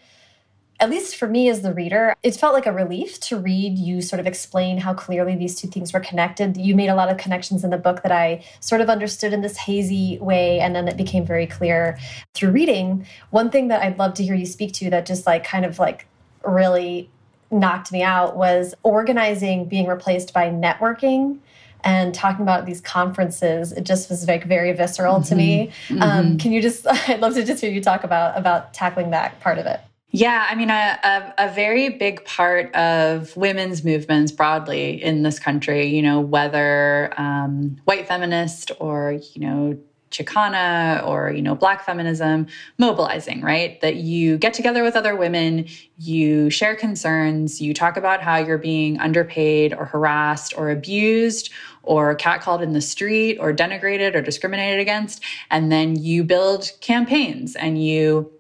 at 0.80 0.90
least 0.90 1.16
for 1.16 1.26
me 1.26 1.48
as 1.48 1.62
the 1.62 1.74
reader, 1.74 2.14
it 2.22 2.36
felt 2.36 2.54
like 2.54 2.66
a 2.66 2.72
relief 2.72 3.18
to 3.18 3.36
read 3.36 3.76
you 3.76 4.00
sort 4.00 4.20
of 4.20 4.26
explain 4.26 4.78
how 4.78 4.94
clearly 4.94 5.34
these 5.34 5.60
two 5.60 5.66
things 5.66 5.92
were 5.92 6.00
connected. 6.00 6.56
You 6.56 6.76
made 6.76 6.88
a 6.88 6.94
lot 6.94 7.10
of 7.10 7.16
connections 7.16 7.64
in 7.64 7.70
the 7.70 7.78
book 7.78 8.02
that 8.02 8.12
I 8.12 8.44
sort 8.60 8.80
of 8.80 8.88
understood 8.88 9.32
in 9.32 9.40
this 9.40 9.56
hazy 9.56 10.18
way, 10.20 10.60
and 10.60 10.76
then 10.76 10.86
it 10.86 10.96
became 10.96 11.26
very 11.26 11.46
clear 11.46 11.98
through 12.34 12.52
reading. 12.52 13.06
One 13.30 13.50
thing 13.50 13.68
that 13.68 13.82
I'd 13.82 13.98
love 13.98 14.14
to 14.14 14.22
hear 14.22 14.34
you 14.34 14.46
speak 14.46 14.72
to 14.74 14.90
that 14.90 15.04
just 15.04 15.26
like 15.26 15.42
kind 15.42 15.64
of 15.64 15.80
like 15.80 16.06
really 16.44 17.10
knocked 17.50 17.92
me 17.92 18.02
out 18.02 18.36
was 18.36 18.74
organizing 18.82 19.64
being 19.66 19.86
replaced 19.86 20.32
by 20.32 20.50
networking 20.50 21.38
and 21.84 22.14
talking 22.14 22.42
about 22.42 22.66
these 22.66 22.80
conferences 22.80 23.72
it 23.72 23.84
just 23.84 24.10
was 24.10 24.26
like 24.26 24.44
very 24.44 24.72
visceral 24.72 25.16
mm 25.16 25.22
-hmm. 25.22 25.28
to 25.28 25.34
me 25.34 25.70
mm 25.88 25.96
-hmm. 25.96 26.02
um, 26.02 26.10
mm-hmm. 26.10 26.36
can 26.36 26.52
you 26.52 26.60
just 26.60 26.86
i'd 27.08 27.20
love 27.20 27.34
to 27.34 27.42
just 27.42 27.60
hear 27.62 27.72
you 27.72 27.82
talk 27.82 28.04
about 28.04 28.36
about 28.36 28.72
tackling 28.72 29.10
that 29.10 29.40
part 29.40 29.58
of 29.58 29.66
it 29.66 29.80
yeah, 30.10 30.46
I 30.48 30.54
mean, 30.54 30.70
a, 30.70 30.98
a, 31.04 31.34
a, 31.38 31.52
very 31.52 31.90
big 31.90 32.24
part 32.24 32.74
of 32.74 33.36
women's 33.36 33.84
movements 33.84 34.32
broadly 34.32 35.02
in 35.02 35.22
this 35.22 35.38
country, 35.38 35.84
you 35.84 36.00
know, 36.00 36.18
whether 36.18 37.12
um, 37.18 37.76
white 37.84 38.08
feminist 38.08 38.72
or, 38.80 39.20
you 39.34 39.40
know, 39.42 39.78
Chicana 40.10 41.06
or, 41.06 41.30
you 41.30 41.42
know, 41.42 41.54
black 41.54 41.84
feminism, 41.84 42.46
mobilizing, 42.78 43.40
right? 43.40 43.80
That 43.80 43.96
you 43.96 44.38
get 44.38 44.54
together 44.54 44.82
with 44.82 44.96
other 44.96 45.14
women, 45.16 45.66
you 45.98 46.50
share 46.50 46.74
concerns, 46.76 47.60
you 47.60 47.74
talk 47.74 47.96
about 47.96 48.22
how 48.22 48.36
you're 48.36 48.58
being 48.58 48.98
underpaid 48.98 49.74
or 49.74 49.84
harassed 49.84 50.54
or 50.56 50.70
abused 50.70 51.50
or 51.82 52.16
catcalled 52.16 52.62
in 52.62 52.72
the 52.72 52.80
street 52.80 53.38
or 53.38 53.52
denigrated 53.52 54.14
or 54.14 54.22
discriminated 54.22 54.80
against. 54.80 55.22
And 55.50 55.72
then 55.72 55.96
you 55.96 56.24
build 56.24 56.70
campaigns 56.80 57.56
and 57.56 57.82
you 57.82 58.30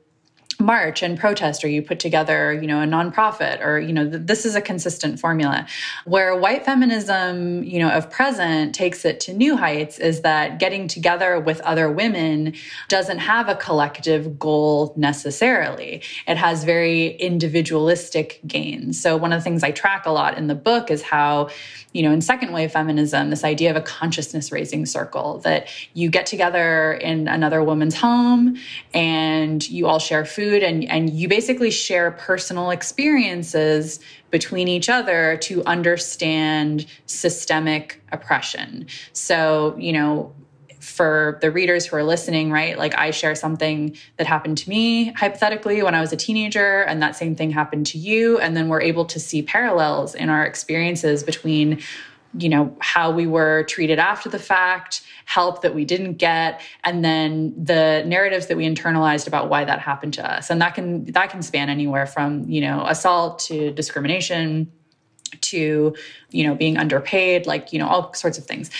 march 0.60 1.02
and 1.02 1.18
protest 1.18 1.62
or 1.62 1.68
you 1.68 1.80
put 1.80 2.00
together 2.00 2.52
you 2.52 2.66
know 2.66 2.82
a 2.82 2.84
nonprofit 2.84 3.64
or 3.64 3.78
you 3.78 3.92
know 3.92 4.10
th 4.10 4.26
this 4.26 4.44
is 4.44 4.56
a 4.56 4.60
consistent 4.60 5.20
formula. 5.20 5.66
Where 6.04 6.36
white 6.36 6.64
feminism 6.64 7.62
you 7.62 7.78
know 7.78 7.90
of 7.90 8.10
present 8.10 8.74
takes 8.74 9.04
it 9.04 9.20
to 9.20 9.32
new 9.32 9.56
heights 9.56 9.98
is 9.98 10.22
that 10.22 10.58
getting 10.58 10.88
together 10.88 11.38
with 11.38 11.60
other 11.60 11.88
women 11.90 12.54
doesn't 12.88 13.18
have 13.18 13.48
a 13.48 13.54
collective 13.54 14.38
goal 14.38 14.92
necessarily. 14.96 16.02
It 16.26 16.36
has 16.36 16.64
very 16.64 17.14
individualistic 17.30 18.40
gains. 18.46 19.00
So 19.00 19.16
one 19.16 19.32
of 19.32 19.38
the 19.38 19.44
things 19.44 19.62
i 19.62 19.70
track 19.70 20.06
a 20.06 20.10
lot 20.10 20.36
in 20.36 20.48
the 20.48 20.56
book 20.56 20.90
is 20.90 21.02
how 21.02 21.50
you 21.92 22.02
know 22.02 22.10
in 22.10 22.20
second 22.20 22.52
wave 22.52 22.72
feminism 22.72 23.30
this 23.30 23.44
idea 23.44 23.70
of 23.70 23.76
a 23.76 23.80
consciousness 23.98 24.50
raising 24.50 24.84
circle 24.86 25.38
that 25.38 25.68
you 25.94 26.10
get 26.10 26.26
together 26.26 26.94
in 26.94 27.28
another 27.28 27.62
woman's 27.62 27.94
home 27.94 28.56
and 28.92 29.68
you 29.70 29.86
all 29.86 30.00
share 30.00 30.24
food 30.24 30.47
food 30.48 30.62
and, 30.62 30.84
and 30.84 31.10
you 31.10 31.28
basically 31.28 31.70
share 31.70 32.10
personal 32.10 32.70
experiences 32.70 34.00
between 34.30 34.68
each 34.68 34.88
other 34.88 35.36
to 35.38 35.64
understand 35.64 36.86
systemic 37.06 38.02
oppression. 38.12 38.86
So, 39.12 39.76
you 39.78 39.92
know, 39.92 40.34
for 40.80 41.38
the 41.40 41.50
readers 41.50 41.86
who 41.86 41.96
are 41.96 42.04
listening, 42.04 42.50
right? 42.50 42.78
Like 42.78 42.96
I 42.96 43.10
share 43.10 43.34
something 43.34 43.96
that 44.16 44.26
happened 44.26 44.58
to 44.58 44.70
me 44.70 45.12
hypothetically 45.12 45.82
when 45.82 45.94
I 45.94 46.00
was 46.00 46.12
a 46.12 46.16
teenager, 46.16 46.82
and 46.82 47.02
that 47.02 47.16
same 47.16 47.34
thing 47.34 47.50
happened 47.50 47.86
to 47.88 47.98
you. 47.98 48.38
And 48.38 48.56
then 48.56 48.68
we're 48.68 48.82
able 48.82 49.04
to 49.06 49.20
see 49.20 49.42
parallels 49.42 50.14
in 50.14 50.28
our 50.28 50.44
experiences 50.44 51.24
between 51.24 51.82
you 52.36 52.48
know 52.48 52.76
how 52.80 53.10
we 53.10 53.26
were 53.26 53.64
treated 53.64 53.98
after 53.98 54.28
the 54.28 54.38
fact 54.38 55.02
help 55.24 55.62
that 55.62 55.74
we 55.74 55.84
didn't 55.84 56.14
get 56.14 56.60
and 56.84 57.04
then 57.04 57.54
the 57.62 58.02
narratives 58.06 58.46
that 58.46 58.56
we 58.56 58.66
internalized 58.66 59.26
about 59.26 59.48
why 59.48 59.64
that 59.64 59.78
happened 59.78 60.14
to 60.14 60.34
us. 60.34 60.50
And 60.50 60.60
that 60.60 60.74
can 60.74 61.04
that 61.12 61.30
can 61.30 61.42
span 61.42 61.68
anywhere 61.68 62.06
from 62.06 62.48
you 62.48 62.60
know 62.60 62.84
assault 62.86 63.38
to 63.40 63.70
discrimination 63.70 64.70
to 65.40 65.94
you 66.30 66.46
know 66.46 66.54
being 66.54 66.78
underpaid 66.78 67.46
like 67.46 67.72
you 67.72 67.78
know 67.78 67.88
all 67.88 68.14
sorts 68.14 68.38
of 68.38 68.44
things. 68.44 68.70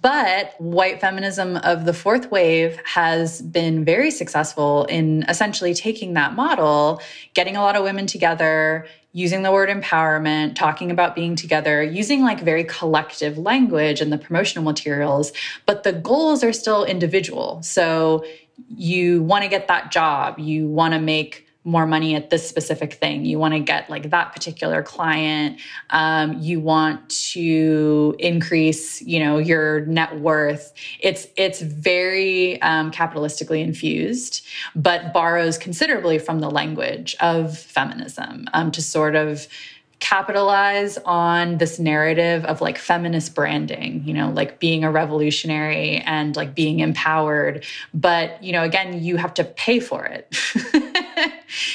But 0.00 0.54
white 0.58 1.00
feminism 1.00 1.56
of 1.58 1.84
the 1.84 1.94
fourth 1.94 2.30
wave 2.30 2.80
has 2.84 3.42
been 3.42 3.84
very 3.84 4.10
successful 4.10 4.84
in 4.86 5.24
essentially 5.28 5.74
taking 5.74 6.14
that 6.14 6.34
model 6.34 7.00
getting 7.34 7.56
a 7.56 7.60
lot 7.60 7.76
of 7.76 7.82
women 7.82 8.06
together 8.06 8.86
using 9.18 9.42
the 9.42 9.50
word 9.50 9.68
empowerment, 9.68 10.54
talking 10.54 10.92
about 10.92 11.16
being 11.16 11.34
together, 11.34 11.82
using 11.82 12.22
like 12.22 12.40
very 12.40 12.62
collective 12.62 13.36
language 13.36 14.00
in 14.00 14.10
the 14.10 14.16
promotional 14.16 14.64
materials, 14.64 15.32
but 15.66 15.82
the 15.82 15.92
goals 15.92 16.44
are 16.44 16.52
still 16.52 16.84
individual. 16.84 17.60
So 17.64 18.24
you 18.68 19.24
want 19.24 19.42
to 19.42 19.48
get 19.48 19.66
that 19.66 19.90
job, 19.90 20.38
you 20.38 20.68
want 20.68 20.94
to 20.94 21.00
make 21.00 21.47
more 21.68 21.86
money 21.86 22.14
at 22.14 22.30
this 22.30 22.48
specific 22.48 22.94
thing. 22.94 23.24
You 23.24 23.38
want 23.38 23.54
to 23.54 23.60
get 23.60 23.88
like 23.90 24.10
that 24.10 24.32
particular 24.32 24.82
client. 24.82 25.60
Um, 25.90 26.38
you 26.40 26.60
want 26.60 27.08
to 27.32 28.16
increase, 28.18 29.02
you 29.02 29.20
know, 29.20 29.38
your 29.38 29.84
net 29.86 30.18
worth. 30.20 30.72
It's 31.00 31.28
it's 31.36 31.60
very 31.60 32.60
um, 32.62 32.90
capitalistically 32.90 33.62
infused, 33.62 34.44
but 34.74 35.12
borrows 35.12 35.58
considerably 35.58 36.18
from 36.18 36.40
the 36.40 36.50
language 36.50 37.14
of 37.20 37.56
feminism 37.58 38.48
um, 38.54 38.70
to 38.72 38.82
sort 38.82 39.14
of 39.14 39.46
capitalize 40.00 40.96
on 41.04 41.58
this 41.58 41.78
narrative 41.78 42.44
of 42.44 42.60
like 42.60 42.78
feminist 42.78 43.34
branding, 43.34 44.02
you 44.04 44.14
know, 44.14 44.30
like 44.30 44.60
being 44.60 44.84
a 44.84 44.90
revolutionary 44.90 45.96
and 45.98 46.36
like 46.36 46.54
being 46.54 46.80
empowered. 46.80 47.64
But, 47.92 48.42
you 48.42 48.52
know, 48.52 48.62
again, 48.62 49.02
you 49.02 49.16
have 49.16 49.34
to 49.34 49.44
pay 49.44 49.80
for 49.80 50.04
it. 50.04 50.36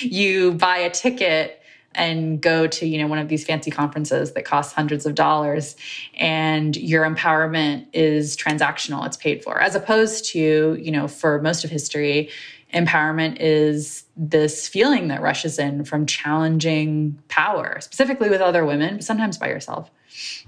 you 0.01 0.53
buy 0.53 0.77
a 0.77 0.89
ticket 0.89 1.59
and 1.95 2.41
go 2.41 2.67
to 2.67 2.85
you 2.85 2.97
know 2.97 3.07
one 3.07 3.19
of 3.19 3.27
these 3.27 3.45
fancy 3.45 3.71
conferences 3.71 4.33
that 4.33 4.45
costs 4.45 4.73
hundreds 4.73 5.05
of 5.05 5.15
dollars 5.15 5.75
and 6.15 6.75
your 6.75 7.03
empowerment 7.03 7.85
is 7.93 8.35
transactional 8.35 9.05
it's 9.05 9.17
paid 9.17 9.43
for. 9.43 9.59
As 9.59 9.75
opposed 9.75 10.25
to 10.31 10.75
you 10.75 10.91
know 10.91 11.07
for 11.07 11.41
most 11.41 11.63
of 11.63 11.69
history 11.69 12.29
empowerment 12.73 13.37
is 13.39 14.05
this 14.17 14.67
feeling 14.67 15.07
that 15.09 15.21
rushes 15.21 15.59
in 15.59 15.85
from 15.85 16.07
challenging 16.07 17.19
power 17.27 17.77
specifically 17.81 18.29
with 18.29 18.41
other 18.41 18.65
women 18.65 19.01
sometimes 19.01 19.37
by 19.37 19.47
yourself. 19.47 19.89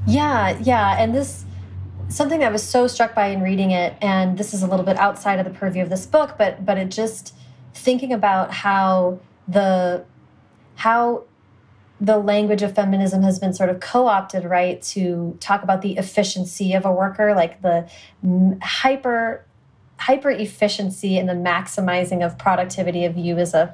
Yeah 0.07 0.57
yeah 0.61 1.01
and 1.01 1.13
this 1.13 1.45
something 2.07 2.39
that 2.39 2.49
I 2.49 2.51
was 2.51 2.63
so 2.63 2.85
struck 2.87 3.15
by 3.15 3.27
in 3.27 3.41
reading 3.41 3.71
it 3.71 3.95
and 4.01 4.37
this 4.37 4.53
is 4.53 4.61
a 4.61 4.67
little 4.67 4.85
bit 4.85 4.97
outside 4.97 5.39
of 5.39 5.45
the 5.45 5.51
purview 5.51 5.81
of 5.81 5.89
this 5.89 6.05
book 6.05 6.35
but 6.37 6.65
but 6.65 6.77
it 6.77 6.89
just 6.89 7.35
thinking 7.75 8.11
about 8.11 8.51
how 8.51 9.19
the 9.47 10.03
how 10.75 11.23
the 12.01 12.17
language 12.17 12.61
of 12.61 12.73
feminism 12.75 13.21
has 13.21 13.39
been 13.39 13.53
sort 13.53 13.69
of 13.69 13.79
co-opted 13.79 14.43
right 14.43 14.81
to 14.81 15.37
talk 15.39 15.63
about 15.63 15.81
the 15.81 15.97
efficiency 15.97 16.73
of 16.73 16.83
a 16.85 16.91
worker 16.91 17.33
like 17.35 17.61
the 17.61 17.87
hyper 18.61 19.45
hyper 19.97 20.29
efficiency 20.29 21.17
and 21.17 21.29
the 21.29 21.33
maximizing 21.33 22.25
of 22.25 22.37
productivity 22.37 23.05
of 23.05 23.17
you 23.17 23.37
as 23.37 23.53
a 23.53 23.73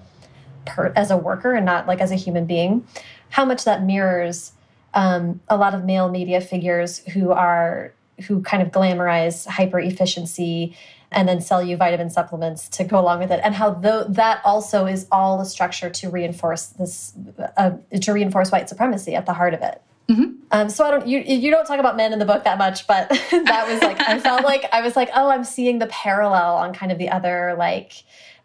per, 0.66 0.94
as 0.96 1.12
a 1.12 1.18
worker 1.18 1.54
and 1.54 1.66
not 1.66 1.88
like 1.88 2.00
as 2.00 2.12
a 2.12 2.16
human 2.16 2.46
being. 2.46 2.86
How 3.30 3.46
much 3.46 3.64
that 3.66 3.84
mirrors 3.84 4.54
um, 4.94 5.42
a 5.48 5.58
lot 5.58 5.74
of 5.74 5.86
male 5.86 6.10
media 6.10 6.42
figures 6.42 7.00
who 7.08 7.32
are 7.32 7.94
who 8.28 8.42
kind 8.44 8.62
of 8.62 8.70
glamorize 8.70 9.48
hyper 9.48 9.80
efficiency 9.80 10.76
and 11.12 11.28
then 11.28 11.42
sell 11.42 11.62
you 11.62 11.78
vitamin 11.78 12.10
supplements 12.10 12.70
to 12.70 12.84
go 12.84 13.00
along 13.00 13.20
with 13.20 13.32
it 13.32 13.40
and 13.44 13.56
how 13.56 13.72
though 13.72 14.04
that 14.06 14.42
also 14.46 14.86
is 14.86 15.08
all 15.12 15.42
a 15.42 15.46
structure 15.46 15.90
to 15.90 16.10
reinforce 16.10 16.68
this 16.68 17.14
uh, 17.58 17.72
to 18.00 18.14
reinforce 18.14 18.52
white 18.52 18.70
supremacy 18.70 19.16
at 19.16 19.26
the 19.26 19.34
heart 19.34 19.54
of 19.54 19.62
it 19.62 19.82
mm 20.08 20.16
-hmm. 20.16 20.30
um, 20.52 20.70
so 20.70 20.86
I 20.86 20.92
don't 20.92 21.08
you 21.08 21.20
you 21.20 21.52
don't 21.52 21.68
talk 21.68 21.80
about 21.80 21.96
men 21.96 22.14
in 22.14 22.20
the 22.20 22.26
book 22.26 22.44
that 22.44 22.58
much, 22.58 22.88
but 22.88 23.04
that 23.52 23.64
was 23.70 23.80
like 23.88 24.00
I 24.14 24.20
felt 24.20 24.44
like 24.52 24.64
I 24.78 24.82
was 24.82 24.96
like 24.96 25.12
oh 25.20 25.28
I'm 25.34 25.44
seeing 25.44 25.80
the 25.80 25.90
parallel 26.04 26.52
on 26.64 26.74
kind 26.74 26.92
of 26.92 26.98
the 26.98 27.10
other 27.18 27.56
like 27.68 27.92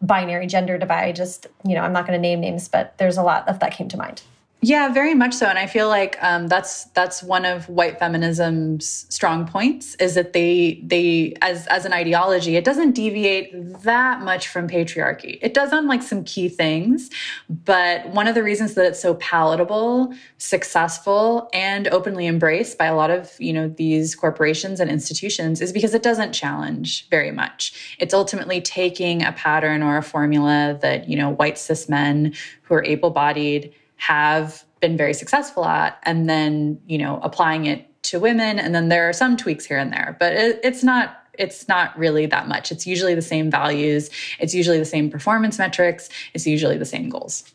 binary 0.01 0.47
gender 0.47 0.79
divide. 0.79 1.15
Just 1.17 1.47
you 1.69 1.75
know 1.75 1.83
I'm 1.87 1.93
not 1.93 2.07
going 2.07 2.23
to 2.23 2.29
name 2.29 2.41
names, 2.41 2.69
but 2.69 2.85
there's 2.99 3.19
a 3.19 3.23
lot 3.23 3.49
of 3.49 3.59
that 3.59 3.73
came 3.77 3.89
to 3.89 3.97
mind. 3.97 4.23
Yeah, 4.67 4.89
very 4.89 5.15
much 5.15 5.33
so. 5.33 5.47
And 5.47 5.61
I 5.61 5.69
feel 5.69 5.87
like 5.87 6.21
um, 6.21 6.49
that's 6.49 6.87
that's 6.87 7.23
one 7.23 7.45
of 7.45 7.69
white 7.69 8.01
feminism's 8.01 9.07
strong 9.11 9.47
points 9.47 9.95
is 10.01 10.17
that 10.17 10.33
they 10.33 10.83
they 10.83 11.35
as 11.41 11.69
as 11.69 11.85
an 11.85 11.93
ideology, 11.93 12.57
it 12.57 12.65
doesn't 12.65 12.91
deviate 12.91 13.53
that 13.85 14.23
much 14.23 14.49
from 14.49 14.67
patriarchy. 14.67 15.39
It 15.41 15.55
does 15.55 15.73
on 15.73 15.87
like 15.87 16.03
some 16.03 16.25
key 16.25 16.49
things, 16.49 17.11
but 17.49 18.09
one 18.09 18.27
of 18.27 18.35
the 18.35 18.43
reasons 18.43 18.75
that 18.75 18.85
it's 18.87 19.01
so 19.01 19.15
palatable, 19.15 20.13
successful, 20.39 21.49
and 21.53 21.87
openly 21.87 22.27
embraced 22.27 22.77
by 22.77 22.87
a 22.87 22.97
lot 22.97 23.13
of 23.13 23.37
you 23.39 23.53
know 23.53 23.69
these 23.69 24.17
corporations 24.17 24.81
and 24.81 24.91
institutions 24.91 25.61
is 25.61 25.73
because 25.73 25.95
it 25.95 26.03
doesn't 26.03 26.33
challenge 26.33 27.09
very 27.09 27.31
much. 27.31 27.97
It's 28.01 28.13
ultimately 28.13 28.61
taking 28.61 29.23
a 29.23 29.31
pattern 29.31 29.85
or 29.85 29.97
a 29.97 30.03
formula 30.03 30.77
that 30.83 31.09
you 31.09 31.17
know 31.17 31.31
white 31.31 31.57
cis 31.57 31.89
men 31.89 32.35
who 32.63 32.75
are 32.75 32.85
able-bodied 32.85 33.73
have 33.97 34.65
been 34.81 34.97
very 34.97 35.15
successful 35.15 35.65
at 35.65 35.99
and 36.05 36.29
then 36.29 36.79
you 36.87 36.99
know 36.99 37.19
applying 37.23 37.67
it 37.67 37.89
to 38.03 38.21
women 38.21 38.59
and 38.59 38.75
then 38.75 38.89
there 38.89 39.09
are 39.09 39.13
some 39.13 39.37
tweaks 39.37 39.65
here 39.65 39.79
and 39.79 39.93
there 39.93 40.17
but 40.21 40.33
it, 40.33 40.61
it's 40.63 40.85
not 40.85 41.27
it's 41.39 41.69
not 41.69 41.97
really 41.99 42.27
that 42.27 42.49
much. 42.49 42.73
It's 42.73 42.87
usually 42.87 43.15
the 43.15 43.23
same 43.23 43.51
values. 43.51 44.11
It's 44.39 44.55
usually 44.55 44.79
the 44.79 44.85
same 44.85 45.11
performance 45.11 45.59
metrics. 45.59 46.09
It's 46.35 46.47
usually 46.47 46.79
the 46.79 46.85
same 46.85 47.09
goals. 47.09 47.53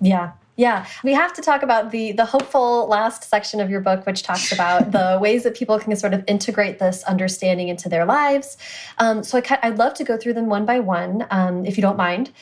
Yeah. 0.00 0.32
Yeah, 0.54 0.86
we 1.02 1.14
have 1.14 1.32
to 1.32 1.40
talk 1.40 1.62
about 1.62 1.92
the 1.92 2.12
the 2.12 2.26
hopeful 2.26 2.86
last 2.86 3.24
section 3.24 3.58
of 3.58 3.70
your 3.70 3.80
book, 3.80 4.04
which 4.04 4.22
talks 4.22 4.52
about 4.52 4.92
the 4.92 5.18
ways 5.20 5.44
that 5.44 5.56
people 5.56 5.78
can 5.78 5.96
sort 5.96 6.12
of 6.12 6.22
integrate 6.26 6.78
this 6.78 7.02
understanding 7.04 7.68
into 7.68 7.88
their 7.88 8.04
lives. 8.04 8.58
Um, 8.98 9.22
so 9.22 9.40
I, 9.62 9.70
would 9.70 9.78
love 9.78 9.94
to 9.94 10.04
go 10.04 10.18
through 10.18 10.34
them 10.34 10.48
one 10.48 10.66
by 10.66 10.78
one, 10.78 11.26
um, 11.30 11.64
if 11.64 11.78
you 11.78 11.80
don't 11.80 11.96
mind. 11.96 12.32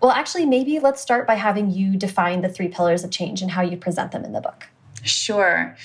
Well, 0.00 0.12
actually, 0.12 0.46
maybe 0.46 0.78
let's 0.78 1.00
start 1.00 1.26
by 1.26 1.34
having 1.34 1.70
you 1.70 1.96
define 1.96 2.42
the 2.42 2.48
three 2.48 2.68
pillars 2.68 3.04
of 3.04 3.10
change 3.10 3.42
and 3.42 3.50
how 3.50 3.62
you 3.62 3.76
present 3.76 4.12
them 4.12 4.24
in 4.24 4.32
the 4.32 4.40
book. 4.40 4.68
Sure. 5.02 5.76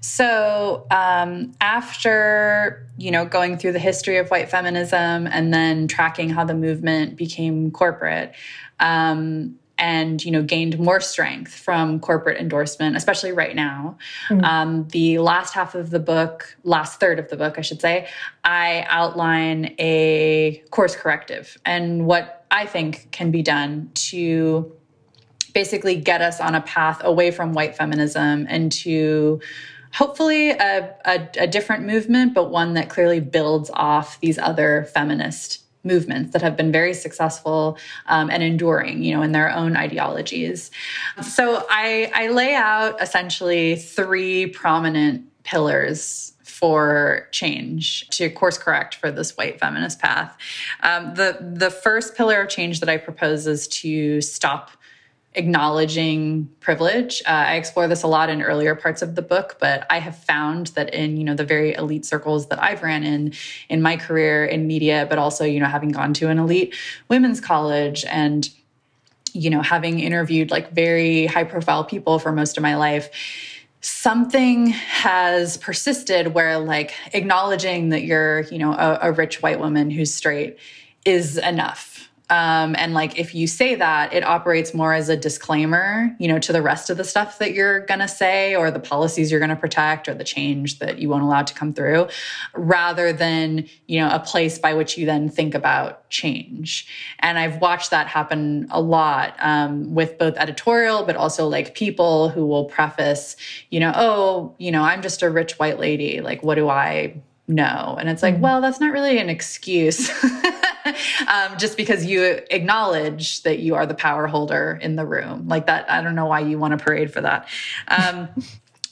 So 0.00 0.86
um, 0.90 1.52
after 1.60 2.86
you 2.96 3.10
know 3.10 3.24
going 3.24 3.58
through 3.58 3.72
the 3.72 3.78
history 3.78 4.16
of 4.18 4.28
white 4.30 4.48
feminism 4.48 5.26
and 5.26 5.52
then 5.52 5.88
tracking 5.88 6.30
how 6.30 6.44
the 6.44 6.54
movement 6.54 7.16
became 7.16 7.70
corporate, 7.70 8.34
um, 8.80 9.58
and 9.78 10.24
you 10.24 10.30
know 10.30 10.42
gained 10.42 10.78
more 10.78 11.00
strength 11.00 11.54
from 11.54 12.00
corporate 12.00 12.38
endorsement 12.38 12.96
especially 12.96 13.32
right 13.32 13.54
now 13.54 13.96
mm. 14.28 14.42
um, 14.42 14.86
the 14.88 15.18
last 15.18 15.54
half 15.54 15.74
of 15.74 15.90
the 15.90 16.00
book 16.00 16.56
last 16.64 17.00
third 17.00 17.18
of 17.18 17.28
the 17.28 17.36
book 17.36 17.58
i 17.58 17.60
should 17.60 17.80
say 17.80 18.08
i 18.44 18.84
outline 18.88 19.74
a 19.78 20.62
course 20.70 20.96
corrective 20.96 21.56
and 21.64 22.06
what 22.06 22.37
i 22.50 22.66
think 22.66 23.10
can 23.10 23.30
be 23.30 23.42
done 23.42 23.90
to 23.94 24.72
basically 25.54 25.96
get 25.96 26.20
us 26.20 26.40
on 26.40 26.54
a 26.54 26.60
path 26.60 27.00
away 27.04 27.30
from 27.30 27.52
white 27.52 27.76
feminism 27.76 28.46
and 28.48 28.70
to 28.70 29.40
hopefully 29.92 30.50
a, 30.50 30.94
a, 31.06 31.28
a 31.38 31.46
different 31.46 31.84
movement 31.84 32.34
but 32.34 32.50
one 32.50 32.74
that 32.74 32.88
clearly 32.88 33.20
builds 33.20 33.70
off 33.74 34.20
these 34.20 34.38
other 34.38 34.86
feminist 34.92 35.64
movements 35.84 36.32
that 36.32 36.42
have 36.42 36.56
been 36.56 36.70
very 36.70 36.94
successful 36.94 37.78
um, 38.06 38.30
and 38.30 38.42
enduring, 38.42 39.02
you 39.02 39.14
know, 39.16 39.22
in 39.22 39.32
their 39.32 39.50
own 39.50 39.76
ideologies. 39.76 40.70
So 41.22 41.64
I, 41.70 42.10
I 42.14 42.28
lay 42.28 42.54
out 42.54 43.00
essentially 43.00 43.76
three 43.76 44.46
prominent 44.46 45.24
pillars 45.44 46.34
for 46.58 47.28
change 47.30 48.08
to 48.08 48.28
course 48.28 48.58
correct 48.58 48.96
for 48.96 49.12
this 49.12 49.36
white 49.36 49.60
feminist 49.60 50.00
path. 50.00 50.36
Um, 50.82 51.14
the 51.14 51.38
the 51.40 51.70
first 51.70 52.16
pillar 52.16 52.42
of 52.42 52.48
change 52.48 52.80
that 52.80 52.88
I 52.88 52.96
propose 52.96 53.46
is 53.46 53.68
to 53.68 54.20
stop 54.20 54.72
acknowledging 55.34 56.48
privilege. 56.58 57.22
Uh, 57.24 57.30
I 57.30 57.54
explore 57.54 57.86
this 57.86 58.02
a 58.02 58.08
lot 58.08 58.28
in 58.28 58.42
earlier 58.42 58.74
parts 58.74 59.02
of 59.02 59.14
the 59.14 59.22
book, 59.22 59.56
but 59.60 59.86
I 59.88 60.00
have 60.00 60.16
found 60.16 60.68
that 60.68 60.92
in 60.92 61.16
you 61.16 61.22
know 61.22 61.34
the 61.34 61.44
very 61.44 61.74
elite 61.74 62.04
circles 62.04 62.48
that 62.48 62.60
I've 62.60 62.82
ran 62.82 63.04
in 63.04 63.34
in 63.68 63.80
my 63.80 63.96
career 63.96 64.44
in 64.44 64.66
media, 64.66 65.06
but 65.08 65.16
also 65.18 65.44
you 65.44 65.60
know 65.60 65.66
having 65.66 65.90
gone 65.90 66.12
to 66.14 66.28
an 66.28 66.40
elite 66.40 66.74
women's 67.08 67.40
college 67.40 68.04
and 68.06 68.50
you 69.32 69.48
know 69.48 69.62
having 69.62 70.00
interviewed 70.00 70.50
like 70.50 70.72
very 70.72 71.26
high 71.26 71.44
profile 71.44 71.84
people 71.84 72.18
for 72.18 72.32
most 72.32 72.56
of 72.56 72.62
my 72.64 72.74
life 72.74 73.10
something 73.80 74.66
has 74.68 75.56
persisted 75.58 76.34
where 76.34 76.58
like 76.58 76.94
acknowledging 77.12 77.90
that 77.90 78.02
you're 78.02 78.40
you 78.42 78.58
know 78.58 78.72
a, 78.72 78.98
a 79.02 79.12
rich 79.12 79.40
white 79.40 79.60
woman 79.60 79.90
who's 79.90 80.12
straight 80.12 80.58
is 81.04 81.38
enough 81.38 81.97
um, 82.30 82.76
and 82.78 82.92
like 82.92 83.18
if 83.18 83.34
you 83.34 83.46
say 83.46 83.74
that, 83.76 84.12
it 84.12 84.22
operates 84.22 84.74
more 84.74 84.92
as 84.92 85.08
a 85.08 85.16
disclaimer, 85.16 86.14
you 86.18 86.28
know, 86.28 86.38
to 86.38 86.52
the 86.52 86.60
rest 86.60 86.90
of 86.90 86.98
the 86.98 87.04
stuff 87.04 87.38
that 87.38 87.54
you're 87.54 87.80
going 87.86 88.00
to 88.00 88.08
say 88.08 88.54
or 88.54 88.70
the 88.70 88.80
policies 88.80 89.30
you're 89.30 89.40
going 89.40 89.48
to 89.48 89.56
protect 89.56 90.08
or 90.08 90.14
the 90.14 90.24
change 90.24 90.78
that 90.78 90.98
you 90.98 91.08
won't 91.08 91.22
allow 91.22 91.42
to 91.42 91.54
come 91.54 91.72
through, 91.72 92.06
rather 92.54 93.14
than, 93.14 93.66
you 93.86 93.98
know, 93.98 94.10
a 94.10 94.20
place 94.20 94.58
by 94.58 94.74
which 94.74 94.98
you 94.98 95.06
then 95.06 95.30
think 95.30 95.54
about 95.54 96.08
change. 96.10 96.86
And 97.20 97.38
I've 97.38 97.62
watched 97.62 97.90
that 97.90 98.08
happen 98.08 98.66
a 98.70 98.80
lot 98.80 99.34
um, 99.38 99.94
with 99.94 100.18
both 100.18 100.36
editorial, 100.36 101.04
but 101.04 101.16
also 101.16 101.48
like 101.48 101.74
people 101.74 102.28
who 102.28 102.46
will 102.46 102.66
preface, 102.66 103.36
you 103.70 103.80
know, 103.80 103.92
oh, 103.94 104.54
you 104.58 104.70
know, 104.70 104.82
I'm 104.82 105.00
just 105.00 105.22
a 105.22 105.30
rich 105.30 105.58
white 105.58 105.78
lady. 105.78 106.20
Like, 106.20 106.42
what 106.42 106.56
do 106.56 106.68
I 106.68 107.22
know? 107.46 107.96
And 107.98 108.10
it's 108.10 108.22
like, 108.22 108.34
mm-hmm. 108.34 108.42
well, 108.42 108.60
that's 108.60 108.80
not 108.80 108.92
really 108.92 109.18
an 109.18 109.30
excuse. 109.30 110.10
um, 111.28 111.58
just 111.58 111.76
because 111.76 112.04
you 112.04 112.40
acknowledge 112.50 113.42
that 113.42 113.58
you 113.58 113.74
are 113.74 113.86
the 113.86 113.94
power 113.94 114.26
holder 114.26 114.78
in 114.80 114.96
the 114.96 115.06
room. 115.06 115.48
Like 115.48 115.66
that, 115.66 115.90
I 115.90 116.02
don't 116.02 116.14
know 116.14 116.26
why 116.26 116.40
you 116.40 116.58
want 116.58 116.78
to 116.78 116.82
parade 116.82 117.12
for 117.12 117.20
that. 117.20 117.48
Um, 117.88 118.28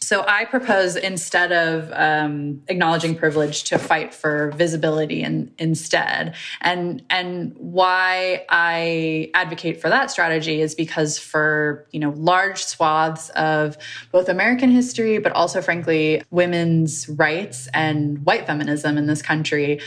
so 0.06 0.24
I 0.24 0.44
propose 0.44 0.94
instead 0.94 1.50
of 1.50 1.90
um, 1.92 2.62
acknowledging 2.68 3.16
privilege 3.16 3.64
to 3.64 3.78
fight 3.78 4.14
for 4.14 4.52
visibility 4.52 5.24
in, 5.24 5.52
instead. 5.58 6.36
And 6.60 7.02
and 7.10 7.56
why 7.56 8.46
I 8.48 9.32
advocate 9.34 9.80
for 9.80 9.88
that 9.88 10.12
strategy 10.12 10.60
is 10.60 10.76
because 10.76 11.18
for 11.18 11.88
you 11.90 11.98
know 11.98 12.10
large 12.10 12.62
swaths 12.62 13.30
of 13.30 13.76
both 14.12 14.28
American 14.28 14.70
history, 14.70 15.18
but 15.18 15.32
also 15.32 15.60
frankly 15.60 16.22
women's 16.30 17.08
rights 17.08 17.68
and 17.74 18.24
white 18.24 18.46
feminism 18.46 18.98
in 18.98 19.08
this 19.08 19.22
country 19.22 19.80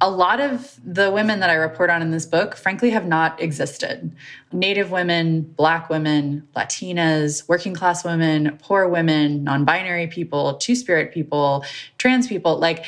a 0.00 0.10
lot 0.10 0.40
of 0.40 0.80
the 0.84 1.10
women 1.10 1.40
that 1.40 1.50
I 1.50 1.54
report 1.54 1.90
on 1.90 2.02
in 2.02 2.10
this 2.10 2.26
book, 2.26 2.56
frankly, 2.56 2.90
have 2.90 3.06
not 3.06 3.40
existed. 3.40 4.14
Native 4.50 4.90
women, 4.90 5.42
Black 5.42 5.88
women, 5.88 6.46
Latinas, 6.56 7.48
working 7.48 7.74
class 7.74 8.04
women, 8.04 8.58
poor 8.60 8.88
women, 8.88 9.44
non 9.44 9.64
binary 9.64 10.08
people, 10.08 10.54
two 10.54 10.74
spirit 10.74 11.12
people, 11.12 11.64
trans 11.98 12.26
people 12.26 12.58
like 12.58 12.84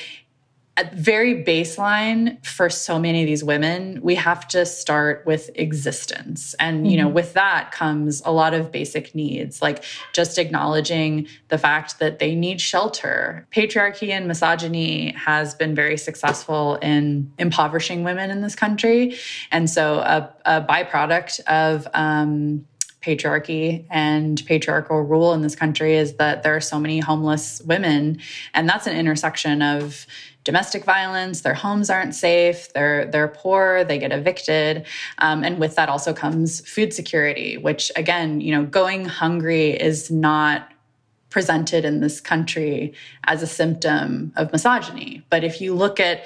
at 0.77 0.93
very 0.95 1.45
baseline 1.45 2.45
for 2.45 2.68
so 2.68 2.99
many 2.99 3.22
of 3.22 3.27
these 3.27 3.45
women 3.45 4.01
we 4.03 4.16
have 4.16 4.49
to 4.49 4.66
start 4.66 5.25
with 5.25 5.51
existence. 5.55 6.55
And 6.59 6.91
you 6.91 6.97
know 6.97 7.07
mm-hmm. 7.07 7.14
with 7.14 7.35
that 7.35 7.70
comes 7.70 8.22
a 8.25 8.33
lot 8.33 8.55
of 8.55 8.72
basic 8.72 9.14
needs 9.14 9.62
like 9.62 9.85
just 10.12 10.39
acknowledging 10.39 11.29
the 11.49 11.59
fact 11.59 11.99
that 12.01 12.18
they 12.18 12.35
need 12.35 12.61
shelter. 12.61 13.47
Patriarchy 13.55 14.11
and 14.11 14.27
misogyny 14.27 15.12
has 15.12 15.55
been 15.55 15.75
very 15.75 15.97
successful 15.97 16.77
in 16.77 17.33
impoverishing 17.39 18.03
women 18.03 18.31
in 18.31 18.41
this 18.41 18.57
country. 18.57 19.16
And 19.53 19.70
so 19.70 19.99
a, 19.99 20.35
a 20.45 20.62
byproduct 20.62 21.41
of 21.41 21.87
um, 21.95 22.66
patriarchy 23.05 23.85
and 23.91 24.43
patriarchal 24.47 25.03
rule 25.03 25.35
in 25.35 25.43
this 25.43 25.55
country 25.55 25.95
is 25.95 26.14
that 26.14 26.43
there 26.43 26.57
are 26.57 26.61
so 26.61 26.79
many 26.79 27.01
homeless 27.01 27.61
women. 27.66 28.18
And 28.55 28.68
that's 28.68 28.87
an 28.87 28.97
intersection 28.97 29.61
of 29.61 30.07
domestic 30.45 30.84
violence 30.84 31.40
their 31.40 31.55
homes 31.55 31.90
aren't 31.90 32.14
safe 32.14 32.72
they're 32.74 33.07
they're 33.07 33.28
poor 33.28 33.82
they 33.84 33.99
get 33.99 34.12
evicted 34.12 34.86
um, 35.18 35.42
and 35.42 35.59
with 35.59 35.74
that 35.74 35.88
also 35.88 36.12
comes 36.12 36.66
food 36.68 36.92
security 36.92 37.57
which 37.57 37.90
again 37.97 38.40
you 38.40 38.55
know 38.55 38.64
going 38.64 39.05
hungry 39.05 39.70
is 39.70 40.11
not 40.11 40.70
presented 41.30 41.84
in 41.84 42.01
this 42.01 42.20
country 42.20 42.95
as 43.24 43.42
a 43.42 43.47
symptom 43.47 44.32
of 44.36 44.53
misogyny 44.53 45.22
but 45.30 45.42
if 45.42 45.61
you 45.61 45.74
look 45.74 45.99
at 45.99 46.24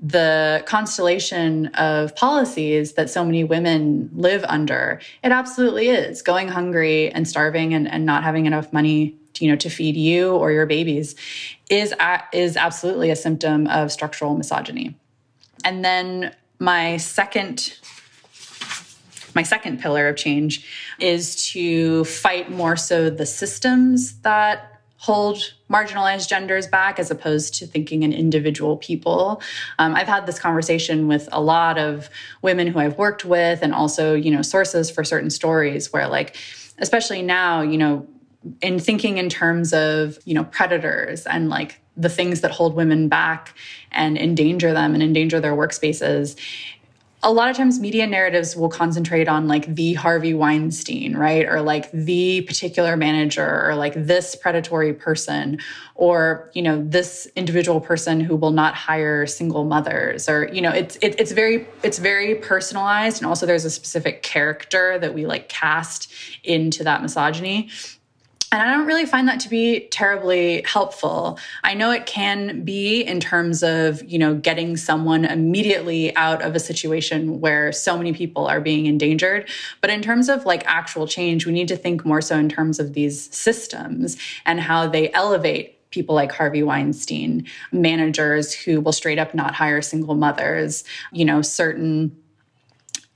the 0.00 0.62
constellation 0.66 1.68
of 1.68 2.14
policies 2.16 2.94
that 2.94 3.08
so 3.08 3.24
many 3.24 3.44
women 3.44 4.10
live 4.12 4.44
under, 4.44 5.00
it 5.24 5.32
absolutely 5.32 5.88
is. 5.88 6.20
Going 6.20 6.48
hungry 6.48 7.10
and 7.10 7.26
starving 7.26 7.72
and, 7.72 7.90
and 7.90 8.04
not 8.04 8.22
having 8.22 8.44
enough 8.44 8.72
money 8.72 9.16
you 9.40 9.50
know, 9.50 9.56
to 9.56 9.70
feed 9.70 9.96
you 9.96 10.30
or 10.30 10.52
your 10.52 10.66
babies 10.66 11.14
is, 11.70 11.94
is 12.32 12.56
absolutely 12.56 13.10
a 13.10 13.16
symptom 13.16 13.66
of 13.68 13.92
structural 13.92 14.36
misogyny. 14.36 14.96
And 15.64 15.84
then 15.84 16.34
my 16.58 16.96
second 16.96 17.78
my 19.34 19.42
second 19.42 19.78
pillar 19.80 20.08
of 20.08 20.16
change 20.16 20.66
is 20.98 21.36
to 21.50 22.04
fight 22.04 22.50
more 22.50 22.74
so 22.74 23.10
the 23.10 23.26
systems 23.26 24.18
that 24.20 24.80
hold 24.96 25.54
marginalized 25.70 26.28
genders 26.28 26.66
back 26.66 26.98
as 26.98 27.10
opposed 27.10 27.54
to 27.54 27.66
thinking 27.66 28.02
in 28.02 28.12
individual 28.12 28.78
people. 28.78 29.42
Um, 29.78 29.94
I've 29.94 30.08
had 30.08 30.26
this 30.26 30.38
conversation 30.38 31.06
with 31.06 31.28
a 31.32 31.40
lot 31.40 31.78
of 31.78 32.08
women 32.40 32.66
who 32.66 32.78
I've 32.78 32.96
worked 32.96 33.24
with 33.24 33.60
and 33.62 33.74
also, 33.74 34.14
you 34.14 34.30
know, 34.30 34.42
sources 34.42 34.90
for 34.90 35.04
certain 35.04 35.30
stories 35.30 35.92
where 35.92 36.08
like, 36.08 36.36
especially 36.78 37.20
now, 37.20 37.60
you 37.60 37.76
know, 37.76 38.06
in 38.62 38.78
thinking 38.78 39.18
in 39.18 39.28
terms 39.28 39.72
of, 39.72 40.18
you 40.24 40.34
know, 40.34 40.44
predators 40.44 41.26
and 41.26 41.48
like 41.48 41.80
the 41.96 42.08
things 42.08 42.42
that 42.42 42.50
hold 42.50 42.74
women 42.74 43.08
back 43.08 43.54
and 43.92 44.18
endanger 44.18 44.72
them 44.72 44.94
and 44.94 45.02
endanger 45.02 45.40
their 45.40 45.54
workspaces 45.54 46.36
a 47.22 47.32
lot 47.32 47.50
of 47.50 47.56
times 47.56 47.80
media 47.80 48.06
narratives 48.06 48.54
will 48.54 48.68
concentrate 48.68 49.26
on 49.26 49.48
like 49.48 49.74
the 49.74 49.94
Harvey 49.94 50.32
Weinstein, 50.32 51.16
right? 51.16 51.44
Or 51.44 51.60
like 51.60 51.90
the 51.90 52.42
particular 52.42 52.96
manager 52.96 53.66
or 53.66 53.74
like 53.74 53.94
this 53.94 54.36
predatory 54.36 54.92
person 54.92 55.58
or, 55.96 56.50
you 56.54 56.62
know, 56.62 56.84
this 56.86 57.26
individual 57.34 57.80
person 57.80 58.20
who 58.20 58.36
will 58.36 58.52
not 58.52 58.74
hire 58.74 59.26
single 59.26 59.64
mothers 59.64 60.28
or, 60.28 60.48
you 60.52 60.60
know, 60.60 60.70
it's 60.70 60.96
it, 61.02 61.18
it's 61.18 61.32
very 61.32 61.66
it's 61.82 61.98
very 61.98 62.36
personalized 62.36 63.20
and 63.20 63.26
also 63.26 63.44
there's 63.44 63.64
a 63.64 63.70
specific 63.70 64.22
character 64.22 64.96
that 64.98 65.12
we 65.12 65.26
like 65.26 65.48
cast 65.48 66.12
into 66.44 66.84
that 66.84 67.02
misogyny. 67.02 67.70
And 68.52 68.62
I 68.62 68.72
don't 68.72 68.86
really 68.86 69.06
find 69.06 69.26
that 69.28 69.40
to 69.40 69.48
be 69.48 69.88
terribly 69.88 70.62
helpful. 70.64 71.38
I 71.64 71.74
know 71.74 71.90
it 71.90 72.06
can 72.06 72.62
be 72.64 73.02
in 73.02 73.18
terms 73.18 73.62
of, 73.62 74.04
you 74.04 74.18
know, 74.18 74.34
getting 74.34 74.76
someone 74.76 75.24
immediately 75.24 76.14
out 76.16 76.42
of 76.42 76.54
a 76.54 76.60
situation 76.60 77.40
where 77.40 77.72
so 77.72 77.98
many 77.98 78.12
people 78.12 78.46
are 78.46 78.60
being 78.60 78.86
endangered. 78.86 79.48
But 79.80 79.90
in 79.90 80.00
terms 80.00 80.28
of 80.28 80.46
like 80.46 80.64
actual 80.66 81.08
change, 81.08 81.44
we 81.44 81.52
need 81.52 81.68
to 81.68 81.76
think 81.76 82.04
more 82.04 82.20
so 82.20 82.38
in 82.38 82.48
terms 82.48 82.78
of 82.78 82.92
these 82.92 83.34
systems 83.34 84.16
and 84.44 84.60
how 84.60 84.86
they 84.86 85.12
elevate 85.12 85.90
people 85.90 86.14
like 86.14 86.30
Harvey 86.30 86.62
Weinstein, 86.62 87.46
managers 87.72 88.52
who 88.52 88.80
will 88.80 88.92
straight 88.92 89.18
up 89.18 89.34
not 89.34 89.54
hire 89.54 89.82
single 89.82 90.14
mothers, 90.14 90.84
you 91.12 91.24
know, 91.24 91.42
certain 91.42 92.16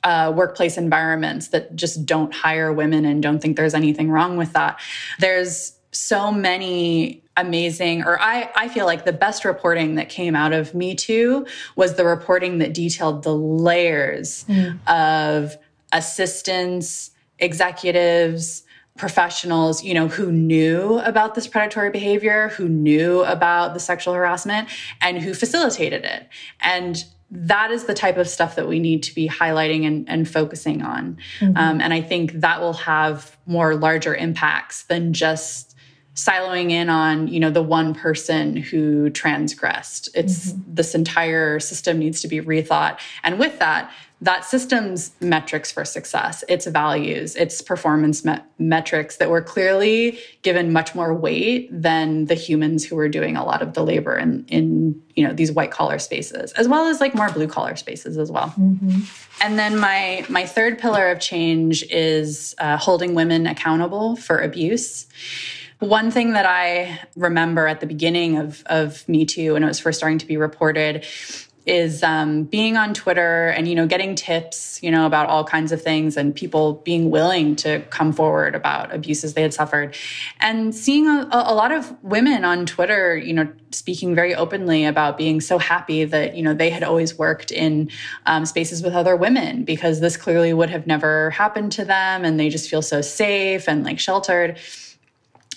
uh, 0.05 0.33
workplace 0.35 0.77
environments 0.77 1.49
that 1.49 1.77
just 1.77 2.07
don't 2.07 2.33
hire 2.33 2.73
women 2.73 3.05
and 3.05 3.23
don't 3.23 3.41
think 3.41 3.57
there's 3.57 3.75
anything 3.75 4.11
wrong 4.11 4.37
with 4.37 4.53
that. 4.53 4.81
There's 5.19 5.75
so 5.93 6.31
many 6.31 7.23
amazing, 7.37 8.05
or 8.05 8.21
I, 8.21 8.51
I 8.55 8.69
feel 8.69 8.87
like 8.87 9.05
the 9.05 9.13
best 9.13 9.45
reporting 9.45 9.97
that 9.97 10.09
came 10.09 10.37
out 10.37 10.53
of 10.53 10.75
Me 10.75 10.95
Too 10.95 11.47
was 11.77 11.95
the 11.95 12.05
reporting 12.05 12.59
that 12.59 12.75
detailed 12.75 13.23
the 13.23 13.35
layers 13.35 14.45
mm. 14.45 14.79
of 14.87 15.57
assistants, 15.93 17.11
executives, 17.39 18.63
professionals, 18.97 19.83
you 19.83 19.95
know, 19.95 20.09
who 20.09 20.31
knew 20.31 20.99
about 21.01 21.35
this 21.35 21.47
predatory 21.47 21.91
behavior, 21.91 22.49
who 22.51 22.69
knew 22.69 23.25
about 23.25 23.73
the 23.73 23.81
sexual 23.81 24.13
harassment, 24.15 24.69
and 25.01 25.19
who 25.19 25.33
facilitated 25.33 26.05
it. 26.05 26.29
And 26.61 27.03
that 27.31 27.71
is 27.71 27.85
the 27.85 27.95
type 27.95 28.17
of 28.17 28.29
stuff 28.29 28.57
that 28.57 28.67
we 28.67 28.79
need 28.79 29.03
to 29.05 29.15
be 29.15 29.29
highlighting 29.29 29.87
and, 29.87 30.09
and 30.09 30.29
focusing 30.29 30.83
on. 30.83 31.17
Mm-hmm. 31.39 31.57
Um, 31.57 31.81
and 31.81 31.95
I 31.95 32.01
think 32.01 32.33
that 32.33 32.61
will 32.61 32.73
have 32.73 33.37
more 33.47 33.77
larger 33.77 34.15
impacts 34.15 34.85
than 34.85 35.13
just 35.13 35.77
siloing 36.15 36.71
in 36.71 36.89
on 36.89 37.29
you 37.29 37.39
know 37.39 37.51
the 37.51 37.63
one 37.63 37.95
person 37.95 38.57
who 38.57 39.09
transgressed 39.11 40.09
it's 40.13 40.53
mm 40.53 40.59
-hmm. 40.59 40.77
this 40.77 40.95
entire 40.95 41.61
system 41.61 41.99
needs 41.99 42.21
to 42.21 42.29
be 42.29 42.41
rethought 42.41 42.99
and 43.23 43.39
with 43.39 43.59
that 43.59 43.91
that 44.23 44.45
system's 44.45 45.13
metrics 45.21 45.73
for 45.73 45.85
success 45.85 46.45
its 46.49 46.67
values 46.67 47.37
its 47.37 47.63
performance 47.63 48.25
me 48.25 48.47
metrics 48.59 49.17
that 49.17 49.31
were 49.31 49.41
clearly 49.41 50.19
given 50.43 50.73
much 50.73 50.95
more 50.95 51.15
weight 51.15 51.69
than 51.73 52.27
the 52.27 52.35
humans 52.35 52.85
who 52.85 52.97
were 52.97 53.09
doing 53.09 53.37
a 53.37 53.45
lot 53.45 53.63
of 53.63 53.73
the 53.75 53.83
labor 53.83 54.17
in 54.17 54.45
in 54.49 55.01
you 55.17 55.27
know 55.27 55.33
these 55.33 55.51
white 55.53 55.71
collar 55.71 55.99
spaces 55.99 56.53
as 56.53 56.69
well 56.69 56.87
as 56.87 57.01
like 57.01 57.15
more 57.15 57.31
blue 57.31 57.47
collar 57.47 57.77
spaces 57.77 58.19
as 58.19 58.31
well 58.31 58.53
mm 58.59 58.79
-hmm. 58.79 59.45
and 59.45 59.59
then 59.59 59.79
my 59.79 60.25
my 60.29 60.47
third 60.47 60.79
pillar 60.79 61.11
of 61.11 61.19
change 61.19 61.85
is 61.91 62.55
uh, 62.59 62.77
holding 62.77 63.15
women 63.15 63.47
accountable 63.47 64.17
for 64.17 64.41
abuse 64.43 65.07
one 65.81 66.11
thing 66.11 66.35
that 66.35 66.45
I 66.45 67.01
remember 67.17 67.67
at 67.67 67.81
the 67.81 67.87
beginning 67.87 68.37
of, 68.37 68.63
of 68.67 69.09
Me 69.09 69.25
Too, 69.25 69.55
when 69.55 69.63
it 69.63 69.67
was 69.67 69.81
first 69.81 69.99
starting 69.99 70.19
to 70.19 70.27
be 70.27 70.37
reported, 70.37 71.07
is 71.71 72.03
um, 72.03 72.43
being 72.43 72.77
on 72.77 72.93
Twitter 72.93 73.49
and 73.51 73.69
you 73.69 73.77
know 73.77 73.87
getting 73.87 74.17
tips 74.17 74.83
you 74.83 74.91
know 74.91 75.07
about 75.07 75.29
all 75.29 75.45
kinds 75.45 75.71
of 75.71 75.81
things 75.81 76.17
and 76.17 76.35
people 76.35 76.75
being 76.85 77.11
willing 77.11 77.55
to 77.55 77.81
come 77.91 78.13
forward 78.13 78.57
about 78.57 78.93
abuses 78.93 79.35
they 79.35 79.43
had 79.43 79.55
suffered. 79.55 79.97
And 80.41 80.75
seeing 80.75 81.07
a, 81.07 81.29
a, 81.31 81.55
lot 81.55 81.71
of 81.71 81.97
women 82.03 82.45
on 82.45 82.67
Twitter 82.67 83.17
you 83.17 83.33
know 83.33 83.49
speaking 83.71 84.17
very 84.17 84.35
openly 84.35 84.85
about 84.85 85.17
being 85.17 85.41
so 85.41 85.59
happy 85.59 86.05
that 86.05 86.37
you 86.37 86.43
know 86.43 86.53
they 86.53 86.71
had 86.71 86.83
always 86.83 87.17
worked 87.17 87.53
in 87.53 87.89
um, 88.27 88.45
spaces 88.45 88.83
with 88.83 88.95
other 88.95 89.15
women 89.15 89.63
because 89.65 90.01
this 90.01 90.17
clearly 90.17 90.53
would 90.53 90.71
have 90.71 90.89
never 90.89 91.31
happened 91.31 91.71
to 91.71 91.85
them 91.85 92.25
and 92.25 92.41
they 92.41 92.49
just 92.49 92.69
feel 92.69 92.83
so 92.83 93.01
safe 93.01 93.69
and 93.69 93.85
like 93.85 94.01
sheltered. 94.01 94.59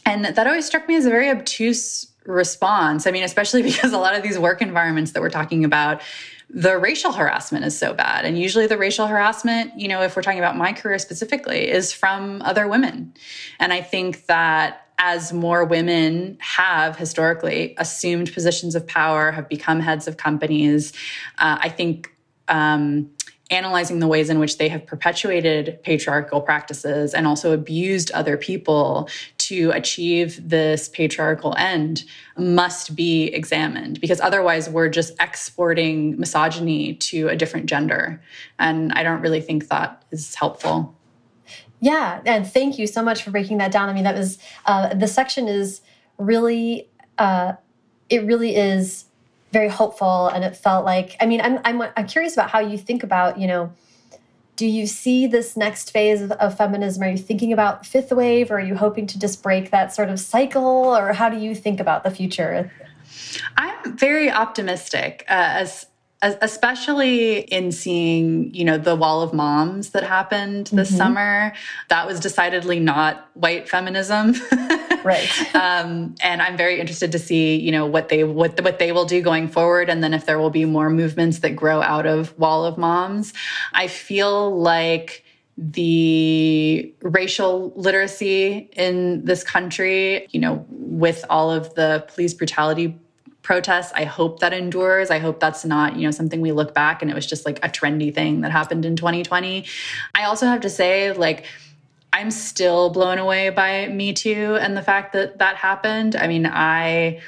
And 0.05 0.25
that 0.25 0.45
always 0.45 0.65
struck 0.65 0.87
me 0.87 0.95
as 0.95 1.07
a 1.07 1.09
very 1.09 1.31
obtuse 1.31 2.12
response. 2.25 3.07
I 3.07 3.11
mean, 3.11 3.23
especially 3.23 3.63
because 3.63 3.93
a 3.93 3.97
lot 3.97 4.15
of 4.15 4.23
these 4.23 4.37
work 4.37 4.61
environments 4.61 5.11
that 5.11 5.21
we're 5.21 5.29
talking 5.29 5.65
about, 5.65 6.01
the 6.49 6.77
racial 6.77 7.11
harassment 7.11 7.65
is 7.65 7.77
so 7.77 7.93
bad. 7.93 8.25
And 8.25 8.37
usually 8.37 8.67
the 8.67 8.77
racial 8.77 9.07
harassment, 9.07 9.79
you 9.79 9.87
know, 9.87 10.01
if 10.01 10.15
we're 10.15 10.21
talking 10.21 10.39
about 10.39 10.55
my 10.55 10.71
career 10.71 10.99
specifically, 10.99 11.69
is 11.69 11.91
from 11.91 12.41
other 12.43 12.67
women. 12.67 13.13
And 13.59 13.73
I 13.73 13.81
think 13.81 14.27
that 14.27 14.87
as 14.99 15.33
more 15.33 15.65
women 15.65 16.37
have 16.39 16.95
historically 16.95 17.73
assumed 17.77 18.31
positions 18.33 18.75
of 18.75 18.85
power, 18.85 19.31
have 19.31 19.49
become 19.49 19.79
heads 19.79 20.07
of 20.07 20.17
companies, 20.17 20.93
uh, 21.39 21.57
I 21.59 21.69
think 21.69 22.11
um, 22.47 23.09
analyzing 23.49 23.99
the 23.99 24.07
ways 24.07 24.29
in 24.29 24.39
which 24.39 24.57
they 24.57 24.69
have 24.69 24.85
perpetuated 24.85 25.79
patriarchal 25.83 26.41
practices 26.41 27.13
and 27.13 27.27
also 27.27 27.51
abused 27.51 28.11
other 28.11 28.37
people 28.37 29.09
to 29.47 29.71
achieve 29.71 30.49
this 30.49 30.89
patriarchal 30.89 31.55
end 31.57 32.03
must 32.37 32.95
be 32.95 33.25
examined 33.25 33.99
because 34.01 34.21
otherwise 34.21 34.69
we're 34.69 34.89
just 34.89 35.13
exporting 35.19 36.19
misogyny 36.19 36.95
to 36.95 37.27
a 37.27 37.35
different 37.35 37.65
gender. 37.65 38.21
And 38.59 38.91
I 38.93 39.03
don't 39.03 39.21
really 39.21 39.41
think 39.41 39.67
that 39.69 40.03
is 40.11 40.35
helpful. 40.35 40.95
Yeah, 41.79 42.21
and 42.25 42.47
thank 42.47 42.79
you 42.79 42.87
so 42.87 43.03
much 43.03 43.23
for 43.23 43.31
breaking 43.31 43.57
that 43.57 43.71
down. 43.71 43.89
I 43.89 43.93
mean, 43.93 44.05
that 44.05 44.15
was 44.15 44.37
uh, 44.65 44.93
the 44.93 45.07
section 45.07 45.47
is 45.47 45.81
really, 46.17 46.87
uh, 47.17 47.53
it 48.09 48.23
really 48.23 48.55
is 48.55 49.05
very 49.53 49.69
hopeful 49.69 50.27
and 50.29 50.43
it 50.43 50.57
felt 50.57 50.83
like 50.83 51.15
i 51.21 51.27
mean 51.27 51.39
I'm, 51.39 51.59
I'm 51.63 51.83
i'm 51.95 52.07
curious 52.07 52.33
about 52.33 52.49
how 52.49 52.59
you 52.59 52.75
think 52.75 53.03
about 53.03 53.39
you 53.39 53.47
know 53.47 53.71
do 54.63 54.69
you 54.69 54.87
see 54.87 55.27
this 55.27 55.57
next 55.57 55.91
phase 55.91 56.21
of, 56.21 56.31
of, 56.31 56.55
feminism? 56.55 57.03
Are 57.03 57.09
you 57.09 57.17
thinking 57.17 57.51
about 57.51 57.85
fifth 57.85 58.13
wave 58.13 58.49
or 58.49 58.59
are 58.59 58.61
you 58.61 58.75
hoping 58.75 59.05
to 59.07 59.19
just 59.19 59.43
break 59.43 59.71
that 59.71 59.93
sort 59.93 60.07
of 60.07 60.21
cycle 60.21 60.95
or 60.95 61.11
how 61.11 61.27
do 61.27 61.37
you 61.37 61.53
think 61.53 61.81
about 61.81 62.05
the 62.05 62.09
future? 62.09 62.71
I'm 63.57 63.97
very 63.97 64.31
optimistic 64.31 65.25
uh, 65.27 65.33
as 65.33 65.85
especially 66.21 67.39
in 67.39 67.73
seeing 67.73 68.53
you 68.53 68.63
know 68.63 68.77
the 68.77 68.95
wall 68.95 69.21
of 69.21 69.33
moms 69.33 69.89
that 69.89 70.03
happened 70.03 70.67
this 70.67 70.89
mm 70.89 70.95
-hmm. 70.95 70.97
summer. 70.97 71.53
That 71.89 72.07
was 72.07 72.21
decidedly 72.21 72.79
not 72.79 73.13
white 73.33 73.67
feminism 73.67 74.33
right. 75.03 75.29
Um, 75.63 76.15
and 76.21 76.41
i'm 76.41 76.57
very 76.57 76.79
interested 76.79 77.11
to 77.11 77.19
see 77.19 77.55
you 77.55 77.71
know 77.71 77.85
what 77.85 78.09
they 78.09 78.23
what 78.23 78.59
what 78.63 78.79
they 78.79 78.91
will 78.91 79.05
do 79.05 79.21
going 79.21 79.47
forward. 79.47 79.89
And 79.89 80.03
then 80.03 80.13
if 80.13 80.25
there 80.25 80.39
will 80.39 80.49
be 80.49 80.65
more 80.65 80.89
movements 80.89 81.39
that 81.39 81.55
grow 81.55 81.81
out 81.81 82.05
of 82.05 82.37
wall 82.37 82.65
of 82.65 82.77
moms 82.77 83.33
i 83.73 83.87
feel 83.87 84.57
like 84.57 85.23
the 85.57 86.93
racial 87.01 87.71
literacy 87.75 88.69
in 88.73 89.23
this 89.23 89.43
country 89.43 90.27
you 90.31 90.39
know 90.39 90.65
with 90.69 91.23
all 91.29 91.51
of 91.51 91.73
the 91.75 92.05
police 92.13 92.33
brutality 92.33 92.99
protests 93.43 93.91
i 93.95 94.03
hope 94.03 94.39
that 94.39 94.53
endures. 94.53 95.11
I 95.11 95.19
hope 95.19 95.39
that's 95.39 95.63
not 95.63 95.95
you 95.95 96.03
know 96.03 96.11
something 96.11 96.41
we 96.41 96.51
look 96.51 96.73
back 96.73 97.01
and 97.01 97.11
it 97.11 97.13
was 97.13 97.25
just 97.25 97.45
like 97.45 97.59
a 97.63 97.69
trendy 97.69 98.13
thing 98.13 98.41
that 98.41 98.51
happened 98.51 98.85
in 98.85 98.95
2020 98.95 99.65
i 100.15 100.23
also 100.23 100.47
have 100.47 100.61
to 100.61 100.69
say 100.69 101.11
like 101.11 101.45
I'm 102.13 102.29
still 102.29 102.91
blown 102.91 103.17
away 103.17 103.49
by 103.49 103.87
Me 103.87 104.13
Too 104.13 104.55
and 104.61 104.77
the 104.77 104.83
fact 104.83 105.13
that 105.13 105.39
that 105.39 105.55
happened. 105.55 106.15
I 106.15 106.27
mean, 106.27 106.45
I 106.45 107.21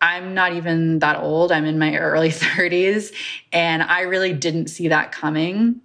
I'm 0.00 0.32
not 0.32 0.52
even 0.52 1.00
that 1.00 1.18
old. 1.18 1.50
I'm 1.50 1.64
in 1.64 1.76
my 1.76 1.96
early 1.98 2.30
30s 2.30 3.12
and 3.52 3.82
I 3.82 4.02
really 4.02 4.32
didn't 4.32 4.68
see 4.68 4.88
that 4.88 5.10
coming. 5.10 5.80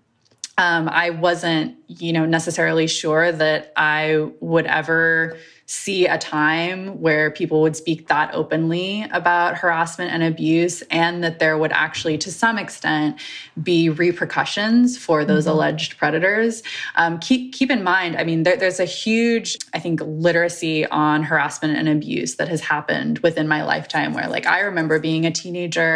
Um, 0.55 0.87
I 0.87 1.09
wasn't, 1.09 1.77
you 1.87 2.13
know, 2.13 2.27
necessarily 2.27 2.85
sure 2.85 3.31
that 3.31 3.73
I 3.75 4.29
would 4.39 4.67
ever 4.67 5.35
see 5.73 6.05
a 6.05 6.19
time 6.19 7.01
where 7.01 7.31
people 7.31 7.61
would 7.61 7.75
speak 7.75 8.07
that 8.07 8.29
openly 8.35 9.07
about 9.11 9.57
harassment 9.57 10.11
and 10.11 10.21
abuse, 10.21 10.83
and 10.91 11.23
that 11.23 11.39
there 11.39 11.57
would 11.57 11.71
actually, 11.71 12.15
to 12.15 12.31
some 12.31 12.59
extent, 12.59 13.19
be 13.63 13.89
repercussions 13.89 14.97
for 14.97 15.25
those 15.25 15.45
mm 15.45 15.49
-hmm. 15.49 15.55
alleged 15.55 15.97
predators. 15.97 16.61
Um, 16.95 17.17
keep 17.17 17.41
keep 17.57 17.71
in 17.71 17.83
mind, 17.83 18.11
I 18.21 18.23
mean, 18.23 18.43
there, 18.43 18.57
there's 18.61 18.79
a 18.79 18.91
huge, 19.03 19.57
I 19.77 19.79
think, 19.79 19.99
literacy 20.25 20.85
on 20.89 21.23
harassment 21.23 21.73
and 21.79 21.87
abuse 21.97 22.31
that 22.35 22.49
has 22.49 22.61
happened 22.73 23.19
within 23.19 23.47
my 23.47 23.61
lifetime. 23.73 24.13
Where, 24.13 24.29
like, 24.35 24.47
I 24.55 24.59
remember 24.69 24.99
being 24.99 25.25
a 25.25 25.31
teenager, 25.31 25.93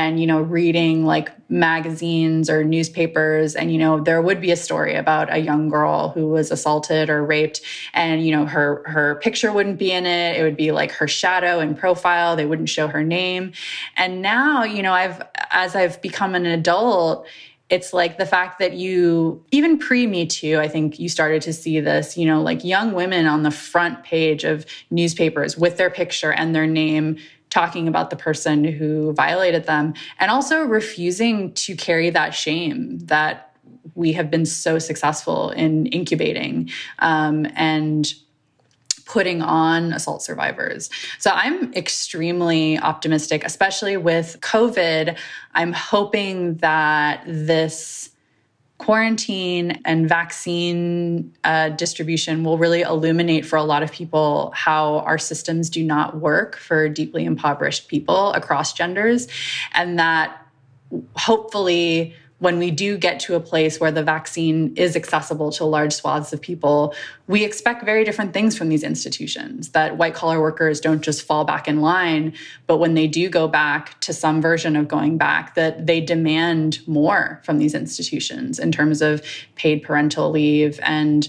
and 0.00 0.12
you 0.20 0.26
know, 0.30 0.40
reading 0.58 0.96
like 1.14 1.28
magazines 1.48 2.48
or 2.52 2.58
newspapers, 2.76 3.56
and 3.58 3.66
you 3.72 3.78
know, 3.84 3.94
there 4.08 4.22
would 4.26 4.40
be 4.46 4.52
a 4.52 4.60
story 4.66 4.94
about 5.04 5.26
a 5.36 5.40
young 5.50 5.64
girl 5.76 5.98
who 6.14 6.24
was 6.36 6.46
assaulted 6.56 7.04
or 7.14 7.20
raped, 7.34 7.58
and 7.92 8.16
you 8.24 8.32
know, 8.36 8.44
her 8.54 8.68
her 8.94 8.99
picture 9.16 9.52
wouldn't 9.52 9.78
be 9.78 9.92
in 9.92 10.06
it. 10.06 10.38
It 10.38 10.42
would 10.42 10.56
be 10.56 10.72
like 10.72 10.92
her 10.92 11.08
shadow 11.08 11.60
and 11.60 11.76
profile. 11.76 12.36
They 12.36 12.46
wouldn't 12.46 12.68
show 12.68 12.86
her 12.88 13.02
name. 13.02 13.52
And 13.96 14.22
now, 14.22 14.64
you 14.64 14.82
know, 14.82 14.92
I've, 14.92 15.22
as 15.50 15.74
I've 15.74 16.00
become 16.00 16.34
an 16.34 16.46
adult, 16.46 17.26
it's 17.70 17.92
like 17.92 18.18
the 18.18 18.26
fact 18.26 18.58
that 18.58 18.74
you 18.74 19.42
even 19.52 19.78
pre 19.78 20.06
me 20.06 20.26
too 20.26 20.58
i 20.58 20.66
think 20.66 20.98
you 20.98 21.08
started 21.08 21.40
to 21.40 21.52
see 21.52 21.78
this 21.80 22.16
you 22.16 22.26
know 22.26 22.42
like 22.42 22.64
young 22.64 22.92
women 22.92 23.26
on 23.26 23.44
the 23.44 23.50
front 23.50 24.02
page 24.02 24.42
of 24.42 24.66
newspapers 24.90 25.56
with 25.56 25.76
their 25.76 25.88
picture 25.88 26.32
and 26.32 26.54
their 26.54 26.66
name 26.66 27.16
talking 27.48 27.88
about 27.88 28.10
the 28.10 28.16
person 28.16 28.64
who 28.64 29.12
violated 29.12 29.64
them 29.66 29.94
and 30.18 30.30
also 30.30 30.62
refusing 30.62 31.52
to 31.54 31.74
carry 31.76 32.10
that 32.10 32.30
shame 32.30 32.98
that 32.98 33.54
we 33.94 34.12
have 34.12 34.30
been 34.30 34.46
so 34.46 34.78
successful 34.78 35.50
in 35.50 35.86
incubating 35.86 36.70
um, 37.00 37.46
and 37.54 38.14
putting 39.12 39.42
on 39.42 39.92
assault 39.92 40.22
survivors. 40.22 40.88
So 41.18 41.32
I'm 41.34 41.74
extremely 41.74 42.78
optimistic, 42.78 43.44
especially 43.44 43.96
with 43.96 44.38
COVID. 44.40 45.18
I'm 45.52 45.72
hoping 45.72 46.54
that 46.58 47.24
this 47.26 48.10
quarantine 48.78 49.78
and 49.84 50.08
vaccine 50.08 51.34
uh, 51.42 51.70
distribution 51.70 52.44
will 52.44 52.56
really 52.56 52.82
illuminate 52.82 53.44
for 53.44 53.56
a 53.56 53.64
lot 53.64 53.82
of 53.82 53.90
people 53.90 54.52
how 54.54 55.00
our 55.00 55.18
systems 55.18 55.68
do 55.68 55.82
not 55.82 56.18
work 56.18 56.56
for 56.56 56.88
deeply 56.88 57.24
impoverished 57.24 57.88
people 57.88 58.32
across 58.32 58.72
genders, 58.72 59.26
and 59.74 59.98
that 59.98 60.40
hopefully 61.16 62.14
when 62.40 62.58
we 62.58 62.70
do 62.70 62.98
get 62.98 63.20
to 63.20 63.36
a 63.36 63.40
place 63.40 63.78
where 63.78 63.92
the 63.92 64.02
vaccine 64.02 64.74
is 64.74 64.96
accessible 64.96 65.52
to 65.52 65.64
large 65.64 65.92
swaths 65.92 66.32
of 66.32 66.40
people, 66.40 66.94
we 67.26 67.44
expect 67.44 67.84
very 67.84 68.02
different 68.02 68.32
things 68.32 68.56
from 68.56 68.70
these 68.70 68.82
institutions. 68.82 69.70
That 69.70 69.98
white 69.98 70.14
collar 70.14 70.40
workers 70.40 70.80
don't 70.80 71.02
just 71.02 71.22
fall 71.22 71.44
back 71.44 71.68
in 71.68 71.80
line, 71.80 72.32
but 72.66 72.78
when 72.78 72.94
they 72.94 73.06
do 73.06 73.28
go 73.28 73.46
back 73.46 74.00
to 74.00 74.12
some 74.12 74.40
version 74.40 74.74
of 74.74 74.88
going 74.88 75.18
back, 75.18 75.54
that 75.54 75.86
they 75.86 76.00
demand 76.00 76.80
more 76.88 77.40
from 77.44 77.58
these 77.58 77.74
institutions 77.74 78.58
in 78.58 78.72
terms 78.72 79.02
of 79.02 79.22
paid 79.54 79.82
parental 79.82 80.30
leave 80.30 80.80
and 80.82 81.28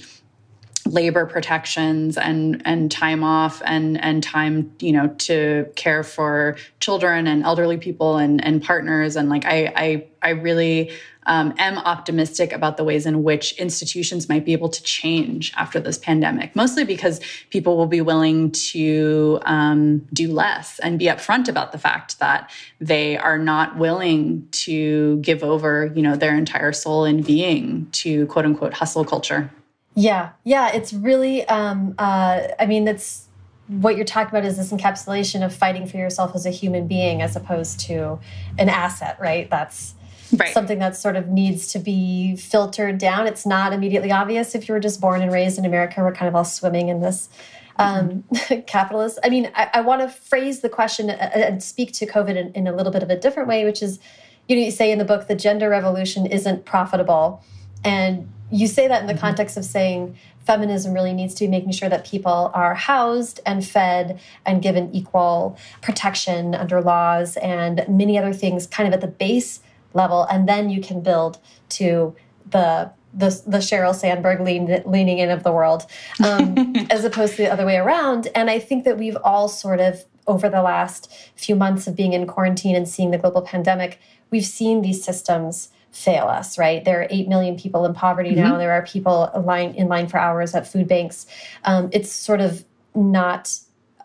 labor 0.86 1.25
protections 1.25 2.17
and 2.17 2.61
and 2.65 2.91
time 2.91 3.23
off 3.23 3.61
and 3.65 4.01
and 4.01 4.23
time 4.23 4.71
you 4.79 4.91
know 4.91 5.07
to 5.17 5.69
care 5.75 6.03
for 6.03 6.57
children 6.79 7.27
and 7.27 7.43
elderly 7.43 7.77
people 7.77 8.17
and 8.17 8.43
and 8.43 8.63
partners 8.63 9.15
and 9.15 9.29
like 9.29 9.45
I 9.45 9.71
I 9.75 10.07
I 10.21 10.29
really 10.32 10.91
um, 11.25 11.53
am 11.57 11.77
optimistic 11.77 12.51
about 12.51 12.77
the 12.77 12.84
ways 12.84 13.05
in 13.05 13.23
which 13.23 13.53
institutions 13.53 14.27
might 14.27 14.45
be 14.45 14.53
able 14.53 14.69
to 14.69 14.82
change 14.84 15.53
after 15.55 15.79
this 15.79 15.97
pandemic, 15.97 16.55
mostly 16.55 16.84
because 16.84 17.21
people 17.49 17.77
will 17.77 17.88
be 17.88 18.01
willing 18.01 18.51
to 18.51 19.39
um, 19.43 19.99
do 20.13 20.32
less 20.32 20.79
and 20.79 20.97
be 20.97 21.05
upfront 21.05 21.47
about 21.47 21.71
the 21.71 21.77
fact 21.77 22.19
that 22.19 22.51
they 22.79 23.17
are 23.17 23.38
not 23.38 23.77
willing 23.77 24.47
to 24.51 25.17
give 25.17 25.43
over, 25.43 25.91
you 25.95 26.01
know, 26.01 26.15
their 26.15 26.36
entire 26.36 26.73
soul 26.73 27.05
and 27.05 27.25
being 27.25 27.88
to 27.91 28.25
quote 28.27 28.45
unquote 28.45 28.73
hustle 28.73 29.05
culture. 29.05 29.51
Yeah, 29.95 30.31
yeah, 30.43 30.71
it's 30.73 30.93
really. 30.93 31.45
Um, 31.47 31.95
uh, 31.97 32.47
I 32.59 32.65
mean, 32.65 32.85
that's 32.85 33.27
what 33.67 33.95
you're 33.95 34.05
talking 34.05 34.29
about 34.29 34.45
is 34.45 34.57
this 34.57 34.71
encapsulation 34.71 35.45
of 35.45 35.53
fighting 35.53 35.85
for 35.85 35.97
yourself 35.97 36.35
as 36.35 36.45
a 36.45 36.49
human 36.49 36.87
being 36.87 37.21
as 37.21 37.35
opposed 37.35 37.79
to 37.81 38.19
an 38.57 38.69
asset, 38.69 39.17
right? 39.19 39.49
That's 39.49 39.95
right. 40.35 40.53
something 40.53 40.79
that 40.79 40.95
sort 40.95 41.15
of 41.15 41.29
needs 41.29 41.71
to 41.73 41.79
be 41.79 42.35
filtered 42.35 42.97
down. 42.97 43.27
It's 43.27 43.45
not 43.45 43.73
immediately 43.73 44.11
obvious 44.11 44.55
if 44.55 44.67
you 44.67 44.73
were 44.73 44.79
just 44.79 44.99
born 44.99 45.21
and 45.21 45.31
raised 45.31 45.57
in 45.57 45.65
America. 45.65 46.01
We're 46.01 46.13
kind 46.13 46.27
of 46.27 46.35
all 46.35 46.43
swimming 46.45 46.89
in 46.89 47.01
this 47.01 47.29
um, 47.77 48.23
capitalist. 48.67 49.19
I 49.23 49.29
mean, 49.29 49.51
I, 49.55 49.69
I 49.75 49.81
want 49.81 50.01
to 50.01 50.09
phrase 50.09 50.61
the 50.61 50.69
question 50.69 51.09
and 51.09 51.63
speak 51.63 51.93
to 51.93 52.05
COVID 52.05 52.35
in, 52.35 52.51
in, 52.53 52.67
a 52.67 52.75
little 52.75 52.91
bit 52.91 53.03
of 53.03 53.09
a 53.09 53.17
different 53.17 53.47
way, 53.47 53.65
which 53.65 53.81
is, 53.81 53.99
you 54.47 54.55
know, 54.55 54.63
you 54.63 54.71
say 54.71 54.91
in 54.91 54.99
the 54.99 55.05
book, 55.05 55.27
the 55.27 55.35
gender 55.35 55.69
revolution 55.69 56.25
isn't 56.25 56.65
profitable. 56.65 57.43
And 57.83 58.29
you 58.52 58.68
say 58.68 58.88
that 58.88 59.02
in 59.02 59.08
the 59.08 59.14
mm 59.14 59.18
-hmm. 59.18 59.22
context 59.22 59.58
of 59.58 59.66
saying 59.66 60.16
feminism 60.45 60.93
really 60.93 61.14
needs 61.14 61.34
to 61.36 61.45
be 61.45 61.49
making 61.49 61.74
sure 61.74 61.89
that 61.89 62.10
people 62.10 62.52
are 62.54 62.74
housed 62.76 63.39
and 63.45 63.66
fed 63.66 64.20
and 64.45 64.62
given 64.62 64.89
equal 64.93 65.56
protection 65.82 66.56
under 66.56 66.82
laws 66.82 67.38
and 67.38 67.86
many 67.88 68.18
other 68.20 68.34
things 68.34 68.68
kind 68.68 68.88
of 68.88 68.93
at 68.93 69.02
the 69.02 69.14
base 69.26 69.60
level 69.93 70.26
and 70.32 70.47
then 70.47 70.70
you 70.70 70.82
can 70.82 71.02
build 71.02 71.39
to 71.70 72.16
the 72.49 72.91
the, 73.14 73.30
the 73.45 73.58
Sheryl 73.58 73.93
Sandberg 73.93 74.39
lean, 74.39 74.82
leaning 74.86 75.20
in 75.20 75.30
of 75.30 75.43
the 75.43 75.52
world, 75.52 75.86
um, 76.24 76.74
as 76.89 77.04
opposed 77.04 77.36
to 77.36 77.43
the 77.43 77.52
other 77.52 77.66
way 77.66 77.78
around. 77.78 78.30
And 78.34 78.49
I 78.49 78.60
think 78.60 78.86
that 78.86 78.97
we've 78.97 79.18
all 79.24 79.49
sort 79.49 79.80
of, 79.80 80.06
over 80.28 80.49
the 80.49 80.62
last 80.62 81.12
few 81.36 81.56
months 81.56 81.88
of 81.88 81.95
being 81.95 82.14
in 82.14 82.26
quarantine 82.26 82.76
and 82.76 82.88
seeing 82.88 83.12
the 83.12 83.18
global 83.18 83.41
pandemic, 83.41 83.99
we've 84.30 84.45
seen 84.45 84.82
these 84.82 85.04
systems 85.04 85.70
fail 85.91 86.27
us, 86.27 86.57
right? 86.57 86.83
There 86.85 87.01
are 87.01 87.07
8 87.09 87.27
million 87.27 87.57
people 87.57 87.85
in 87.85 87.93
poverty 87.93 88.31
mm 88.31 88.37
-hmm. 88.37 88.49
now. 88.49 88.57
There 88.57 88.71
are 88.71 88.83
people 88.83 89.29
line, 89.41 89.73
in 89.75 89.87
line 89.87 90.07
for 90.07 90.19
hours 90.19 90.55
at 90.55 90.67
food 90.67 90.87
banks. 90.87 91.27
Um, 91.65 91.89
it's 91.91 92.11
sort 92.11 92.41
of 92.41 92.63
not 92.95 93.53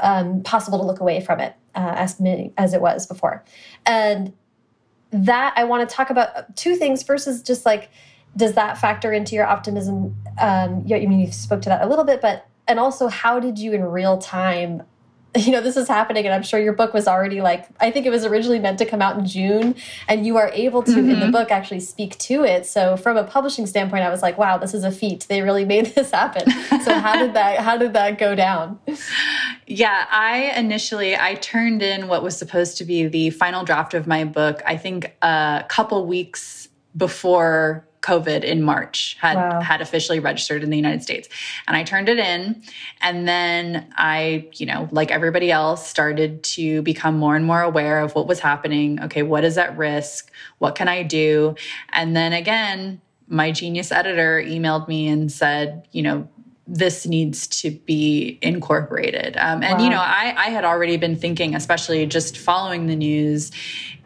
um, 0.00 0.42
possible 0.42 0.78
to 0.78 0.84
look 0.84 1.00
away 1.00 1.20
from 1.20 1.40
it 1.40 1.54
uh, 1.74 1.94
as, 1.96 2.20
many, 2.20 2.52
as 2.56 2.74
it 2.74 2.80
was 2.80 3.06
before. 3.06 3.42
And 3.84 4.32
that 5.10 5.52
I 5.56 5.64
want 5.64 5.88
to 5.88 5.96
talk 5.96 6.10
about 6.10 6.28
two 6.56 6.76
things. 6.76 7.02
First 7.02 7.28
is 7.28 7.42
just 7.42 7.64
like, 7.64 7.88
does 8.36 8.54
that 8.54 8.78
factor 8.78 9.12
into 9.12 9.34
your 9.34 9.46
optimism? 9.46 10.16
Um, 10.38 10.84
I 10.92 11.06
mean, 11.06 11.20
you 11.20 11.32
spoke 11.32 11.62
to 11.62 11.68
that 11.68 11.82
a 11.82 11.86
little 11.86 12.04
bit, 12.04 12.20
but 12.20 12.46
and 12.68 12.78
also 12.78 13.08
how 13.08 13.40
did 13.40 13.58
you 13.58 13.72
in 13.72 13.84
real 13.84 14.18
time 14.18 14.82
you 15.44 15.52
know, 15.52 15.60
this 15.60 15.76
is 15.76 15.88
happening, 15.88 16.24
and 16.24 16.34
I'm 16.34 16.42
sure 16.42 16.58
your 16.58 16.72
book 16.72 16.94
was 16.94 17.06
already 17.06 17.40
like, 17.40 17.66
I 17.80 17.90
think 17.90 18.06
it 18.06 18.10
was 18.10 18.24
originally 18.24 18.58
meant 18.58 18.78
to 18.78 18.86
come 18.86 19.02
out 19.02 19.18
in 19.18 19.26
June, 19.26 19.74
and 20.08 20.26
you 20.26 20.36
are 20.36 20.50
able 20.52 20.82
to, 20.82 20.90
mm 20.90 20.96
-hmm. 20.96 20.98
in 20.98 21.08
the 21.08 21.14
mm-hmm. 21.14 21.30
book, 21.30 21.50
actually 21.50 21.80
speak 21.80 22.16
to 22.28 22.44
it. 22.44 22.66
So, 22.66 22.96
from 22.96 23.16
a 23.16 23.24
publishing 23.24 23.66
standpoint, 23.66 24.02
I 24.04 24.10
was 24.10 24.22
like, 24.22 24.38
wow, 24.38 24.58
this 24.58 24.74
is 24.74 24.84
a 24.84 24.90
feat. 24.90 25.26
They 25.28 25.42
really 25.42 25.64
made 25.74 25.86
this 25.94 26.10
happen. 26.10 26.44
So, 26.84 26.92
how 26.92 27.16
did 27.22 27.34
that, 27.34 27.58
how 27.58 27.76
did 27.78 27.92
that 27.92 28.18
go 28.18 28.34
down? 28.34 28.78
Yeah, 29.68 29.98
I 30.10 30.52
initially, 30.56 31.12
I 31.16 31.34
turned 31.52 31.82
in 31.82 32.06
what 32.06 32.22
was 32.22 32.36
supposed 32.38 32.78
to 32.78 32.84
be 32.84 33.08
the 33.08 33.30
final 33.30 33.64
draft 33.64 33.94
of 33.94 34.06
my 34.06 34.24
book, 34.24 34.62
I 34.74 34.76
think 34.78 34.98
a 35.22 35.64
couple 35.76 35.98
weeks 36.06 36.68
before 36.96 37.84
COVID 38.06 38.44
in 38.44 38.62
March, 38.62 39.16
had 39.20 39.36
wow. 39.36 39.60
had 39.60 39.80
officially 39.80 40.20
registered 40.20 40.62
in 40.62 40.70
the 40.70 40.76
United 40.76 41.02
States. 41.02 41.28
And 41.66 41.76
I 41.76 41.82
turned 41.82 42.08
it 42.08 42.18
in. 42.18 42.62
And 43.00 43.26
then 43.26 43.92
I, 43.96 44.48
you 44.54 44.66
know, 44.66 44.88
like 44.92 45.10
everybody 45.10 45.50
else, 45.50 45.86
started 45.86 46.44
to 46.56 46.82
become 46.82 47.18
more 47.18 47.34
and 47.34 47.44
more 47.44 47.62
aware 47.62 48.00
of 48.00 48.14
what 48.14 48.26
was 48.28 48.38
happening. 48.38 49.02
Okay, 49.02 49.22
what 49.22 49.44
is 49.44 49.58
at 49.58 49.76
risk? 49.76 50.30
What 50.58 50.76
can 50.76 50.88
I 50.88 51.02
do? 51.02 51.56
And 51.92 52.14
then 52.14 52.32
again, 52.32 53.00
my 53.28 53.50
genius 53.50 53.90
editor 53.90 54.40
emailed 54.40 54.86
me 54.86 55.08
and 55.08 55.32
said, 55.32 55.88
you 55.90 56.02
know, 56.02 56.28
this 56.66 57.06
needs 57.06 57.46
to 57.46 57.70
be 57.70 58.38
incorporated. 58.42 59.36
Um, 59.36 59.62
and, 59.62 59.78
wow. 59.78 59.84
you 59.84 59.90
know, 59.90 60.00
I, 60.00 60.34
I 60.36 60.50
had 60.50 60.64
already 60.64 60.96
been 60.96 61.16
thinking, 61.16 61.54
especially 61.54 62.04
just 62.06 62.38
following 62.38 62.86
the 62.86 62.96
news, 62.96 63.52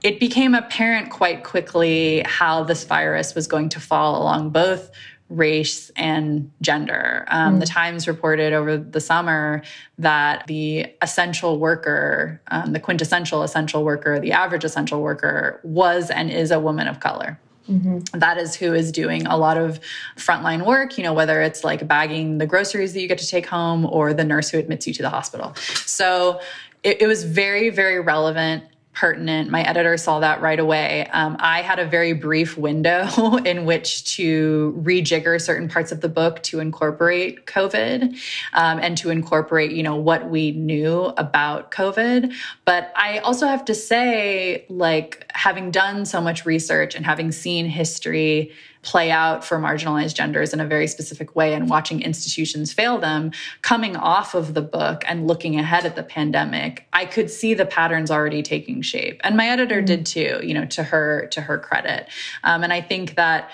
it 0.02 0.20
became 0.20 0.54
apparent 0.54 1.11
quite 1.11 1.42
quickly 1.42 2.22
how 2.26 2.64
this 2.64 2.84
virus 2.84 3.34
was 3.34 3.46
going 3.46 3.70
to 3.70 3.80
fall 3.80 4.20
along 4.20 4.50
both 4.50 4.90
race 5.30 5.90
and 5.96 6.50
gender. 6.61 7.24
Um, 7.28 7.56
mm. 7.56 7.61
The 7.61 7.66
Times 7.66 8.08
reported 8.08 8.52
over 8.52 8.76
the 8.76 9.00
summer 9.00 9.62
that 9.98 10.46
the 10.48 10.86
essential 11.00 11.58
worker, 11.58 12.42
um, 12.48 12.72
the 12.72 12.80
quintessential 12.80 13.42
essential 13.42 13.84
worker, 13.84 14.18
the 14.18 14.32
average 14.32 14.64
essential 14.64 15.00
worker 15.00 15.61
was 15.62 16.11
and 16.11 16.30
is 16.30 16.50
a 16.50 16.58
woman 16.58 16.88
of 16.88 17.00
color. 17.00 17.38
Mm 17.70 17.80
-hmm. 17.82 18.20
That 18.20 18.36
is 18.38 18.56
who 18.60 18.74
is 18.74 18.92
doing 18.92 19.26
a 19.26 19.36
lot 19.36 19.56
of 19.56 19.78
frontline 20.16 20.64
work, 20.64 20.98
you 20.98 21.04
know, 21.04 21.14
whether 21.14 21.42
it's 21.42 21.62
like 21.70 21.86
bagging 21.86 22.38
the 22.38 22.46
groceries 22.46 22.92
that 22.92 23.00
you 23.00 23.08
get 23.08 23.18
to 23.18 23.30
take 23.36 23.48
home 23.48 23.86
or 23.86 24.14
the 24.14 24.24
nurse 24.24 24.50
who 24.50 24.58
admits 24.58 24.86
you 24.86 24.94
to 24.94 25.02
the 25.02 25.10
hospital. 25.18 25.52
So 25.86 26.40
it, 26.82 27.02
it 27.02 27.06
was 27.06 27.24
very, 27.24 27.70
very 27.70 28.00
relevant 28.00 28.62
pertinent. 28.93 29.51
My 29.51 29.62
editor 29.62 29.97
saw 29.97 30.20
that 30.20 30.41
right 30.43 30.59
away. 30.59 31.07
Um, 31.12 31.36
I 31.38 31.62
had 31.62 31.78
a 31.78 31.86
very 31.86 32.12
brief 32.12 32.59
window 32.59 33.36
in 33.45 33.64
which 33.64 34.16
to 34.16 34.80
rejigger 34.82 35.41
certain 35.41 35.68
parts 35.68 35.93
of 35.93 36.01
the 36.01 36.09
book 36.09 36.43
to 36.45 36.61
incorporate 36.61 37.47
COVID 37.47 38.18
um, 38.53 38.78
and 38.80 38.99
to 38.99 39.11
incorporate, 39.11 39.70
you 39.70 39.82
know, 39.82 39.97
what 39.97 40.28
we 40.28 40.51
knew 40.53 41.05
about 41.16 41.70
COVID. 41.70 42.34
But 42.64 42.93
I 42.97 43.18
also 43.18 43.47
have 43.47 43.64
to 43.66 43.74
say, 43.74 44.66
like, 44.68 45.30
having 45.34 45.70
done 45.70 46.05
so 46.05 46.20
much 46.20 46.45
research 46.45 46.95
and 46.95 47.07
having 47.07 47.30
seen 47.32 47.66
history 47.66 48.53
play 48.82 49.10
out 49.10 49.44
for 49.44 49.58
marginalized 49.58 50.14
genders 50.14 50.52
in 50.52 50.60
a 50.60 50.66
very 50.66 50.86
specific 50.86 51.36
way 51.36 51.52
and 51.52 51.68
watching 51.68 52.00
institutions 52.00 52.72
fail 52.72 52.98
them, 52.98 53.30
coming 53.62 53.94
off 53.94 54.34
of 54.34 54.54
the 54.54 54.62
book 54.62 55.02
and 55.06 55.26
looking 55.26 55.58
ahead 55.58 55.84
at 55.84 55.96
the 55.96 56.02
pandemic, 56.02 56.86
I 56.92 57.04
could 57.04 57.30
see 57.30 57.52
the 57.52 57.66
patterns 57.66 58.10
already 58.10 58.42
taking 58.42 58.80
shape. 58.80 59.20
And 59.22 59.36
my 59.36 59.48
editor 59.48 59.76
mm 59.76 59.82
-hmm. 59.82 59.86
did 59.86 60.06
too, 60.06 60.46
you 60.46 60.54
know, 60.54 60.66
to 60.66 60.82
her 60.82 61.26
to 61.28 61.40
her 61.40 61.58
credit. 61.58 62.08
Um, 62.42 62.62
and 62.64 62.72
I 62.72 62.80
think 62.80 63.14
that 63.16 63.50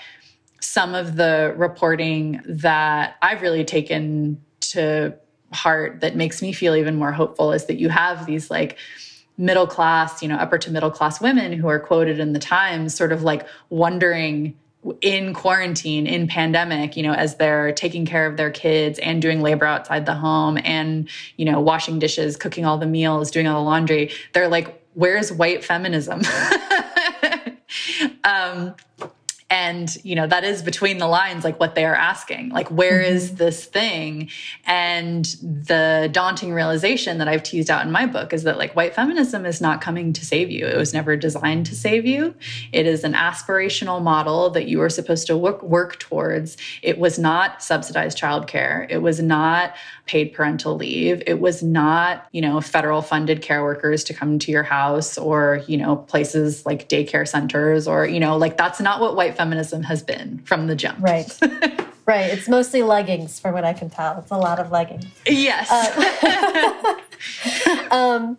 some 0.59 0.95
of 0.95 1.15
the 1.15 1.53
reporting 1.57 2.41
that 2.45 3.15
I've 3.21 3.41
really 3.41 3.63
taken 3.63 4.41
to 4.73 5.13
heart 5.53 6.01
that 6.01 6.15
makes 6.15 6.41
me 6.41 6.51
feel 6.53 6.75
even 6.75 6.95
more 6.95 7.11
hopeful 7.11 7.53
is 7.53 7.65
that 7.65 7.77
you 7.77 7.89
have 7.89 8.25
these 8.25 8.49
like 8.49 8.77
middle 9.37 9.67
class, 9.67 10.21
you 10.21 10.27
know, 10.27 10.35
upper 10.35 10.57
to 10.57 10.71
middle 10.71 10.91
class 10.91 11.21
women 11.21 11.53
who 11.53 11.67
are 11.67 11.79
quoted 11.79 12.19
in 12.19 12.33
the 12.33 12.39
Times 12.39 12.95
sort 12.95 13.11
of 13.11 13.21
like 13.23 13.47
wondering 13.69 14.55
in 15.01 15.33
quarantine 15.33 16.07
in 16.07 16.27
pandemic 16.27 16.95
you 16.95 17.03
know 17.03 17.13
as 17.13 17.35
they're 17.35 17.71
taking 17.73 18.05
care 18.05 18.25
of 18.25 18.37
their 18.37 18.51
kids 18.51 18.99
and 18.99 19.21
doing 19.21 19.41
labor 19.41 19.65
outside 19.65 20.05
the 20.05 20.13
home 20.13 20.57
and 20.63 21.09
you 21.35 21.45
know 21.45 21.59
washing 21.59 21.99
dishes 21.99 22.37
cooking 22.37 22.63
all 22.63 22.77
the 22.77 22.85
meals 22.85 23.31
doing 23.31 23.47
all 23.47 23.61
the 23.61 23.69
laundry 23.69 24.09
they're 24.33 24.47
like 24.47 24.81
where's 24.97 25.31
white 25.31 25.63
feminism? 25.63 26.21
Um 28.23 28.75
and 29.49 29.97
you 30.03 30.13
know 30.13 30.27
that 30.27 30.43
is 30.43 30.61
between 30.61 30.97
the 30.97 31.07
lines 31.07 31.43
like 31.43 31.59
what 31.59 31.75
they 31.75 31.85
are 31.85 31.95
asking. 31.95 32.49
Like 32.49 32.67
where 32.69 32.99
mm 32.99 33.05
-hmm. 33.05 33.15
is 33.15 33.35
this 33.35 33.65
thing? 33.65 34.29
And 34.65 35.25
the 35.67 36.09
daunting 36.11 36.53
realization 36.53 37.17
that 37.17 37.27
i've 37.27 37.43
teased 37.43 37.69
out 37.69 37.85
in 37.85 37.91
my 37.91 38.05
book 38.05 38.33
is 38.33 38.43
that 38.43 38.57
like 38.57 38.73
white 38.75 38.93
feminism 38.93 39.45
is 39.45 39.61
not 39.61 39.81
coming 39.81 40.13
to 40.13 40.25
save 40.25 40.49
you. 40.51 40.65
It 40.67 40.77
was 40.77 40.93
never 40.93 41.15
designed 41.15 41.65
to 41.69 41.75
save 41.75 42.05
you. 42.05 42.33
It 42.71 42.85
is 42.85 43.03
an 43.03 43.13
aspirational 43.13 44.01
model 44.01 44.49
that 44.49 44.67
you 44.67 44.81
are 44.81 44.89
supposed 44.89 45.27
to 45.27 45.37
work, 45.37 45.61
work 45.63 45.99
towards. 45.99 46.57
It 46.81 46.97
was 46.97 47.17
not 47.17 47.63
subsidized 47.63 48.17
childcare. 48.17 48.85
It 48.89 49.01
was 49.01 49.19
not 49.19 49.75
paid 50.05 50.33
parental 50.33 50.75
leave. 50.75 51.21
It 51.27 51.39
was 51.39 51.61
not 51.61 52.27
you 52.31 52.41
know 52.41 52.59
federal 52.61 53.01
funded 53.01 53.41
care 53.41 53.63
workers 53.63 54.03
to 54.05 54.13
come 54.13 54.39
to 54.39 54.51
your 54.51 54.63
house 54.63 55.17
or 55.17 55.63
you 55.67 55.77
know 55.77 55.95
places 55.95 56.65
like 56.65 56.89
daycare 56.89 57.27
centers 57.27 57.87
or 57.87 58.05
you 58.05 58.19
know 58.19 58.37
like 58.37 58.57
that's 58.57 58.81
not 58.81 58.99
what 58.99 59.15
white 59.15 59.36
feminism 59.37 59.83
has 59.83 60.03
been 60.03 60.39
from 60.39 60.67
the 60.67 60.75
jump. 60.75 60.99
Right. 60.99 61.31
right. 62.05 62.29
It's 62.31 62.49
mostly 62.49 62.83
leggings, 62.83 63.39
from 63.39 63.53
what 63.53 63.63
I 63.63 63.73
can 63.73 63.89
tell. 63.89 64.19
It's 64.19 64.31
a 64.31 64.37
lot 64.37 64.59
of 64.59 64.71
leggings. 64.71 65.05
Yes. 65.25 65.69
Uh, 65.71 66.95
um, 67.91 68.37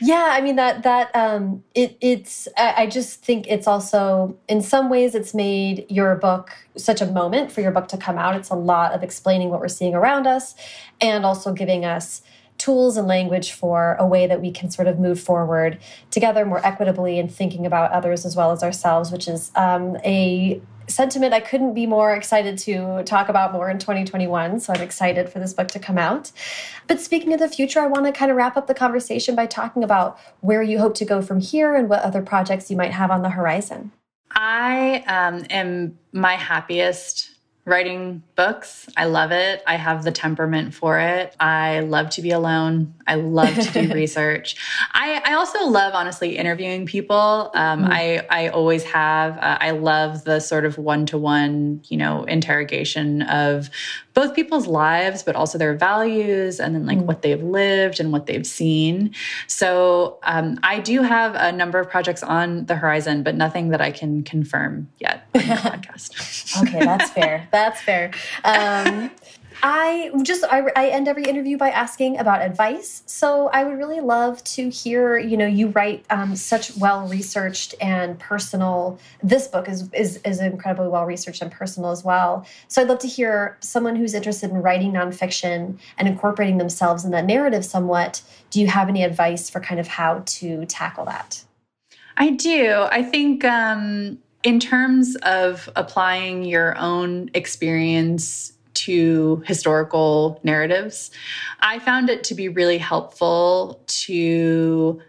yeah, 0.00 0.30
I 0.32 0.40
mean 0.40 0.56
that 0.56 0.82
that 0.82 1.14
um, 1.14 1.62
it 1.74 1.96
it's. 2.00 2.48
I 2.56 2.86
just 2.86 3.22
think 3.24 3.46
it's 3.48 3.66
also 3.66 4.36
in 4.48 4.62
some 4.62 4.90
ways 4.90 5.14
it's 5.14 5.34
made 5.34 5.86
your 5.88 6.14
book 6.16 6.50
such 6.76 7.00
a 7.00 7.06
moment 7.06 7.52
for 7.52 7.60
your 7.60 7.70
book 7.70 7.88
to 7.88 7.96
come 7.96 8.18
out. 8.18 8.34
It's 8.34 8.50
a 8.50 8.54
lot 8.54 8.92
of 8.92 9.02
explaining 9.02 9.50
what 9.50 9.60
we're 9.60 9.68
seeing 9.68 9.94
around 9.94 10.26
us, 10.26 10.54
and 11.00 11.24
also 11.24 11.52
giving 11.52 11.84
us 11.84 12.22
tools 12.58 12.96
and 12.96 13.06
language 13.06 13.52
for 13.52 13.96
a 13.98 14.06
way 14.06 14.26
that 14.26 14.40
we 14.40 14.50
can 14.50 14.70
sort 14.70 14.88
of 14.88 14.98
move 14.98 15.20
forward 15.20 15.78
together 16.10 16.44
more 16.44 16.64
equitably 16.66 17.18
and 17.18 17.32
thinking 17.32 17.64
about 17.64 17.90
others 17.92 18.26
as 18.26 18.36
well 18.36 18.50
as 18.50 18.62
ourselves, 18.62 19.10
which 19.10 19.28
is 19.28 19.50
um, 19.54 19.96
a 20.04 20.60
sentiment 20.88 21.34
I 21.34 21.40
couldn't 21.40 21.74
be 21.74 21.86
more 21.86 22.14
excited 22.14 22.58
to 22.58 23.02
talk 23.04 23.28
about 23.28 23.52
more 23.52 23.70
in 23.70 23.78
2021. 23.78 24.60
So 24.60 24.72
I'm 24.72 24.80
excited 24.80 25.28
for 25.28 25.38
this 25.38 25.52
book 25.52 25.68
to 25.68 25.78
come 25.78 25.98
out. 25.98 26.32
But 26.86 27.00
speaking 27.00 27.32
of 27.32 27.40
the 27.40 27.48
future, 27.48 27.80
I 27.80 27.86
want 27.86 28.06
to 28.06 28.12
kind 28.12 28.30
of 28.30 28.36
wrap 28.36 28.56
up 28.56 28.66
the 28.66 28.74
conversation 28.74 29.34
by 29.34 29.46
talking 29.46 29.84
about 29.84 30.18
where 30.40 30.62
you 30.62 30.78
hope 30.78 30.94
to 30.96 31.04
go 31.04 31.22
from 31.22 31.40
here 31.40 31.74
and 31.74 31.88
what 31.88 32.02
other 32.02 32.22
projects 32.22 32.70
you 32.70 32.76
might 32.76 32.92
have 32.92 33.10
on 33.10 33.22
the 33.22 33.30
horizon. 33.30 33.92
I 34.32 35.04
um, 35.06 35.46
am 35.50 35.98
my 36.12 36.34
happiest 36.34 37.30
writing 37.64 38.22
books. 38.38 38.86
I 38.96 39.06
love 39.06 39.32
it. 39.32 39.64
I 39.66 39.74
have 39.74 40.04
the 40.04 40.12
temperament 40.12 40.72
for 40.72 41.00
it. 41.00 41.34
I 41.40 41.80
love 41.80 42.10
to 42.10 42.22
be 42.22 42.30
alone. 42.30 42.94
I 43.04 43.16
love 43.16 43.52
to 43.52 43.72
do 43.72 43.92
research. 43.92 44.54
I, 44.92 45.20
I 45.24 45.32
also 45.34 45.66
love, 45.66 45.92
honestly, 45.92 46.38
interviewing 46.38 46.86
people. 46.86 47.50
Um, 47.52 47.84
mm. 47.84 47.88
I, 47.90 48.26
I 48.30 48.48
always 48.50 48.84
have. 48.84 49.36
Uh, 49.38 49.58
I 49.60 49.72
love 49.72 50.22
the 50.22 50.38
sort 50.38 50.64
of 50.64 50.78
one 50.78 51.04
to 51.06 51.18
one, 51.18 51.82
you 51.88 51.96
know, 51.96 52.22
interrogation 52.24 53.22
of 53.22 53.70
both 54.14 54.34
people's 54.34 54.66
lives, 54.66 55.22
but 55.22 55.36
also 55.36 55.58
their 55.58 55.76
values 55.76 56.58
and 56.58 56.74
then 56.74 56.86
like 56.86 56.98
mm. 56.98 57.06
what 57.06 57.22
they've 57.22 57.42
lived 57.42 58.00
and 58.00 58.12
what 58.12 58.26
they've 58.26 58.46
seen. 58.46 59.14
So 59.46 60.18
um, 60.24 60.58
I 60.62 60.80
do 60.80 61.02
have 61.02 61.34
a 61.36 61.52
number 61.52 61.78
of 61.78 61.88
projects 61.88 62.22
on 62.22 62.66
the 62.66 62.74
horizon, 62.74 63.22
but 63.22 63.34
nothing 63.34 63.68
that 63.68 63.80
I 63.80 63.90
can 63.90 64.22
confirm 64.24 64.88
yet 64.98 65.28
on 65.34 65.40
the 65.40 65.46
podcast. 65.54 66.62
okay, 66.62 66.84
that's 66.84 67.10
fair. 67.10 67.48
That's 67.52 67.80
fair. 67.80 68.10
Um, 68.44 69.10
I 69.62 70.10
just 70.22 70.44
I, 70.44 70.62
I, 70.76 70.88
end 70.88 71.08
every 71.08 71.24
interview 71.24 71.56
by 71.56 71.70
asking 71.70 72.18
about 72.18 72.42
advice. 72.42 73.02
So 73.06 73.48
I 73.48 73.64
would 73.64 73.76
really 73.76 74.00
love 74.00 74.42
to 74.44 74.68
hear. 74.68 75.18
You 75.18 75.36
know, 75.36 75.46
you 75.46 75.68
write 75.68 76.04
um, 76.10 76.36
such 76.36 76.76
well 76.76 77.08
researched 77.08 77.74
and 77.80 78.18
personal. 78.18 78.98
This 79.22 79.48
book 79.48 79.68
is 79.68 79.90
is 79.92 80.20
is 80.24 80.40
incredibly 80.40 80.88
well 80.88 81.06
researched 81.06 81.42
and 81.42 81.50
personal 81.50 81.90
as 81.90 82.04
well. 82.04 82.46
So 82.68 82.82
I'd 82.82 82.88
love 82.88 83.00
to 83.00 83.08
hear 83.08 83.56
someone 83.60 83.96
who's 83.96 84.14
interested 84.14 84.50
in 84.50 84.58
writing 84.58 84.92
nonfiction 84.92 85.78
and 85.98 86.08
incorporating 86.08 86.58
themselves 86.58 87.04
in 87.04 87.10
that 87.10 87.24
narrative 87.24 87.64
somewhat. 87.64 88.22
Do 88.50 88.60
you 88.60 88.68
have 88.68 88.88
any 88.88 89.02
advice 89.02 89.50
for 89.50 89.60
kind 89.60 89.80
of 89.80 89.88
how 89.88 90.22
to 90.24 90.66
tackle 90.66 91.04
that? 91.06 91.44
I 92.16 92.30
do. 92.30 92.86
I 92.90 93.02
think. 93.02 93.44
Um, 93.44 94.18
in 94.48 94.58
terms 94.58 95.14
of 95.24 95.68
applying 95.76 96.42
your 96.42 96.74
own 96.78 97.28
experience 97.34 98.54
to 98.72 99.42
historical 99.44 100.40
narratives. 100.42 101.10
I 101.60 101.78
found 101.80 102.08
it 102.08 102.24
to 102.24 102.34
be 102.34 102.48
really 102.48 102.78
helpful 102.78 103.82
to 104.06 105.02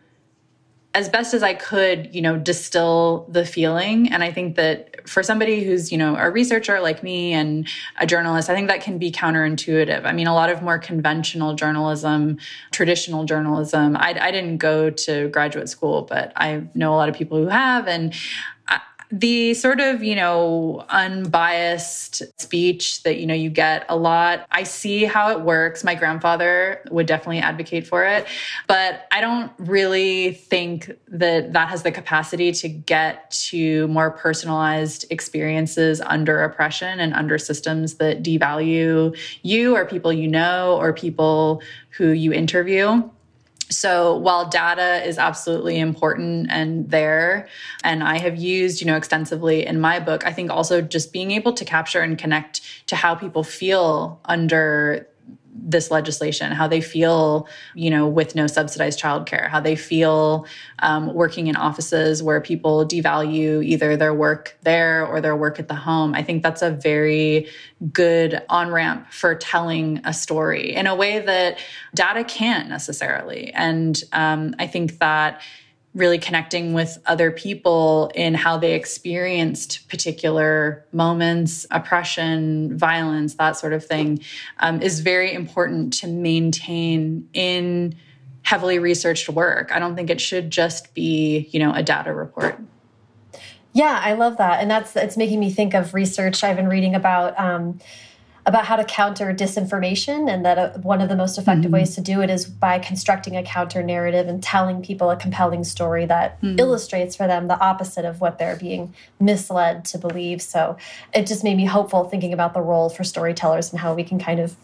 as 0.94 1.08
best 1.08 1.34
as 1.34 1.42
I 1.42 1.54
could, 1.54 2.14
you 2.14 2.22
know, 2.22 2.36
distill 2.36 3.28
the 3.30 3.46
feeling. 3.46 4.12
And 4.12 4.24
I 4.26 4.34
think 4.34 4.58
that 4.58 5.08
for 5.08 5.24
somebody 5.24 5.64
who's, 5.64 5.90
you 5.90 5.98
know, 5.98 6.18
a 6.18 6.30
researcher 6.30 6.82
like 6.82 7.02
me 7.02 7.32
and 7.32 7.66
a 7.98 8.06
journalist, 8.06 8.50
I 8.50 8.56
think 8.56 8.68
that 8.68 8.82
can 8.82 8.98
be 8.98 9.10
counterintuitive. 9.10 10.04
I 10.04 10.12
mean, 10.12 10.28
a 10.28 10.34
lot 10.34 10.50
of 10.50 10.62
more 10.62 10.80
conventional 10.80 11.54
journalism, 11.54 12.40
traditional 12.72 13.24
journalism, 13.24 13.96
I, 13.96 14.18
I 14.20 14.32
didn't 14.32 14.58
go 14.58 14.90
to 14.90 15.30
graduate 15.30 15.70
school, 15.70 16.02
but 16.02 16.34
I 16.36 16.64
know 16.74 16.94
a 16.94 16.98
lot 16.98 17.08
of 17.08 17.16
people 17.16 17.38
who 17.38 17.48
have. 17.48 17.88
And 17.88 18.14
the 19.12 19.56
sort 19.56 19.80
of, 19.80 20.04
you 20.04 20.16
know, 20.16 20.86
unbiased 20.90 22.22
speech 22.40 23.02
that, 23.04 23.18
you 23.18 23.26
know, 23.26 23.34
you 23.34 23.50
get 23.50 23.86
a 23.90 23.96
lot. 23.96 24.46
I 24.52 24.64
see 24.64 25.06
how 25.06 25.32
it 25.32 25.42
works. 25.42 25.84
My 25.84 25.96
grandfather 25.96 26.82
would 26.92 27.08
definitely 27.08 27.40
advocate 27.40 27.88
for 27.88 28.06
it, 28.06 28.28
but 28.68 29.08
I 29.12 29.20
don't 29.22 29.52
really 29.58 30.34
think 30.34 30.92
that 31.08 31.54
that 31.54 31.70
has 31.70 31.82
the 31.82 31.92
capacity 31.92 32.52
to 32.52 32.70
get 32.70 33.32
to 33.32 33.88
more 33.88 34.12
personalized 34.12 35.06
experiences 35.10 36.02
under 36.02 36.44
oppression 36.44 37.00
and 37.00 37.14
under 37.14 37.40
systems 37.40 37.96
that 37.96 38.22
devalue 38.22 39.18
you 39.42 39.76
or 39.76 39.86
people 39.86 40.14
you 40.14 40.28
know 40.28 40.78
or 40.78 40.94
people 40.94 41.64
who 41.92 42.10
you 42.10 42.32
interview. 42.32 43.10
So 43.70 44.18
while 44.18 44.50
data 44.50 45.06
is 45.06 45.20
absolutely 45.20 45.80
important 45.80 46.48
and 46.50 46.90
there, 46.90 47.48
and 47.84 48.04
I 48.04 48.18
have 48.18 48.36
used, 48.36 48.82
you 48.82 48.88
know, 48.88 48.96
extensively 48.96 49.66
in 49.66 49.80
my 49.80 50.00
book, 50.00 50.26
I 50.26 50.34
think 50.34 50.50
also 50.50 50.82
just 50.82 51.14
being 51.14 51.32
able 51.32 51.54
to 51.54 51.64
capture 51.64 52.02
and 52.02 52.18
connect 52.18 52.62
to 52.88 52.96
how 52.96 53.14
people 53.14 53.44
feel 53.44 54.20
under 54.26 55.08
this 55.62 55.92
legislation, 55.92 56.52
how 56.52 56.68
they 56.68 56.82
feel, 56.82 57.48
you 57.76 57.90
know, 57.90 58.08
with 58.08 58.36
no 58.36 58.48
subsidized 58.48 59.00
childcare, 59.00 59.48
how 59.50 59.60
they 59.60 59.76
feel 59.76 60.46
um, 60.80 61.14
working 61.14 61.48
in 61.48 61.56
offices 61.56 62.22
where 62.24 62.42
people 62.42 62.86
devalue 62.86 63.64
either 63.64 63.98
their 63.98 64.14
work 64.14 64.58
there 64.64 65.06
or 65.06 65.22
their 65.22 65.36
work 65.36 65.60
at 65.60 65.68
the 65.68 65.76
home. 65.76 66.14
I 66.14 66.24
think 66.24 66.44
that's 66.44 66.62
a 66.62 66.72
very 66.72 67.48
good 67.94 68.42
on 68.50 68.72
ramp 68.72 69.12
for 69.12 69.36
telling 69.36 70.02
a 70.04 70.14
story 70.14 70.76
in 70.76 70.88
a 70.88 70.96
way 70.96 71.20
that 71.20 71.60
data 71.96 72.24
can't 72.24 72.70
necessarily. 72.70 73.52
And 73.54 74.02
um, 74.12 74.56
I 74.60 74.68
think 74.68 75.00
that 75.00 75.42
really 75.96 76.20
connecting 76.20 76.74
with 76.74 77.00
other 77.08 77.32
people 77.32 78.12
in 78.14 78.36
how 78.36 78.58
they 78.58 78.74
experienced 78.74 79.88
particular 79.90 80.86
moments, 80.92 81.66
oppression, 81.72 82.78
violence, 82.78 83.36
that 83.36 83.58
sort 83.58 83.74
of 83.74 83.84
thing, 83.84 84.20
um, 84.60 84.82
is 84.82 85.00
very 85.00 85.34
important 85.34 85.92
to 85.92 86.08
maintain 86.08 87.28
in 87.34 87.96
heavily 88.44 88.80
researched 88.80 89.30
work. 89.30 89.72
I 89.72 89.80
don't 89.80 89.96
think 89.96 90.10
it 90.10 90.22
should 90.22 90.52
just 90.52 90.94
be, 90.94 91.50
you 91.52 91.60
know, 91.60 91.74
a 91.74 91.82
data 91.82 92.14
report. 92.14 92.60
Yeah, 93.74 94.00
I 94.04 94.14
love 94.14 94.38
that, 94.38 94.62
and 94.62 94.70
that's 94.70 94.96
it's 94.96 95.18
making 95.18 95.40
me 95.40 95.52
think 95.52 95.74
of 95.74 95.94
research 95.94 96.44
I've 96.44 96.56
been 96.56 96.70
reading 96.70 96.96
about. 96.96 97.40
Um, 97.40 97.80
about 98.46 98.66
how 98.66 98.76
to 98.76 98.84
counter 98.84 99.34
disinformation 99.34 100.30
and 100.30 100.46
that 100.46 100.58
uh, 100.58 100.70
one 100.80 101.02
of 101.02 101.10
the 101.10 101.16
most 101.16 101.38
effective 101.38 101.66
mm 101.66 101.74
-hmm. 101.74 101.80
ways 101.80 101.96
to 101.96 102.02
do 102.02 102.22
it 102.22 102.30
is 102.30 102.46
by 102.46 102.80
constructing 102.80 103.36
a 103.38 103.44
counter 103.44 103.84
narrative 103.84 104.30
and 104.30 104.44
telling 104.44 104.82
people 104.82 105.10
a 105.10 105.16
compelling 105.16 105.64
story 105.64 106.06
that 106.06 106.30
mm 106.42 106.50
-hmm. 106.50 106.60
illustrates 106.60 107.16
for 107.16 107.28
them 107.28 107.48
the 107.48 107.60
opposite 107.70 108.10
of 108.10 108.20
what 108.22 108.38
they're 108.38 108.60
being 108.60 108.94
misled 109.20 109.86
to 109.92 109.98
believe. 109.98 110.40
So 110.42 110.78
it 111.14 111.30
just 111.30 111.44
made 111.44 111.56
me 111.56 111.68
hopeful 111.68 112.10
thinking 112.10 112.34
about 112.34 112.54
the 112.54 112.62
role 112.62 112.90
for 112.90 113.04
storytellers 113.04 113.72
and 113.72 113.82
how 113.82 113.96
we 113.96 114.04
can 114.04 114.20
kind 114.20 114.40
of 114.40 114.56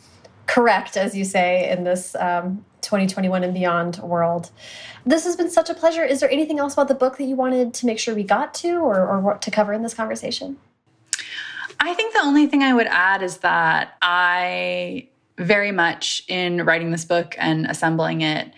correct, 0.47 0.97
as 0.97 1.15
you 1.15 1.25
say, 1.25 1.69
in 1.71 1.83
this 1.83 2.15
um, 2.15 2.65
2021 2.81 3.43
and 3.43 3.53
beyond 3.53 3.97
world. 3.97 4.51
This 5.05 5.25
has 5.25 5.35
been 5.35 5.49
such 5.49 5.69
a 5.69 5.73
pleasure. 5.73 6.03
Is 6.03 6.19
there 6.19 6.31
anything 6.31 6.59
else 6.59 6.73
about 6.73 6.87
the 6.87 6.93
book 6.93 7.17
that 7.17 7.25
you 7.25 7.35
wanted 7.35 7.73
to 7.73 7.85
make 7.85 7.99
sure 7.99 8.13
we 8.15 8.23
got 8.23 8.53
to 8.55 8.75
or, 8.75 9.07
or 9.07 9.37
to 9.37 9.51
cover 9.51 9.73
in 9.73 9.81
this 9.81 9.93
conversation? 9.93 10.57
I 11.79 11.93
think 11.93 12.13
the 12.13 12.21
only 12.21 12.47
thing 12.47 12.63
I 12.63 12.73
would 12.73 12.87
add 12.87 13.21
is 13.21 13.37
that 13.37 13.95
I 14.01 15.09
very 15.37 15.71
much 15.71 16.23
in 16.27 16.63
writing 16.63 16.91
this 16.91 17.05
book 17.05 17.35
and 17.37 17.65
assembling 17.65 18.21
it 18.21 18.51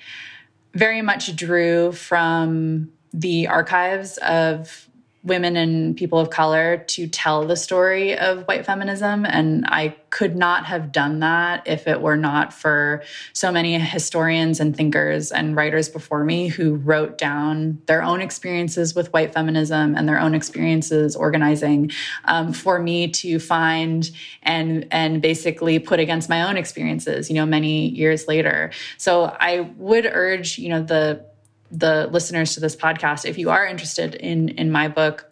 very 0.73 1.01
much 1.01 1.35
drew 1.35 1.91
from 1.91 2.91
the 3.13 3.47
archives 3.47 4.17
of 4.17 4.87
women 5.23 5.57
and 5.57 5.97
people 5.97 6.19
of 6.19 6.29
color 6.29 6.77
to 6.77 7.07
tell 7.07 7.45
the 7.45 7.55
story 7.55 8.17
of 8.17 8.43
white 8.47 8.65
feminism. 8.65 9.25
And 9.25 9.65
I 9.67 9.95
could 10.09 10.35
not 10.35 10.65
have 10.65 10.91
done 10.91 11.19
that 11.19 11.67
if 11.67 11.87
it 11.87 12.01
were 12.01 12.15
not 12.15 12.53
for 12.53 13.03
so 13.33 13.51
many 13.51 13.77
historians 13.77 14.59
and 14.59 14.75
thinkers 14.75 15.31
and 15.31 15.55
writers 15.55 15.89
before 15.89 16.23
me 16.23 16.47
who 16.47 16.75
wrote 16.75 17.17
down 17.17 17.81
their 17.87 18.01
own 18.01 18.21
experiences 18.21 18.95
with 18.95 19.11
white 19.11 19.33
feminism 19.33 19.95
and 19.95 20.07
their 20.07 20.19
own 20.19 20.33
experiences 20.33 21.15
organizing 21.15 21.91
um, 22.25 22.53
for 22.53 22.79
me 22.79 23.07
to 23.09 23.39
find 23.39 24.09
and 24.43 24.87
and 24.91 25.21
basically 25.21 25.79
put 25.79 25.99
against 25.99 26.29
my 26.29 26.43
own 26.43 26.57
experiences, 26.57 27.29
you 27.29 27.35
know, 27.35 27.45
many 27.45 27.89
years 27.89 28.27
later. 28.27 28.71
So 28.97 29.35
I 29.39 29.71
would 29.77 30.05
urge, 30.05 30.57
you 30.57 30.69
know, 30.69 30.81
the 30.81 31.25
the 31.71 32.07
listeners 32.11 32.53
to 32.53 32.59
this 32.59 32.75
podcast, 32.75 33.25
if 33.25 33.37
you 33.37 33.49
are 33.49 33.65
interested 33.65 34.15
in 34.15 34.49
in 34.49 34.71
my 34.71 34.87
book 34.87 35.31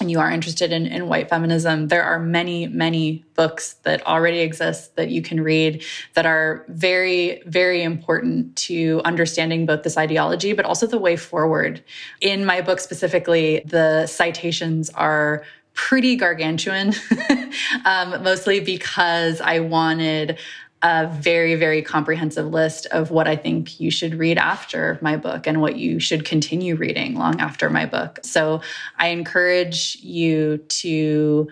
and 0.00 0.10
you 0.10 0.20
are 0.20 0.30
interested 0.30 0.72
in, 0.72 0.86
in 0.86 1.08
white 1.08 1.28
feminism, 1.28 1.88
there 1.88 2.02
are 2.02 2.18
many, 2.18 2.66
many 2.66 3.24
books 3.34 3.74
that 3.84 4.06
already 4.06 4.40
exist 4.40 4.94
that 4.96 5.08
you 5.08 5.22
can 5.22 5.40
read 5.40 5.82
that 6.14 6.26
are 6.26 6.66
very, 6.68 7.42
very 7.46 7.82
important 7.82 8.54
to 8.56 9.00
understanding 9.04 9.64
both 9.64 9.82
this 9.82 9.96
ideology, 9.96 10.52
but 10.52 10.64
also 10.64 10.86
the 10.86 10.98
way 10.98 11.16
forward. 11.16 11.82
In 12.20 12.44
my 12.44 12.60
book 12.60 12.80
specifically, 12.80 13.62
the 13.64 14.06
citations 14.06 14.90
are 14.90 15.44
pretty 15.72 16.16
gargantuan, 16.16 16.92
um, 17.84 18.22
mostly 18.22 18.60
because 18.60 19.40
I 19.40 19.60
wanted 19.60 20.38
a 20.86 21.08
very, 21.08 21.56
very 21.56 21.82
comprehensive 21.82 22.46
list 22.46 22.86
of 22.92 23.10
what 23.10 23.26
I 23.26 23.34
think 23.34 23.80
you 23.80 23.90
should 23.90 24.14
read 24.14 24.38
after 24.38 25.00
my 25.02 25.16
book 25.16 25.48
and 25.48 25.60
what 25.60 25.74
you 25.74 25.98
should 25.98 26.24
continue 26.24 26.76
reading 26.76 27.16
long 27.16 27.40
after 27.40 27.68
my 27.68 27.86
book. 27.86 28.20
So 28.22 28.60
I 28.96 29.08
encourage 29.08 29.96
you 29.96 30.58
to 30.58 31.48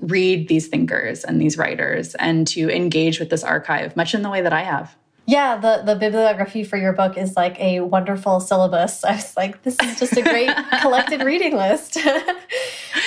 read 0.00 0.48
these 0.48 0.68
thinkers 0.68 1.24
and 1.24 1.38
these 1.38 1.58
writers 1.58 2.14
and 2.14 2.46
to 2.48 2.74
engage 2.74 3.20
with 3.20 3.28
this 3.28 3.44
archive, 3.44 3.96
much 3.96 4.14
in 4.14 4.22
the 4.22 4.30
way 4.30 4.40
that 4.40 4.54
I 4.54 4.62
have. 4.62 4.96
Yeah, 5.30 5.58
the, 5.58 5.82
the 5.84 5.94
bibliography 5.94 6.64
for 6.64 6.76
your 6.76 6.92
book 6.92 7.16
is 7.16 7.36
like 7.36 7.56
a 7.60 7.78
wonderful 7.82 8.40
syllabus. 8.40 9.04
I 9.04 9.12
was 9.14 9.36
like, 9.36 9.62
this 9.62 9.80
is 9.80 9.96
just 9.96 10.16
a 10.16 10.22
great 10.22 10.50
collected 10.80 11.22
reading 11.22 11.56
list. 11.56 11.96
um, 12.06 12.34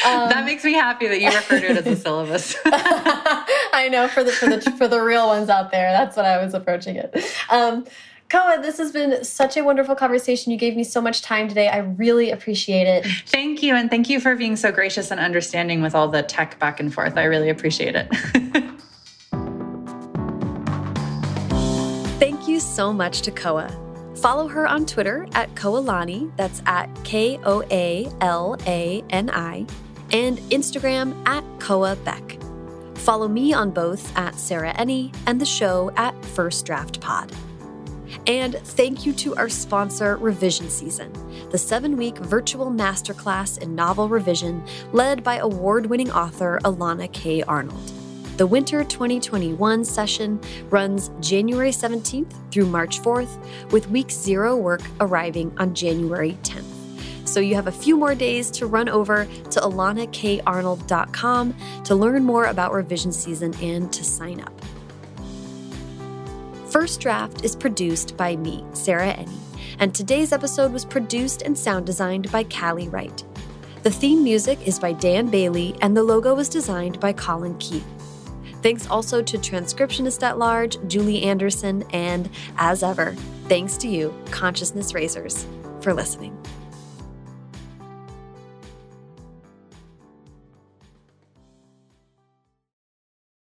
that 0.06 0.46
makes 0.46 0.64
me 0.64 0.72
happy 0.72 1.10
that 1.10 1.20
you 1.20 1.28
refer 1.28 1.60
to 1.60 1.72
it 1.72 1.86
as 1.86 1.86
a 1.86 1.98
syllabus. 1.98 2.56
I 2.66 3.90
know 3.92 4.08
for 4.08 4.24
the 4.24 4.32
for 4.32 4.46
the 4.46 4.62
for 4.78 4.88
the 4.88 5.02
real 5.02 5.28
ones 5.28 5.50
out 5.50 5.70
there, 5.72 5.92
that's 5.92 6.16
what 6.16 6.26
I 6.26 6.42
was 6.42 6.54
approaching 6.54 6.96
it. 6.96 7.14
Um, 7.50 7.86
Koa, 8.30 8.62
this 8.62 8.78
has 8.78 8.94
been 8.94 9.26
such 9.26 9.58
a 9.58 9.64
wonderful 9.66 9.94
conversation. 9.94 10.54
You 10.54 10.58
gave 10.58 10.78
me 10.78 10.86
so 10.86 11.02
much 11.02 11.24
time 11.24 11.50
today. 11.50 11.68
I 11.68 11.80
really 11.80 12.32
appreciate 12.32 12.88
it. 12.88 13.06
Thank 13.28 13.62
you. 13.62 13.76
And 13.76 13.90
thank 13.90 14.10
you 14.10 14.22
for 14.22 14.38
being 14.38 14.56
so 14.56 14.72
gracious 14.72 15.12
and 15.12 15.20
understanding 15.20 15.82
with 15.82 15.94
all 15.94 16.08
the 16.08 16.24
tech 16.24 16.58
back 16.58 16.80
and 16.80 16.94
forth. 16.94 17.18
I 17.18 17.26
really 17.26 17.50
appreciate 17.50 17.96
it. 17.98 18.64
You 22.54 22.60
so 22.60 22.94
much 22.94 23.22
to 23.22 23.32
Koa. 23.32 23.68
Follow 24.18 24.48
her 24.48 24.68
on 24.68 24.86
Twitter 24.86 25.26
at 25.34 25.56
Koalani, 25.56 26.32
that's 26.38 26.62
at 26.68 26.88
K 27.04 27.40
O 27.46 27.64
A 27.72 28.08
L 28.22 28.56
A 28.68 29.04
N 29.10 29.32
I, 29.32 29.66
and 30.12 30.38
Instagram 30.52 31.16
at 31.28 31.44
Koa 31.60 31.96
Beck. 31.96 32.38
Follow 32.94 33.28
me 33.28 33.54
on 33.54 33.72
both 33.72 34.16
at 34.16 34.36
Sarah 34.36 34.72
Enni 34.76 35.12
and 35.26 35.42
the 35.42 35.48
show 35.48 35.90
at 35.96 36.14
First 36.26 36.68
Draft 36.68 37.02
Pod. 37.02 37.32
And 38.28 38.54
thank 38.54 39.04
you 39.04 39.14
to 39.14 39.36
our 39.36 39.50
sponsor, 39.50 40.18
Revision 40.18 40.70
Season, 40.70 41.12
the 41.50 41.58
seven 41.58 41.98
week 41.98 42.20
virtual 42.20 42.70
masterclass 42.70 43.58
in 43.64 43.74
novel 43.74 44.08
revision 44.08 44.64
led 44.92 45.24
by 45.24 45.38
award 45.38 45.88
winning 45.88 46.12
author 46.12 46.60
Elana 46.64 47.12
K. 47.12 47.42
Arnold. 47.42 48.03
The 48.36 48.48
Winter 48.48 48.84
2021 48.84 49.86
session 49.86 50.42
runs 50.72 51.12
January 51.20 51.70
17th 51.70 52.34
through 52.50 52.66
March 52.66 53.00
4th, 53.00 53.38
with 53.72 53.88
week 53.92 54.10
zero 54.10 54.58
work 54.58 54.82
arriving 55.00 55.56
on 55.60 55.76
January 55.76 56.36
10th. 56.42 56.66
So 57.28 57.40
you 57.40 57.54
have 57.54 57.68
a 57.68 57.72
few 57.72 57.96
more 57.96 58.16
days 58.16 58.50
to 58.52 58.66
run 58.66 58.90
over 58.90 59.26
to 59.26 59.60
elanakarnold.com 59.60 61.56
to 61.84 61.96
learn 61.96 62.24
more 62.24 62.46
about 62.46 62.74
revision 62.74 63.12
season 63.12 63.54
and 63.62 63.94
to 63.94 64.04
sign 64.04 64.42
up. 64.42 64.54
First 66.72 67.02
Draft 67.02 67.46
is 67.46 67.56
produced 67.56 68.18
by 68.18 68.36
me, 68.36 68.66
Sarah 68.74 69.14
Enni, 69.14 69.38
and 69.78 69.94
today's 69.94 70.32
episode 70.32 70.74
was 70.74 70.86
produced 70.86 71.44
and 71.44 71.56
sound 71.56 71.86
designed 71.86 72.32
by 72.32 72.46
Callie 72.46 72.90
Wright. 72.90 73.24
The 73.84 73.92
theme 73.92 74.24
music 74.24 74.68
is 74.68 74.80
by 74.80 74.94
Dan 74.94 75.28
Bailey, 75.28 75.76
and 75.82 75.96
the 75.96 76.02
logo 76.02 76.34
was 76.34 76.50
designed 76.50 77.00
by 77.00 77.14
Colin 77.14 77.56
Keith. 77.60 77.86
Thanks 78.64 78.88
also 78.88 79.22
to 79.22 79.38
transcriptionist 79.38 80.24
at 80.24 80.40
large, 80.40 80.78
Julie 80.88 81.24
Anderson, 81.24 81.84
and 81.92 82.30
as 82.58 82.82
ever, 82.82 83.12
thanks 83.50 83.76
to 83.78 83.90
you, 83.90 84.14
Consciousness 84.32 84.94
Raisers, 84.94 85.46
for 85.82 85.94
listening. 85.94 86.36